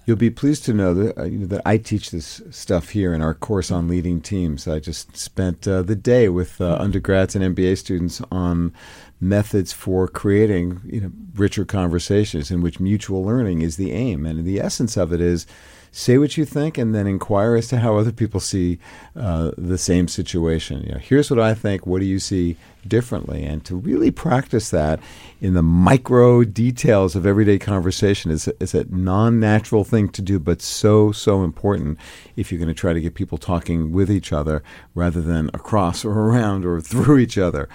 You'll 0.09 0.17
be 0.17 0.31
pleased 0.31 0.65
to 0.65 0.73
know 0.73 0.95
that, 0.95 1.15
uh, 1.19 1.29
that 1.49 1.61
I 1.67 1.77
teach 1.77 2.09
this 2.09 2.41
stuff 2.49 2.89
here 2.89 3.13
in 3.13 3.21
our 3.21 3.35
course 3.35 3.69
on 3.69 3.87
leading 3.87 4.21
teams. 4.21 4.67
I 4.67 4.79
just 4.79 5.15
spent 5.15 5.67
uh, 5.67 5.83
the 5.83 5.95
day 5.95 6.29
with 6.29 6.59
uh, 6.59 6.77
undergrads 6.79 7.35
and 7.35 7.55
MBA 7.55 7.77
students 7.77 8.19
on 8.31 8.73
methods 9.21 9.71
for 9.71 10.07
creating 10.07 10.81
you 10.83 11.01
know, 11.01 11.11
richer 11.35 11.63
conversations 11.63 12.49
in 12.49 12.63
which 12.63 12.79
mutual 12.79 13.23
learning 13.23 13.61
is 13.61 13.77
the 13.77 13.91
aim. 13.91 14.25
And 14.25 14.45
the 14.45 14.59
essence 14.59 14.97
of 14.97 15.13
it 15.13 15.21
is 15.21 15.45
say 15.91 16.17
what 16.17 16.37
you 16.37 16.43
think 16.43 16.79
and 16.79 16.95
then 16.95 17.05
inquire 17.05 17.55
as 17.55 17.67
to 17.67 17.77
how 17.77 17.95
other 17.95 18.11
people 18.11 18.39
see 18.39 18.79
uh, 19.15 19.51
the 19.59 19.77
same 19.77 20.07
situation. 20.07 20.81
You 20.87 20.93
know, 20.93 20.99
here's 20.99 21.29
what 21.29 21.39
I 21.39 21.53
think. 21.53 21.85
What 21.85 21.99
do 21.99 22.07
you 22.07 22.17
see 22.17 22.57
differently? 22.87 23.43
And 23.43 23.63
to 23.65 23.75
really 23.75 24.11
practice 24.11 24.69
that 24.69 24.99
in 25.41 25.53
the 25.53 25.61
micro 25.61 26.43
details 26.43 27.15
of 27.15 27.25
everyday 27.25 27.59
conversation 27.59 28.31
is, 28.31 28.47
is 28.59 28.73
a 28.73 28.85
non 28.85 29.39
natural 29.39 29.83
thing 29.83 30.09
to 30.09 30.21
do, 30.21 30.39
but 30.39 30.61
so, 30.61 31.11
so 31.11 31.43
important 31.43 31.97
if 32.35 32.51
you're 32.51 32.59
going 32.59 32.67
to 32.67 32.73
try 32.73 32.93
to 32.93 33.01
get 33.01 33.15
people 33.15 33.37
talking 33.37 33.91
with 33.91 34.11
each 34.11 34.33
other 34.33 34.63
rather 34.95 35.21
than 35.21 35.49
across 35.53 36.03
or 36.03 36.11
around 36.11 36.65
or 36.65 36.81
through 36.81 37.17
each 37.17 37.37
other. 37.37 37.69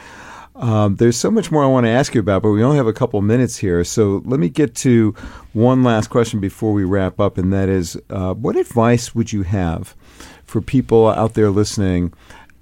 Um, 0.57 0.97
there's 0.97 1.17
so 1.17 1.31
much 1.31 1.51
more 1.51 1.65
I 1.65 1.67
want 1.67 1.85
to 1.87 1.91
ask 1.91 2.15
you 2.15 2.21
about, 2.21 2.43
but 2.43 2.51
we 2.51 2.63
only 2.63 2.77
have 2.77 2.87
a 2.87 2.93
couple 2.93 3.21
minutes 3.23 3.57
here. 3.57 3.83
So 3.83 4.23
let 4.25 4.39
me 4.39 4.49
get 4.49 4.75
to 4.77 5.15
one 5.53 5.83
last 5.83 6.11
question 6.11 6.39
before 6.39 6.73
we 6.73 6.85
wrap 6.85 7.19
up, 7.19 7.39
and 7.39 7.53
that 7.53 7.69
is 7.69 8.01
uh, 8.11 8.35
what 8.35 8.57
advice 8.57 9.15
would 9.15 9.33
you 9.33 9.43
have 9.43 9.97
for 10.45 10.61
people 10.61 11.09
out 11.09 11.35
there 11.35 11.51
listening, 11.51 12.13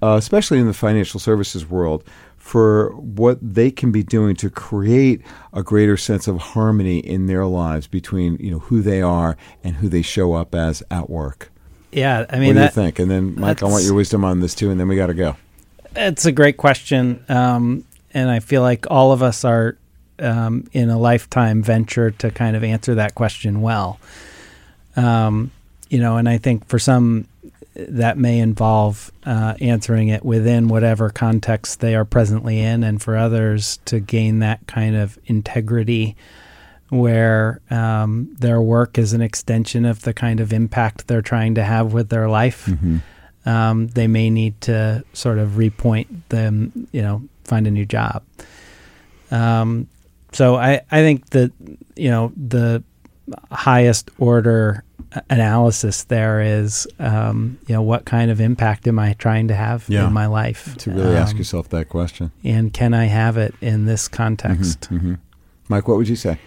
uh, 0.02 0.16
especially 0.18 0.58
in 0.58 0.66
the 0.66 0.72
financial 0.72 1.20
services 1.20 1.68
world, 1.68 2.02
for 2.42 2.90
what 2.96 3.38
they 3.40 3.70
can 3.70 3.92
be 3.92 4.02
doing 4.02 4.34
to 4.34 4.50
create 4.50 5.22
a 5.52 5.62
greater 5.62 5.96
sense 5.96 6.26
of 6.26 6.38
harmony 6.38 6.98
in 6.98 7.28
their 7.28 7.46
lives 7.46 7.86
between 7.86 8.36
you 8.38 8.50
know 8.50 8.58
who 8.58 8.82
they 8.82 9.00
are 9.00 9.36
and 9.62 9.76
who 9.76 9.88
they 9.88 10.02
show 10.02 10.34
up 10.34 10.52
as 10.52 10.82
at 10.90 11.08
work? 11.08 11.52
Yeah, 11.92 12.26
I 12.28 12.40
mean, 12.40 12.48
what 12.48 12.52
do 12.54 12.58
that, 12.58 12.64
you 12.64 12.70
think? 12.82 12.98
And 12.98 13.08
then, 13.08 13.38
Mike, 13.38 13.62
I 13.62 13.66
want 13.66 13.84
your 13.84 13.94
wisdom 13.94 14.24
on 14.24 14.40
this 14.40 14.56
too, 14.56 14.72
and 14.72 14.80
then 14.80 14.88
we 14.88 14.96
got 14.96 15.06
to 15.06 15.14
go. 15.14 15.36
It's 15.94 16.24
a 16.24 16.32
great 16.32 16.56
question, 16.56 17.24
um, 17.28 17.84
and 18.12 18.28
I 18.28 18.40
feel 18.40 18.62
like 18.62 18.90
all 18.90 19.12
of 19.12 19.22
us 19.22 19.44
are 19.44 19.78
um, 20.18 20.68
in 20.72 20.90
a 20.90 20.98
lifetime 20.98 21.62
venture 21.62 22.10
to 22.10 22.32
kind 22.32 22.56
of 22.56 22.64
answer 22.64 22.96
that 22.96 23.14
question 23.14 23.62
well. 23.62 24.00
Um, 24.96 25.52
you 25.88 26.00
know, 26.00 26.16
and 26.16 26.28
I 26.28 26.38
think 26.38 26.66
for 26.66 26.80
some 26.80 27.28
that 27.74 28.18
may 28.18 28.38
involve 28.38 29.10
uh, 29.24 29.54
answering 29.60 30.08
it 30.08 30.24
within 30.24 30.68
whatever 30.68 31.10
context 31.10 31.80
they 31.80 31.94
are 31.94 32.04
presently 32.04 32.60
in, 32.60 32.84
and 32.84 33.00
for 33.00 33.16
others 33.16 33.78
to 33.86 34.00
gain 34.00 34.40
that 34.40 34.66
kind 34.66 34.96
of 34.96 35.18
integrity 35.26 36.16
where 36.90 37.60
um, 37.70 38.34
their 38.38 38.60
work 38.60 38.98
is 38.98 39.14
an 39.14 39.22
extension 39.22 39.86
of 39.86 40.02
the 40.02 40.12
kind 40.12 40.40
of 40.40 40.52
impact 40.52 41.06
they're 41.06 41.22
trying 41.22 41.54
to 41.54 41.64
have 41.64 41.92
with 41.94 42.10
their 42.10 42.28
life. 42.28 42.66
Mm-hmm 42.66 42.98
um, 43.44 43.88
they 43.88 44.06
may 44.06 44.30
need 44.30 44.60
to 44.62 45.04
sort 45.12 45.38
of 45.38 45.52
repoint 45.52 46.06
them, 46.28 46.88
you 46.92 47.02
know, 47.02 47.22
find 47.44 47.66
a 47.66 47.70
new 47.70 47.84
job. 47.84 48.22
Um, 49.30 49.88
so 50.32 50.56
I, 50.56 50.82
I 50.90 51.00
think 51.00 51.30
that, 51.30 51.52
you 51.96 52.10
know, 52.10 52.32
the 52.36 52.82
highest 53.50 54.10
order 54.18 54.84
analysis 55.30 56.04
there 56.04 56.40
is, 56.40 56.86
um, 56.98 57.58
you 57.66 57.74
know, 57.74 57.82
what 57.82 58.04
kind 58.04 58.30
of 58.30 58.40
impact 58.40 58.86
am 58.86 58.98
I 58.98 59.14
trying 59.14 59.48
to 59.48 59.54
have 59.54 59.84
yeah. 59.88 60.06
in 60.06 60.12
my 60.12 60.26
life? 60.26 60.76
To 60.78 60.90
really 60.90 61.16
ask 61.16 61.32
um, 61.32 61.38
yourself 61.38 61.68
that 61.70 61.88
question. 61.88 62.32
And 62.44 62.72
can 62.72 62.94
I 62.94 63.06
have 63.06 63.36
it 63.36 63.54
in 63.60 63.86
this 63.86 64.08
context? 64.08 64.82
Mm-hmm, 64.82 64.96
mm-hmm. 64.96 65.14
Mike, 65.68 65.88
what 65.88 65.96
would 65.96 66.08
you 66.08 66.16
say? 66.16 66.38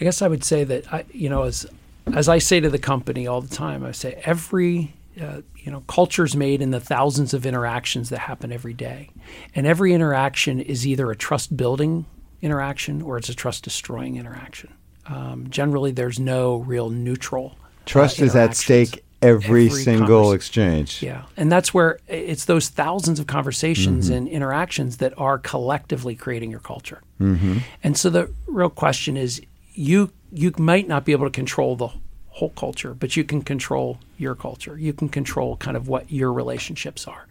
I 0.00 0.04
guess 0.04 0.22
I 0.22 0.28
would 0.28 0.44
say 0.44 0.64
that, 0.64 0.92
I, 0.92 1.04
you 1.12 1.28
know, 1.28 1.42
as, 1.42 1.66
as 2.14 2.28
I 2.28 2.38
say 2.38 2.60
to 2.60 2.70
the 2.70 2.78
company 2.78 3.26
all 3.26 3.40
the 3.40 3.54
time, 3.54 3.84
I 3.84 3.92
say 3.92 4.20
every 4.24 4.94
uh, 5.20 5.42
you 5.56 5.70
know, 5.70 5.82
culture's 5.86 6.36
made 6.36 6.62
in 6.62 6.70
the 6.70 6.80
thousands 6.80 7.34
of 7.34 7.44
interactions 7.44 8.08
that 8.08 8.20
happen 8.20 8.52
every 8.52 8.72
day. 8.72 9.10
And 9.54 9.66
every 9.66 9.92
interaction 9.92 10.60
is 10.60 10.86
either 10.86 11.10
a 11.10 11.16
trust 11.16 11.56
building 11.56 12.06
interaction 12.40 13.02
or 13.02 13.18
it's 13.18 13.28
a 13.28 13.34
trust 13.34 13.64
destroying 13.64 14.16
interaction. 14.16 14.72
Um, 15.06 15.50
generally, 15.50 15.90
there's 15.90 16.18
no 16.18 16.56
real 16.56 16.88
neutral. 16.88 17.56
Trust 17.86 18.20
uh, 18.20 18.24
is 18.24 18.36
at 18.36 18.56
stake 18.56 19.04
every, 19.22 19.66
every 19.66 19.70
single 19.70 20.22
convers- 20.22 20.34
exchange. 20.34 21.02
Yeah. 21.02 21.24
And 21.36 21.50
that's 21.50 21.74
where 21.74 21.98
it's 22.08 22.44
those 22.44 22.68
thousands 22.68 23.20
of 23.20 23.26
conversations 23.26 24.06
mm-hmm. 24.06 24.14
and 24.14 24.28
interactions 24.28 24.98
that 24.98 25.12
are 25.18 25.38
collectively 25.38 26.14
creating 26.14 26.50
your 26.50 26.60
culture. 26.60 27.02
Mm-hmm. 27.20 27.58
And 27.82 27.96
so 27.96 28.10
the 28.10 28.32
real 28.46 28.70
question 28.70 29.16
is 29.16 29.42
you 29.74 30.10
you 30.32 30.52
might 30.58 30.86
not 30.86 31.04
be 31.04 31.12
able 31.12 31.26
to 31.26 31.32
control 31.32 31.76
the 31.76 31.88
whole 32.28 32.50
culture, 32.50 32.94
but 32.94 33.16
you 33.16 33.24
can 33.24 33.42
control 33.42 33.98
your 34.16 34.34
culture. 34.34 34.78
You 34.78 34.92
can 34.92 35.08
control 35.08 35.56
kind 35.56 35.76
of 35.76 35.88
what 35.88 36.10
your 36.10 36.32
relationships 36.32 37.08
are. 37.08 37.26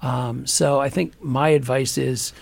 Um, 0.00 0.46
so 0.46 0.80
I 0.80 0.88
think 0.88 1.20
my 1.20 1.48
advice 1.48 1.98
is 1.98 2.32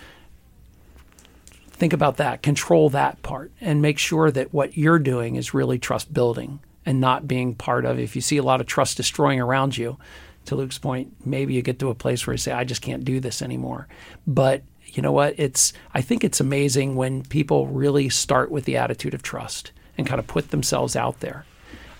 think 1.71 1.93
about 1.93 2.17
that, 2.17 2.43
control 2.43 2.89
that 2.91 3.21
part, 3.23 3.51
and 3.59 3.81
make 3.81 3.97
sure 3.97 4.29
that 4.31 4.53
what 4.53 4.77
you're 4.77 4.99
doing 4.99 5.35
is 5.35 5.53
really 5.53 5.79
trust 5.79 6.13
building 6.13 6.59
and 6.87 7.01
not 7.01 7.27
being 7.27 7.53
part 7.53 7.85
of. 7.85 7.99
If 7.99 8.15
you 8.15 8.21
see 8.21 8.37
a 8.37 8.43
lot 8.43 8.61
of 8.61 8.65
trust 8.65 8.97
destroying 8.97 9.41
around 9.41 9.77
you, 9.77 9.97
to 10.45 10.55
Luke's 10.55 10.77
point, 10.77 11.13
maybe 11.25 11.53
you 11.53 11.61
get 11.61 11.79
to 11.79 11.89
a 11.89 11.95
place 11.95 12.25
where 12.25 12.33
you 12.33 12.37
say, 12.37 12.53
I 12.53 12.63
just 12.63 12.81
can't 12.81 13.03
do 13.03 13.19
this 13.19 13.41
anymore. 13.41 13.89
But 14.25 14.63
you 14.85 15.03
know 15.03 15.11
what? 15.11 15.35
It's 15.37 15.73
I 15.93 16.01
think 16.01 16.23
it's 16.23 16.39
amazing 16.39 16.95
when 16.95 17.23
people 17.23 17.67
really 17.67 18.07
start 18.07 18.49
with 18.49 18.63
the 18.63 18.77
attitude 18.77 19.13
of 19.13 19.21
trust 19.21 19.73
and 19.97 20.07
kind 20.07 20.19
of 20.19 20.27
put 20.27 20.51
themselves 20.51 20.95
out 20.95 21.19
there. 21.19 21.45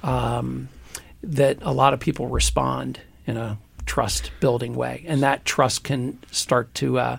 Um, 0.01 0.69
that 1.21 1.57
a 1.61 1.73
lot 1.73 1.93
of 1.93 1.99
people 1.99 2.27
respond 2.27 3.01
in 3.25 3.35
a 3.35 3.57
trust 3.85 4.31
building 4.39 4.75
way, 4.75 5.03
and 5.05 5.21
that 5.21 5.43
trust 5.43 5.83
can 5.83 6.17
start 6.31 6.73
to 6.75 6.99
uh, 6.99 7.17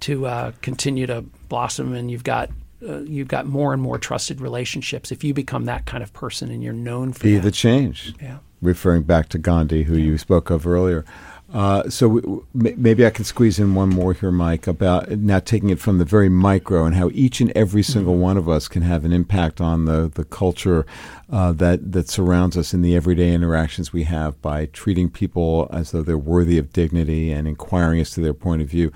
to 0.00 0.26
uh, 0.26 0.52
continue 0.60 1.06
to 1.06 1.22
blossom, 1.48 1.94
and 1.94 2.10
you've 2.10 2.24
got 2.24 2.50
uh, 2.88 3.00
you've 3.00 3.28
got 3.28 3.46
more 3.46 3.72
and 3.72 3.82
more 3.82 3.98
trusted 3.98 4.40
relationships 4.40 5.10
if 5.12 5.24
you 5.24 5.34
become 5.34 5.64
that 5.64 5.86
kind 5.86 6.02
of 6.02 6.12
person 6.12 6.50
and 6.50 6.62
you're 6.62 6.72
known 6.72 7.12
for 7.12 7.24
be 7.24 7.36
that. 7.36 7.42
the 7.42 7.50
change. 7.50 8.14
Yeah. 8.20 8.38
Referring 8.60 9.02
back 9.02 9.28
to 9.30 9.38
Gandhi, 9.38 9.84
who 9.84 9.96
you 9.96 10.16
spoke 10.18 10.50
of 10.50 10.66
earlier. 10.66 11.04
Uh, 11.52 11.88
so 11.88 12.18
w- 12.18 12.46
maybe 12.52 13.06
I 13.06 13.10
can 13.10 13.24
squeeze 13.24 13.60
in 13.60 13.76
one 13.76 13.90
more 13.90 14.12
here, 14.12 14.32
Mike, 14.32 14.66
about 14.66 15.08
now 15.10 15.38
taking 15.38 15.70
it 15.70 15.78
from 15.78 15.98
the 15.98 16.04
very 16.04 16.28
micro 16.28 16.84
and 16.84 16.96
how 16.96 17.10
each 17.12 17.40
and 17.40 17.52
every 17.54 17.82
single 17.82 18.16
one 18.16 18.36
of 18.36 18.48
us 18.48 18.66
can 18.66 18.82
have 18.82 19.04
an 19.04 19.12
impact 19.12 19.60
on 19.60 19.84
the 19.84 20.10
the 20.12 20.24
culture 20.24 20.84
uh, 21.30 21.52
that 21.52 21.92
that 21.92 22.08
surrounds 22.08 22.56
us 22.56 22.74
in 22.74 22.82
the 22.82 22.96
everyday 22.96 23.32
interactions 23.32 23.92
we 23.92 24.02
have 24.02 24.40
by 24.42 24.66
treating 24.66 25.08
people 25.08 25.68
as 25.70 25.92
though 25.92 26.02
they're 26.02 26.18
worthy 26.18 26.58
of 26.58 26.72
dignity 26.72 27.30
and 27.30 27.46
inquiring 27.46 28.00
as 28.00 28.10
to 28.12 28.20
their 28.20 28.34
point 28.34 28.60
of 28.60 28.68
view. 28.68 28.90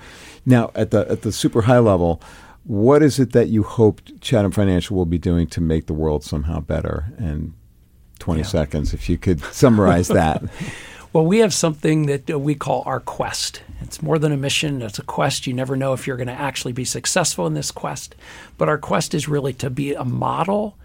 Now, 0.45 0.71
at 0.75 0.91
the 0.91 1.09
at 1.09 1.21
the 1.21 1.31
super 1.31 1.61
high 1.61 1.79
level. 1.79 2.21
What 2.69 3.01
is 3.01 3.17
it 3.17 3.31
that 3.31 3.47
you 3.47 3.63
hope 3.63 3.99
Chatham 4.21 4.51
Financial 4.51 4.95
will 4.95 5.07
be 5.07 5.17
doing 5.17 5.47
to 5.47 5.59
make 5.59 5.87
the 5.87 5.93
world 5.93 6.23
somehow 6.23 6.59
better? 6.59 7.11
And 7.17 7.53
20 8.19 8.41
Yeah. 8.41 8.45
seconds, 8.45 8.93
if 8.93 9.09
you 9.09 9.17
could 9.17 9.41
summarize 9.45 10.07
that. 10.09 10.43
Well, 11.11 11.25
we 11.25 11.39
have 11.39 11.55
something 11.55 12.05
that 12.05 12.29
uh, 12.29 12.37
we 12.37 12.53
call 12.53 12.83
our 12.85 12.99
quest. 12.99 13.63
It's 13.81 13.99
more 13.99 14.19
than 14.19 14.31
a 14.31 14.37
mission, 14.37 14.83
it's 14.83 14.99
a 14.99 15.03
quest. 15.03 15.47
You 15.47 15.55
never 15.55 15.75
know 15.75 15.93
if 15.93 16.05
you're 16.05 16.17
going 16.17 16.27
to 16.27 16.33
actually 16.33 16.71
be 16.71 16.85
successful 16.85 17.47
in 17.47 17.55
this 17.55 17.71
quest. 17.71 18.13
But 18.59 18.69
our 18.69 18.77
quest 18.77 19.15
is 19.15 19.27
really 19.27 19.53
to 19.53 19.71
be 19.71 19.95
a 19.95 20.05
model, 20.05 20.77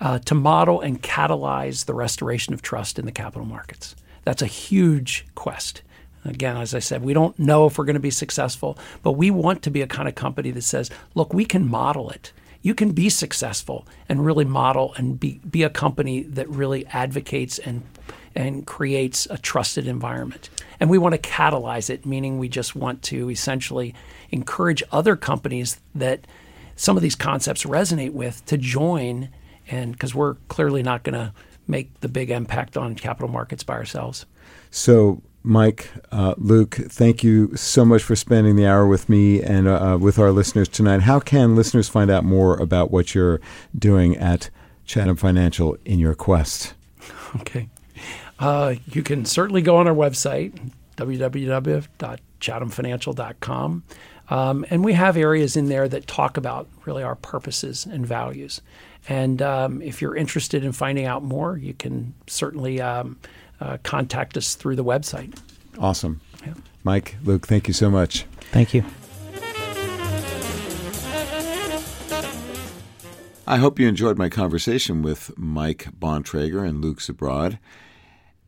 uh, 0.00 0.18
to 0.18 0.34
model 0.34 0.80
and 0.80 1.00
catalyze 1.00 1.84
the 1.84 1.94
restoration 1.94 2.52
of 2.54 2.60
trust 2.60 2.98
in 2.98 3.06
the 3.06 3.12
capital 3.12 3.46
markets. 3.46 3.94
That's 4.24 4.42
a 4.42 4.46
huge 4.46 5.24
quest. 5.36 5.82
Again, 6.24 6.56
as 6.56 6.74
I 6.74 6.78
said, 6.78 7.02
we 7.02 7.14
don't 7.14 7.38
know 7.38 7.66
if 7.66 7.78
we're 7.78 7.84
going 7.84 7.94
to 7.94 8.00
be 8.00 8.10
successful, 8.10 8.78
but 9.02 9.12
we 9.12 9.30
want 9.30 9.62
to 9.62 9.70
be 9.70 9.82
a 9.82 9.86
kind 9.86 10.08
of 10.08 10.14
company 10.14 10.50
that 10.50 10.62
says, 10.62 10.90
look, 11.14 11.32
we 11.32 11.44
can 11.44 11.68
model 11.68 12.10
it. 12.10 12.32
You 12.60 12.74
can 12.74 12.92
be 12.92 13.08
successful 13.08 13.86
and 14.08 14.24
really 14.24 14.44
model 14.44 14.92
and 14.96 15.18
be, 15.18 15.40
be 15.48 15.62
a 15.62 15.70
company 15.70 16.22
that 16.22 16.48
really 16.48 16.86
advocates 16.86 17.58
and 17.58 17.82
and 18.34 18.66
creates 18.66 19.26
a 19.30 19.38
trusted 19.38 19.88
environment. 19.88 20.48
And 20.78 20.88
we 20.88 20.98
want 20.98 21.14
to 21.14 21.20
catalyze 21.20 21.90
it, 21.90 22.06
meaning 22.06 22.38
we 22.38 22.48
just 22.48 22.76
want 22.76 23.02
to 23.04 23.30
essentially 23.30 23.94
encourage 24.30 24.82
other 24.92 25.16
companies 25.16 25.80
that 25.94 26.24
some 26.76 26.96
of 26.96 27.02
these 27.02 27.16
concepts 27.16 27.64
resonate 27.64 28.12
with 28.12 28.44
to 28.46 28.56
join 28.56 29.30
and 29.68 29.92
because 29.92 30.14
we're 30.14 30.34
clearly 30.48 30.82
not 30.82 31.02
going 31.02 31.14
to 31.14 31.32
make 31.66 32.00
the 32.00 32.08
big 32.08 32.30
impact 32.30 32.76
on 32.76 32.94
capital 32.94 33.28
markets 33.28 33.62
by 33.62 33.74
ourselves. 33.74 34.24
So, 34.70 35.20
Mike, 35.48 35.90
uh, 36.12 36.34
Luke, 36.36 36.74
thank 36.74 37.24
you 37.24 37.56
so 37.56 37.82
much 37.82 38.02
for 38.02 38.14
spending 38.14 38.56
the 38.56 38.66
hour 38.66 38.86
with 38.86 39.08
me 39.08 39.42
and 39.42 39.66
uh, 39.66 39.94
uh, 39.94 39.96
with 39.96 40.18
our 40.18 40.30
listeners 40.30 40.68
tonight. 40.68 41.00
How 41.00 41.20
can 41.20 41.56
listeners 41.56 41.88
find 41.88 42.10
out 42.10 42.22
more 42.22 42.58
about 42.58 42.90
what 42.90 43.14
you're 43.14 43.40
doing 43.76 44.14
at 44.18 44.50
Chatham 44.84 45.16
Financial 45.16 45.78
in 45.86 45.98
your 45.98 46.14
quest? 46.14 46.74
Okay. 47.36 47.70
Uh, 48.38 48.74
you 48.88 49.02
can 49.02 49.24
certainly 49.24 49.62
go 49.62 49.76
on 49.76 49.88
our 49.88 49.94
website, 49.94 50.52
www.chathamfinancial.com. 50.98 53.84
Um, 54.28 54.66
and 54.68 54.84
we 54.84 54.92
have 54.92 55.16
areas 55.16 55.56
in 55.56 55.70
there 55.70 55.88
that 55.88 56.06
talk 56.06 56.36
about 56.36 56.68
really 56.84 57.02
our 57.02 57.14
purposes 57.14 57.86
and 57.86 58.06
values. 58.06 58.60
And 59.08 59.40
um, 59.40 59.80
if 59.80 60.02
you're 60.02 60.14
interested 60.14 60.62
in 60.62 60.72
finding 60.72 61.06
out 61.06 61.22
more, 61.22 61.56
you 61.56 61.72
can 61.72 62.12
certainly 62.26 62.82
um, 62.82 63.16
uh, 63.60 63.78
contact 63.82 64.36
us 64.36 64.54
through 64.54 64.76
the 64.76 64.84
website. 64.84 65.38
Awesome. 65.78 66.20
Yeah. 66.44 66.54
Mike, 66.84 67.16
Luke, 67.24 67.46
thank 67.46 67.68
you 67.68 67.74
so 67.74 67.90
much. 67.90 68.24
Thank 68.52 68.74
you. 68.74 68.84
I 73.46 73.56
hope 73.56 73.78
you 73.78 73.88
enjoyed 73.88 74.18
my 74.18 74.28
conversation 74.28 75.00
with 75.00 75.36
Mike 75.38 75.88
Bontrager 75.98 76.68
and 76.68 76.82
Luke 76.82 76.98
Zabrod, 77.00 77.58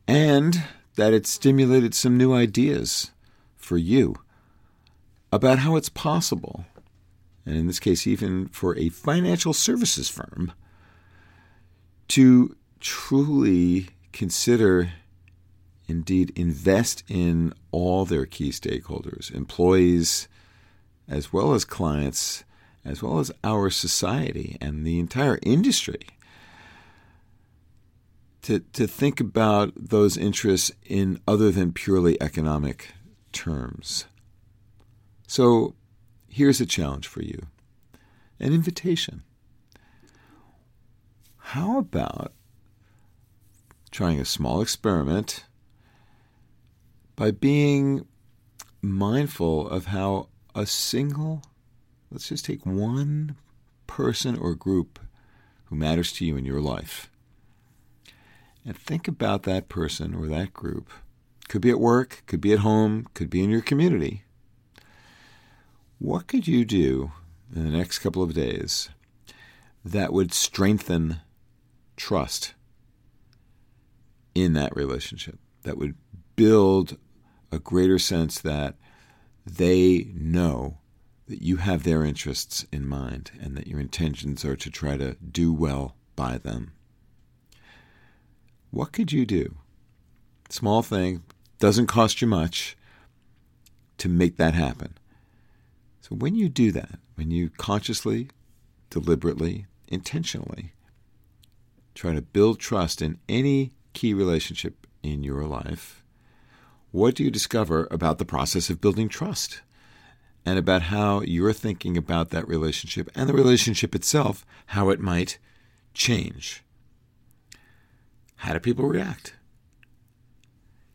and 0.07 0.63
that 0.95 1.11
it 1.11 1.25
stimulated 1.25 1.95
some 1.95 2.17
new 2.17 2.33
ideas 2.33 3.09
for 3.57 3.77
you 3.77 4.15
about 5.31 5.59
how 5.59 5.75
it's 5.75 5.89
possible, 5.89 6.65
and 7.45 7.55
in 7.55 7.65
this 7.65 7.79
case, 7.79 8.05
even 8.05 8.47
for 8.49 8.77
a 8.77 8.89
financial 8.89 9.53
services 9.53 10.07
firm, 10.07 10.51
to 12.09 12.55
truly 12.79 13.87
consider, 14.11 14.91
indeed, 15.91 16.31
invest 16.35 17.03
in 17.07 17.53
all 17.71 18.05
their 18.05 18.25
key 18.25 18.49
stakeholders, 18.49 19.33
employees, 19.33 20.27
as 21.07 21.31
well 21.31 21.53
as 21.53 21.65
clients 21.65 22.43
as 22.83 23.03
well 23.03 23.19
as 23.19 23.31
our 23.43 23.69
society 23.69 24.57
and 24.59 24.85
the 24.85 24.99
entire 24.99 25.37
industry 25.43 25.99
to 28.41 28.59
to 28.73 28.87
think 28.87 29.19
about 29.19 29.71
those 29.75 30.17
interests 30.17 30.71
in 30.83 31.19
other 31.27 31.51
than 31.51 31.73
purely 31.73 32.19
economic 32.19 32.93
terms. 33.31 34.05
So 35.27 35.75
here's 36.27 36.59
a 36.59 36.65
challenge 36.65 37.07
for 37.07 37.21
you. 37.21 37.39
An 38.39 38.51
invitation. 38.51 39.21
How 41.37 41.77
about 41.77 42.33
trying 43.91 44.19
a 44.19 44.25
small 44.25 44.61
experiment 44.61 45.43
by 47.21 47.29
being 47.29 48.03
mindful 48.81 49.69
of 49.69 49.85
how 49.85 50.27
a 50.55 50.65
single 50.65 51.43
Let's 52.09 52.29
just 52.29 52.45
take 52.45 52.65
one 52.65 53.35
person 53.85 54.35
or 54.35 54.55
group 54.55 54.99
who 55.65 55.75
matters 55.75 56.11
to 56.13 56.25
you 56.25 56.35
in 56.35 56.45
your 56.45 56.59
life. 56.59 57.11
And 58.65 58.75
think 58.75 59.07
about 59.07 59.43
that 59.43 59.69
person 59.69 60.15
or 60.15 60.25
that 60.27 60.51
group. 60.51 60.89
Could 61.47 61.61
be 61.61 61.69
at 61.69 61.79
work, 61.79 62.23
could 62.25 62.41
be 62.41 62.53
at 62.53 62.59
home, 62.59 63.07
could 63.13 63.29
be 63.29 63.43
in 63.43 63.51
your 63.51 63.61
community. 63.61 64.23
What 65.99 66.25
could 66.25 66.47
you 66.47 66.65
do 66.65 67.11
in 67.55 67.63
the 67.63 67.77
next 67.77 67.99
couple 67.99 68.23
of 68.23 68.33
days 68.33 68.89
that 69.85 70.11
would 70.11 70.33
strengthen 70.33 71.21
trust 71.95 72.55
in 74.33 74.53
that 74.53 74.75
relationship, 74.75 75.37
that 75.61 75.77
would 75.77 75.93
build 76.35 76.97
a 77.51 77.59
greater 77.59 77.99
sense 77.99 78.39
that 78.39 78.75
they 79.45 80.07
know 80.13 80.77
that 81.27 81.41
you 81.41 81.57
have 81.57 81.83
their 81.83 82.03
interests 82.03 82.65
in 82.71 82.87
mind 82.87 83.31
and 83.39 83.55
that 83.55 83.67
your 83.67 83.79
intentions 83.79 84.43
are 84.43 84.55
to 84.55 84.69
try 84.69 84.97
to 84.97 85.15
do 85.15 85.53
well 85.53 85.95
by 86.15 86.37
them. 86.37 86.73
What 88.69 88.91
could 88.91 89.11
you 89.11 89.25
do? 89.25 89.55
Small 90.49 90.81
thing, 90.81 91.23
doesn't 91.59 91.87
cost 91.87 92.21
you 92.21 92.27
much 92.27 92.75
to 93.97 94.09
make 94.09 94.37
that 94.37 94.53
happen. 94.53 94.97
So 96.01 96.15
when 96.15 96.35
you 96.35 96.49
do 96.49 96.71
that, 96.71 96.99
when 97.15 97.31
you 97.31 97.49
consciously, 97.57 98.29
deliberately, 98.89 99.67
intentionally 99.87 100.73
try 101.93 102.13
to 102.13 102.21
build 102.21 102.59
trust 102.59 103.01
in 103.01 103.19
any 103.27 103.71
key 103.93 104.13
relationship 104.13 104.87
in 105.03 105.23
your 105.23 105.45
life, 105.45 106.00
what 106.91 107.15
do 107.15 107.23
you 107.23 107.31
discover 107.31 107.87
about 107.89 108.17
the 108.17 108.25
process 108.25 108.69
of 108.69 108.81
building 108.81 109.09
trust? 109.09 109.61
and 110.45 110.57
about 110.57 110.83
how 110.83 111.21
you're 111.21 111.53
thinking 111.53 111.97
about 111.97 112.29
that 112.29 112.47
relationship 112.47 113.09
and 113.15 113.29
the 113.29 113.33
relationship 113.33 113.93
itself, 113.93 114.45
how 114.67 114.89
it 114.89 114.99
might 114.99 115.37
change. 115.93 116.63
How 118.37 118.53
do 118.53 118.59
people 118.59 118.85
react? 118.85 119.35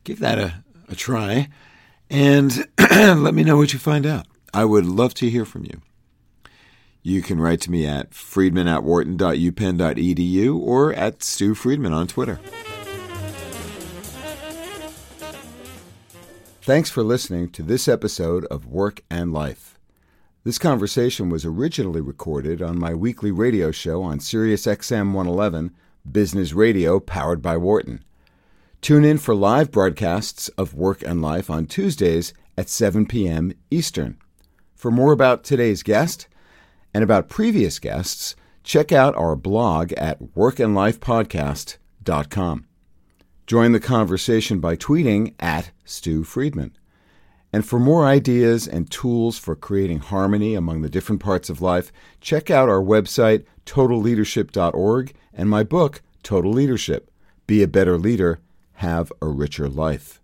Give 0.04 0.18
that 0.18 0.38
a, 0.38 0.64
a 0.88 0.96
try 0.96 1.48
and 2.10 2.66
let 2.78 3.34
me 3.34 3.44
know 3.44 3.56
what 3.56 3.72
you 3.72 3.78
find 3.78 4.06
out. 4.06 4.26
I 4.52 4.64
would 4.64 4.84
love 4.84 5.14
to 5.14 5.30
hear 5.30 5.44
from 5.44 5.64
you. 5.64 5.82
You 7.02 7.22
can 7.22 7.40
write 7.40 7.60
to 7.62 7.70
me 7.70 7.86
at 7.86 8.14
friedman 8.14 8.66
at 8.66 8.82
wharton.upenn.edu 8.82 10.58
or 10.58 10.92
at 10.92 11.22
Stu 11.22 11.54
Friedman 11.54 11.92
on 11.92 12.08
Twitter. 12.08 12.40
Thanks 16.66 16.90
for 16.90 17.04
listening 17.04 17.50
to 17.50 17.62
this 17.62 17.86
episode 17.86 18.44
of 18.46 18.66
Work 18.66 19.02
and 19.08 19.32
Life. 19.32 19.78
This 20.42 20.58
conversation 20.58 21.30
was 21.30 21.44
originally 21.44 22.00
recorded 22.00 22.60
on 22.60 22.76
my 22.76 22.92
weekly 22.92 23.30
radio 23.30 23.70
show 23.70 24.02
on 24.02 24.18
Sirius 24.18 24.66
XM 24.66 25.12
111, 25.12 25.72
Business 26.10 26.54
Radio, 26.54 26.98
powered 26.98 27.40
by 27.40 27.56
Wharton. 27.56 28.02
Tune 28.80 29.04
in 29.04 29.18
for 29.18 29.32
live 29.32 29.70
broadcasts 29.70 30.48
of 30.58 30.74
Work 30.74 31.04
and 31.04 31.22
Life 31.22 31.50
on 31.50 31.66
Tuesdays 31.66 32.34
at 32.58 32.68
7 32.68 33.06
p.m. 33.06 33.52
Eastern. 33.70 34.18
For 34.74 34.90
more 34.90 35.12
about 35.12 35.44
today's 35.44 35.84
guest 35.84 36.26
and 36.92 37.04
about 37.04 37.28
previous 37.28 37.78
guests, 37.78 38.34
check 38.64 38.90
out 38.90 39.14
our 39.14 39.36
blog 39.36 39.92
at 39.92 40.20
workandlifepodcast.com. 40.20 42.66
Join 43.46 43.70
the 43.70 43.78
conversation 43.78 44.58
by 44.58 44.74
tweeting 44.74 45.32
at 45.38 45.70
Stu 45.86 46.24
Friedman. 46.24 46.76
And 47.52 47.64
for 47.64 47.78
more 47.78 48.04
ideas 48.04 48.68
and 48.68 48.90
tools 48.90 49.38
for 49.38 49.56
creating 49.56 50.00
harmony 50.00 50.54
among 50.54 50.82
the 50.82 50.90
different 50.90 51.22
parts 51.22 51.48
of 51.48 51.62
life, 51.62 51.90
check 52.20 52.50
out 52.50 52.68
our 52.68 52.82
website, 52.82 53.46
totalleadership.org, 53.64 55.14
and 55.32 55.48
my 55.48 55.62
book, 55.62 56.02
Total 56.22 56.50
Leadership 56.50 57.10
Be 57.46 57.62
a 57.62 57.68
Better 57.68 57.96
Leader, 57.96 58.40
Have 58.74 59.10
a 59.22 59.28
Richer 59.28 59.68
Life. 59.68 60.20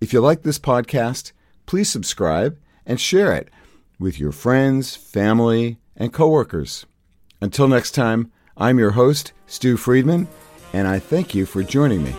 If 0.00 0.12
you 0.12 0.20
like 0.20 0.42
this 0.42 0.58
podcast, 0.58 1.32
please 1.66 1.90
subscribe 1.90 2.58
and 2.86 3.00
share 3.00 3.34
it 3.34 3.50
with 3.98 4.18
your 4.18 4.32
friends, 4.32 4.96
family, 4.96 5.78
and 5.96 6.12
coworkers. 6.12 6.86
Until 7.40 7.68
next 7.68 7.92
time, 7.92 8.30
I'm 8.56 8.78
your 8.78 8.92
host, 8.92 9.32
Stu 9.46 9.76
Friedman, 9.76 10.28
and 10.72 10.86
I 10.86 10.98
thank 10.98 11.34
you 11.34 11.46
for 11.46 11.62
joining 11.62 12.04
me. 12.04 12.14